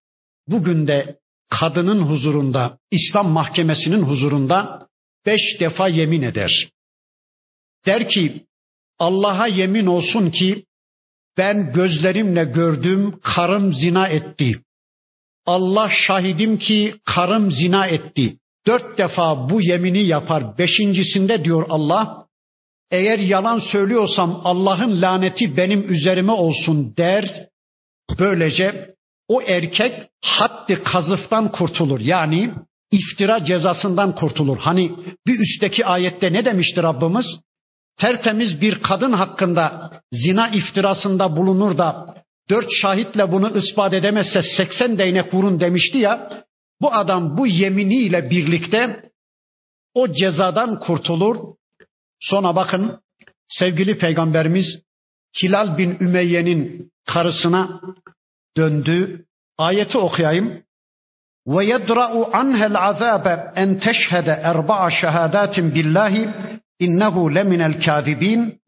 bugün 0.49 0.87
de 0.87 1.19
kadının 1.51 2.03
huzurunda, 2.03 2.79
İslam 2.91 3.29
mahkemesinin 3.29 4.03
huzurunda 4.03 4.89
beş 5.27 5.61
defa 5.61 5.89
yemin 5.89 6.23
eder. 6.23 6.71
Der 7.87 8.09
ki 8.09 8.47
Allah'a 8.99 9.47
yemin 9.47 9.87
olsun 9.87 10.31
ki 10.31 10.65
ben 11.39 11.73
gözlerimle 11.73 12.45
gördüm 12.45 13.21
karım 13.23 13.75
zina 13.75 14.09
etti. 14.09 14.63
Allah 15.47 15.91
şahidim 16.07 16.59
ki 16.59 16.95
karım 17.05 17.51
zina 17.51 17.87
etti. 17.87 18.39
Dört 18.67 18.99
defa 18.99 19.51
bu 19.51 19.61
yemini 19.63 20.03
yapar. 20.03 20.59
Beşincisinde 20.59 21.45
diyor 21.45 21.67
Allah, 21.69 22.27
eğer 22.91 23.19
yalan 23.19 23.59
söylüyorsam 23.59 24.41
Allah'ın 24.45 25.03
laneti 25.03 25.57
benim 25.57 25.93
üzerime 25.93 26.33
olsun 26.33 26.97
der. 26.97 27.49
Böylece 28.19 28.95
o 29.29 29.43
erkek 29.43 30.09
haddi 30.21 30.83
kazıftan 30.83 31.53
kurtulur. 31.53 32.01
Yani 32.01 32.51
iftira 32.93 33.45
cezasından 33.45 34.15
kurtulur. 34.15 34.59
Hani 34.59 34.93
bir 35.27 35.41
üstteki 35.41 35.87
ayette 35.87 36.33
ne 36.33 36.45
demişti 36.45 36.83
Rabbimiz? 36.83 37.27
Tertemiz 37.97 38.61
bir 38.61 38.83
kadın 38.83 39.13
hakkında 39.13 39.91
zina 40.13 40.49
iftirasında 40.49 41.37
bulunur 41.37 41.79
da 41.79 42.07
dört 42.51 42.69
şahitle 42.83 43.33
bunu 43.33 43.59
ispat 43.59 43.95
edemezse 43.95 44.43
seksen 44.43 44.99
değnek 44.99 45.35
vurun 45.35 45.61
demişti 45.61 45.99
ya. 45.99 46.45
Bu 46.81 46.95
adam 46.95 47.37
bu 47.39 47.47
yeminiyle 47.47 48.31
birlikte 48.31 49.11
o 49.95 50.13
cezadan 50.13 50.79
kurtulur. 50.81 51.37
Sonra 52.21 52.57
bakın 52.57 53.01
sevgili 53.49 53.99
peygamberimiz 53.99 54.83
Hilal 55.43 55.79
bin 55.79 55.97
Ümeyye'nin 56.01 56.91
karısına 57.07 57.81
döndü. 58.57 59.25
Ayeti 59.59 59.99
okuyayım. 59.99 60.63
Yedra'u 61.47 62.31
anhel 62.33 62.89
azabe 62.89 63.53
en 63.57 63.79
teşhede 63.79 64.31
erba'a 64.31 64.91
şehadatin 64.91 65.75
billahi 65.75 66.29
innehu 66.79 67.35
leminel 67.35 67.85
kâzibin 67.85 68.61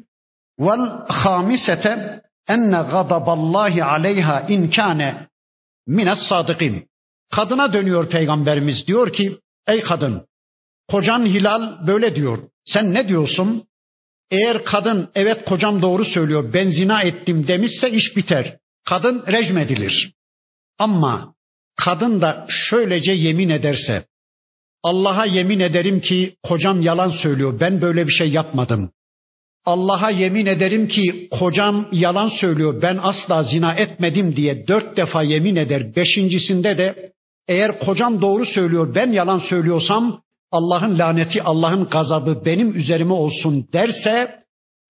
vel 0.61 0.85
hamisete 1.09 2.23
enne 2.49 2.83
gadaballahi 2.91 3.85
aleyha 3.85 4.41
in 4.41 4.71
kâne 4.71 5.29
mines 5.87 6.19
sadıkin. 6.29 6.89
Kadına 7.33 7.73
dönüyor 7.73 8.09
peygamberimiz 8.09 8.87
diyor 8.87 9.13
ki 9.13 9.39
ey 9.67 9.81
kadın 9.81 10.27
kocan 10.89 11.27
Hilal 11.27 11.87
böyle 11.87 12.15
diyor. 12.15 12.39
Sen 12.65 12.95
ne 12.95 13.09
diyorsun? 13.09 13.65
Eğer 14.31 14.65
kadın 14.65 15.11
evet 15.15 15.45
kocam 15.45 15.83
doğru 15.83 16.05
söylüyor 16.05 16.53
ben 16.53 16.71
zina 16.71 17.03
ettim 17.03 17.47
demişse 17.47 17.91
iş 17.91 18.17
biter. 18.17 18.57
Kadın 18.89 19.25
rejim 19.27 19.59
edilir. 19.59 20.13
Ama 20.79 21.34
kadın 21.77 22.21
da 22.21 22.47
şöylece 22.49 23.13
yemin 23.13 23.49
ederse 23.49 24.05
Allah'a 24.83 25.27
yemin 25.27 25.61
ederim 25.61 26.01
ki 26.01 26.35
kocam 26.43 26.83
yalan 26.83 27.11
söylüyor. 27.11 27.61
Ben 27.61 27.81
böyle 27.81 28.07
bir 28.07 28.13
şey 28.13 28.29
yapmadım. 28.29 28.91
Allah'a 29.65 30.11
yemin 30.11 30.47
ederim 30.47 30.89
ki 30.89 31.29
kocam 31.39 31.89
yalan 31.93 32.29
söylüyor. 32.29 32.83
Ben 32.83 32.99
asla 33.03 33.43
zina 33.43 33.75
etmedim 33.75 34.37
diye 34.37 34.67
dört 34.67 34.97
defa 34.97 35.23
yemin 35.23 35.57
eder. 35.57 35.97
Beşincisinde 35.97 36.79
de 36.79 37.13
eğer 37.49 37.81
kocam 37.81 38.21
doğru 38.21 38.47
söylüyor 38.47 38.95
ben 38.95 39.13
yalan 39.13 39.39
söylüyorsam 39.39 40.23
Allah'ın 40.51 40.99
laneti 40.99 41.43
Allah'ın 41.43 41.85
gazabı 41.85 42.43
benim 42.45 42.77
üzerime 42.77 43.13
olsun 43.13 43.69
derse 43.73 44.41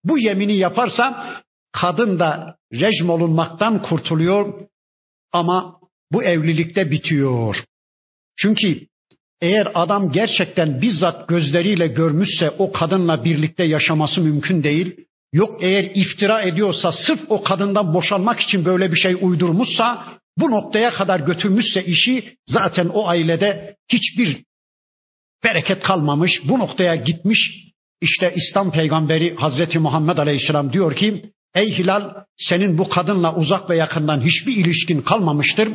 bu 0.03 0.19
yemini 0.19 0.55
yaparsa 0.55 1.33
kadın 1.71 2.19
da 2.19 2.55
rejim 2.73 3.09
olunmaktan 3.09 3.81
kurtuluyor 3.81 4.59
ama 5.31 5.75
bu 6.11 6.23
evlilikte 6.23 6.91
bitiyor. 6.91 7.63
Çünkü 8.37 8.87
eğer 9.41 9.67
adam 9.73 10.11
gerçekten 10.11 10.81
bizzat 10.81 11.27
gözleriyle 11.27 11.87
görmüşse 11.87 12.49
o 12.49 12.71
kadınla 12.71 13.23
birlikte 13.23 13.63
yaşaması 13.63 14.21
mümkün 14.21 14.63
değil. 14.63 14.95
Yok 15.33 15.57
eğer 15.63 15.91
iftira 15.95 16.41
ediyorsa 16.41 16.91
sırf 16.91 17.19
o 17.29 17.43
kadından 17.43 17.93
boşanmak 17.93 18.39
için 18.39 18.65
böyle 18.65 18.91
bir 18.91 18.97
şey 18.97 19.17
uydurmuşsa 19.21 20.05
bu 20.37 20.51
noktaya 20.51 20.93
kadar 20.93 21.19
götürmüşse 21.19 21.85
işi 21.85 22.37
zaten 22.47 22.87
o 22.87 23.07
ailede 23.07 23.75
hiçbir 23.91 24.43
bereket 25.43 25.83
kalmamış. 25.83 26.41
Bu 26.43 26.59
noktaya 26.59 26.95
gitmiş. 26.95 27.65
İşte 28.01 28.33
İslam 28.35 28.71
peygamberi 28.71 29.35
Hazreti 29.35 29.79
Muhammed 29.79 30.17
Aleyhisselam 30.17 30.73
diyor 30.73 30.95
ki 30.95 31.21
Ey 31.55 31.77
Hilal 31.77 32.13
senin 32.37 32.77
bu 32.77 32.89
kadınla 32.89 33.35
uzak 33.35 33.69
ve 33.69 33.75
yakından 33.75 34.21
hiçbir 34.21 34.55
ilişkin 34.55 35.01
kalmamıştır. 35.01 35.69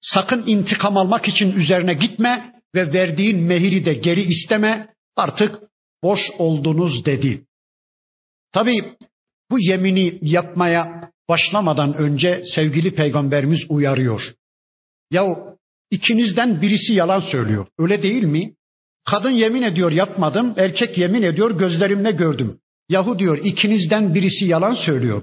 Sakın 0.00 0.44
intikam 0.46 0.96
almak 0.96 1.28
için 1.28 1.52
üzerine 1.52 1.94
gitme 1.94 2.54
ve 2.74 2.92
verdiğin 2.92 3.42
mehiri 3.42 3.84
de 3.84 3.94
geri 3.94 4.22
isteme. 4.22 4.88
Artık 5.16 5.58
boş 6.02 6.20
oldunuz 6.38 7.04
dedi. 7.04 7.44
Tabi 8.52 8.94
bu 9.50 9.60
yemini 9.60 10.18
yapmaya 10.22 11.10
başlamadan 11.28 11.94
önce 11.94 12.42
sevgili 12.54 12.94
peygamberimiz 12.94 13.60
uyarıyor. 13.68 14.34
Ya 15.10 15.36
ikinizden 15.90 16.62
birisi 16.62 16.92
yalan 16.92 17.20
söylüyor. 17.20 17.66
Öyle 17.78 18.02
değil 18.02 18.22
mi? 18.22 18.54
Kadın 19.04 19.30
yemin 19.30 19.62
ediyor 19.62 19.92
yapmadım, 19.92 20.54
erkek 20.56 20.98
yemin 20.98 21.22
ediyor 21.22 21.58
gözlerimle 21.58 22.10
gördüm. 22.10 22.59
Yahu 22.90 23.18
diyor 23.18 23.38
ikinizden 23.44 24.14
birisi 24.14 24.44
yalan 24.44 24.74
söylüyor. 24.74 25.22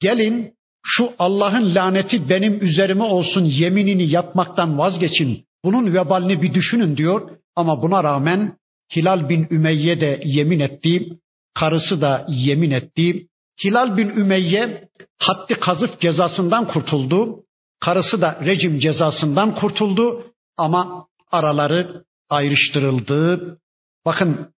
Gelin 0.00 0.54
şu 0.84 1.12
Allah'ın 1.18 1.74
laneti 1.74 2.28
benim 2.28 2.64
üzerime 2.64 3.04
olsun 3.04 3.44
yeminini 3.44 4.10
yapmaktan 4.10 4.78
vazgeçin. 4.78 5.44
Bunun 5.64 5.94
vebalini 5.94 6.42
bir 6.42 6.54
düşünün 6.54 6.96
diyor. 6.96 7.30
Ama 7.56 7.82
buna 7.82 8.04
rağmen 8.04 8.56
Hilal 8.96 9.28
bin 9.28 9.46
Ümeyye 9.50 10.00
de 10.00 10.20
yemin 10.24 10.60
etti. 10.60 11.08
Karısı 11.54 12.00
da 12.00 12.26
yemin 12.28 12.70
etti. 12.70 13.26
Hilal 13.64 13.96
bin 13.96 14.08
Ümeyye 14.08 14.88
haddi 15.18 15.54
kazıf 15.54 16.00
cezasından 16.00 16.68
kurtuldu. 16.68 17.44
Karısı 17.80 18.20
da 18.20 18.40
rejim 18.44 18.78
cezasından 18.78 19.54
kurtuldu. 19.54 20.32
Ama 20.56 21.06
araları 21.30 22.04
ayrıştırıldı. 22.30 23.58
Bakın 24.06 24.52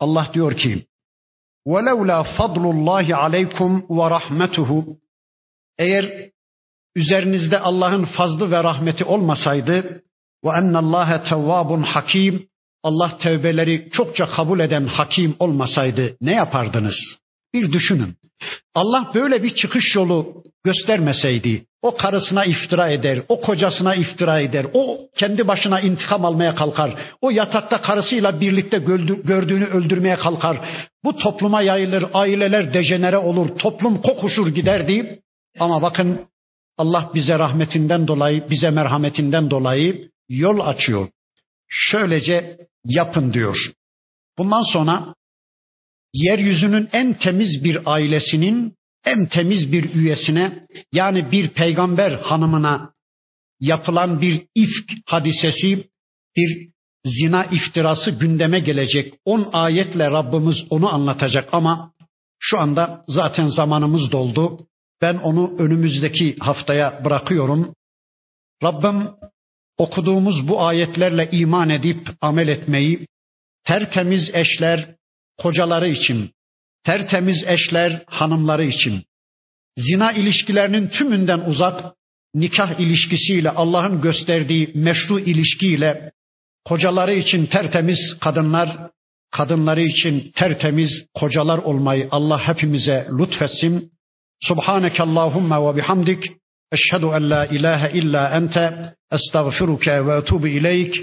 Allah 0.00 0.30
diyor 0.34 0.56
ki 0.56 0.86
وَلَوْلَا 1.67 2.19
فَضْلُ 2.37 2.63
اللّٰهِ 2.75 3.05
عَلَيْكُمْ 3.13 3.71
وَرَحْمَتُهُ 3.87 4.97
Eğer 5.77 6.29
üzerinizde 6.95 7.59
Allah'ın 7.59 8.05
fazlı 8.05 8.51
ve 8.51 8.63
rahmeti 8.63 9.05
olmasaydı 9.05 10.03
ve 10.45 10.49
ennallâhe 10.49 11.23
tevvâbun 11.29 11.81
hakim 11.81 12.49
Allah 12.83 13.17
tevbeleri 13.17 13.89
çokça 13.91 14.25
kabul 14.25 14.59
eden 14.59 14.85
hakim 14.85 15.35
olmasaydı 15.39 16.17
ne 16.21 16.33
yapardınız? 16.33 16.95
Bir 17.53 17.71
düşünün. 17.71 18.15
Allah 18.75 19.11
böyle 19.13 19.43
bir 19.43 19.55
çıkış 19.55 19.95
yolu 19.95 20.43
göstermeseydi, 20.63 21.65
o 21.84 21.96
karısına 21.96 22.44
iftira 22.44 22.88
eder, 22.88 23.22
o 23.28 23.40
kocasına 23.40 23.94
iftira 23.94 24.40
eder, 24.40 24.66
o 24.72 25.08
kendi 25.16 25.48
başına 25.48 25.80
intikam 25.80 26.24
almaya 26.24 26.54
kalkar, 26.54 26.94
o 27.20 27.30
yatakta 27.30 27.80
karısıyla 27.82 28.40
birlikte 28.40 28.78
gördüğünü 29.24 29.64
öldürmeye 29.64 30.16
kalkar, 30.16 30.56
bu 31.04 31.16
topluma 31.16 31.62
yayılır, 31.62 32.04
aileler 32.14 32.74
dejenere 32.74 33.18
olur, 33.18 33.58
toplum 33.58 34.02
kokuşur 34.02 34.48
gider 34.48 34.88
deyip, 34.88 35.20
ama 35.58 35.82
bakın 35.82 36.20
Allah 36.78 37.10
bize 37.14 37.38
rahmetinden 37.38 38.08
dolayı, 38.08 38.50
bize 38.50 38.70
merhametinden 38.70 39.50
dolayı 39.50 40.08
yol 40.28 40.60
açıyor. 40.60 41.08
Şöylece 41.68 42.56
yapın 42.84 43.32
diyor. 43.32 43.56
Bundan 44.38 44.62
sonra 44.62 45.14
yeryüzünün 46.12 46.88
en 46.92 47.14
temiz 47.14 47.64
bir 47.64 47.80
ailesinin 47.86 48.74
en 49.04 49.26
temiz 49.26 49.72
bir 49.72 49.94
üyesine 49.94 50.66
yani 50.92 51.32
bir 51.32 51.48
peygamber 51.48 52.12
hanımına 52.12 52.92
yapılan 53.60 54.20
bir 54.20 54.46
ifk 54.54 54.92
hadisesi, 55.06 55.88
bir 56.36 56.68
zina 57.04 57.44
iftirası 57.44 58.10
gündeme 58.10 58.60
gelecek. 58.60 59.14
On 59.24 59.48
ayetle 59.52 60.10
Rabbimiz 60.10 60.56
onu 60.70 60.94
anlatacak 60.94 61.48
ama 61.52 61.92
şu 62.38 62.58
anda 62.58 63.04
zaten 63.08 63.46
zamanımız 63.46 64.12
doldu. 64.12 64.58
Ben 65.02 65.16
onu 65.16 65.54
önümüzdeki 65.58 66.36
haftaya 66.36 67.04
bırakıyorum. 67.04 67.74
Rabbim 68.62 69.08
okuduğumuz 69.78 70.48
bu 70.48 70.62
ayetlerle 70.62 71.30
iman 71.30 71.70
edip 71.70 72.08
amel 72.20 72.48
etmeyi, 72.48 73.06
tertemiz 73.64 74.30
eşler 74.32 74.94
kocaları 75.38 75.88
için, 75.88 76.30
tertemiz 76.84 77.44
eşler 77.46 78.02
hanımları 78.06 78.64
için, 78.64 79.04
zina 79.78 80.12
ilişkilerinin 80.12 80.88
tümünden 80.88 81.40
uzak, 81.40 81.94
nikah 82.34 82.80
ilişkisiyle 82.80 83.50
Allah'ın 83.50 84.00
gösterdiği 84.00 84.70
meşru 84.74 85.18
ilişkiyle 85.18 86.12
kocaları 86.64 87.14
için 87.14 87.46
tertemiz 87.46 88.16
kadınlar, 88.20 88.90
kadınları 89.30 89.82
için 89.82 90.32
tertemiz 90.34 91.06
kocalar 91.14 91.58
olmayı 91.58 92.08
Allah 92.10 92.48
hepimize 92.48 93.08
lütfetsin. 93.18 93.92
Subhaneke 94.42 95.02
Allahumma 95.02 95.72
ve 95.72 95.76
bihamdik. 95.76 96.24
Eşhedü 96.72 97.06
en 97.06 97.30
la 97.30 97.46
ilahe 97.46 97.98
illa 97.98 98.30
ente 98.30 98.94
estağfiruke 99.12 100.06
ve 100.06 100.16
etubu 100.16 100.48
ileyk. 100.48 100.94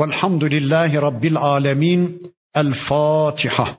Velhamdülillahi 0.00 0.96
Rabbil 0.96 1.36
alemin. 1.36 2.20
El 2.54 2.72
Fatiha. 2.88 3.78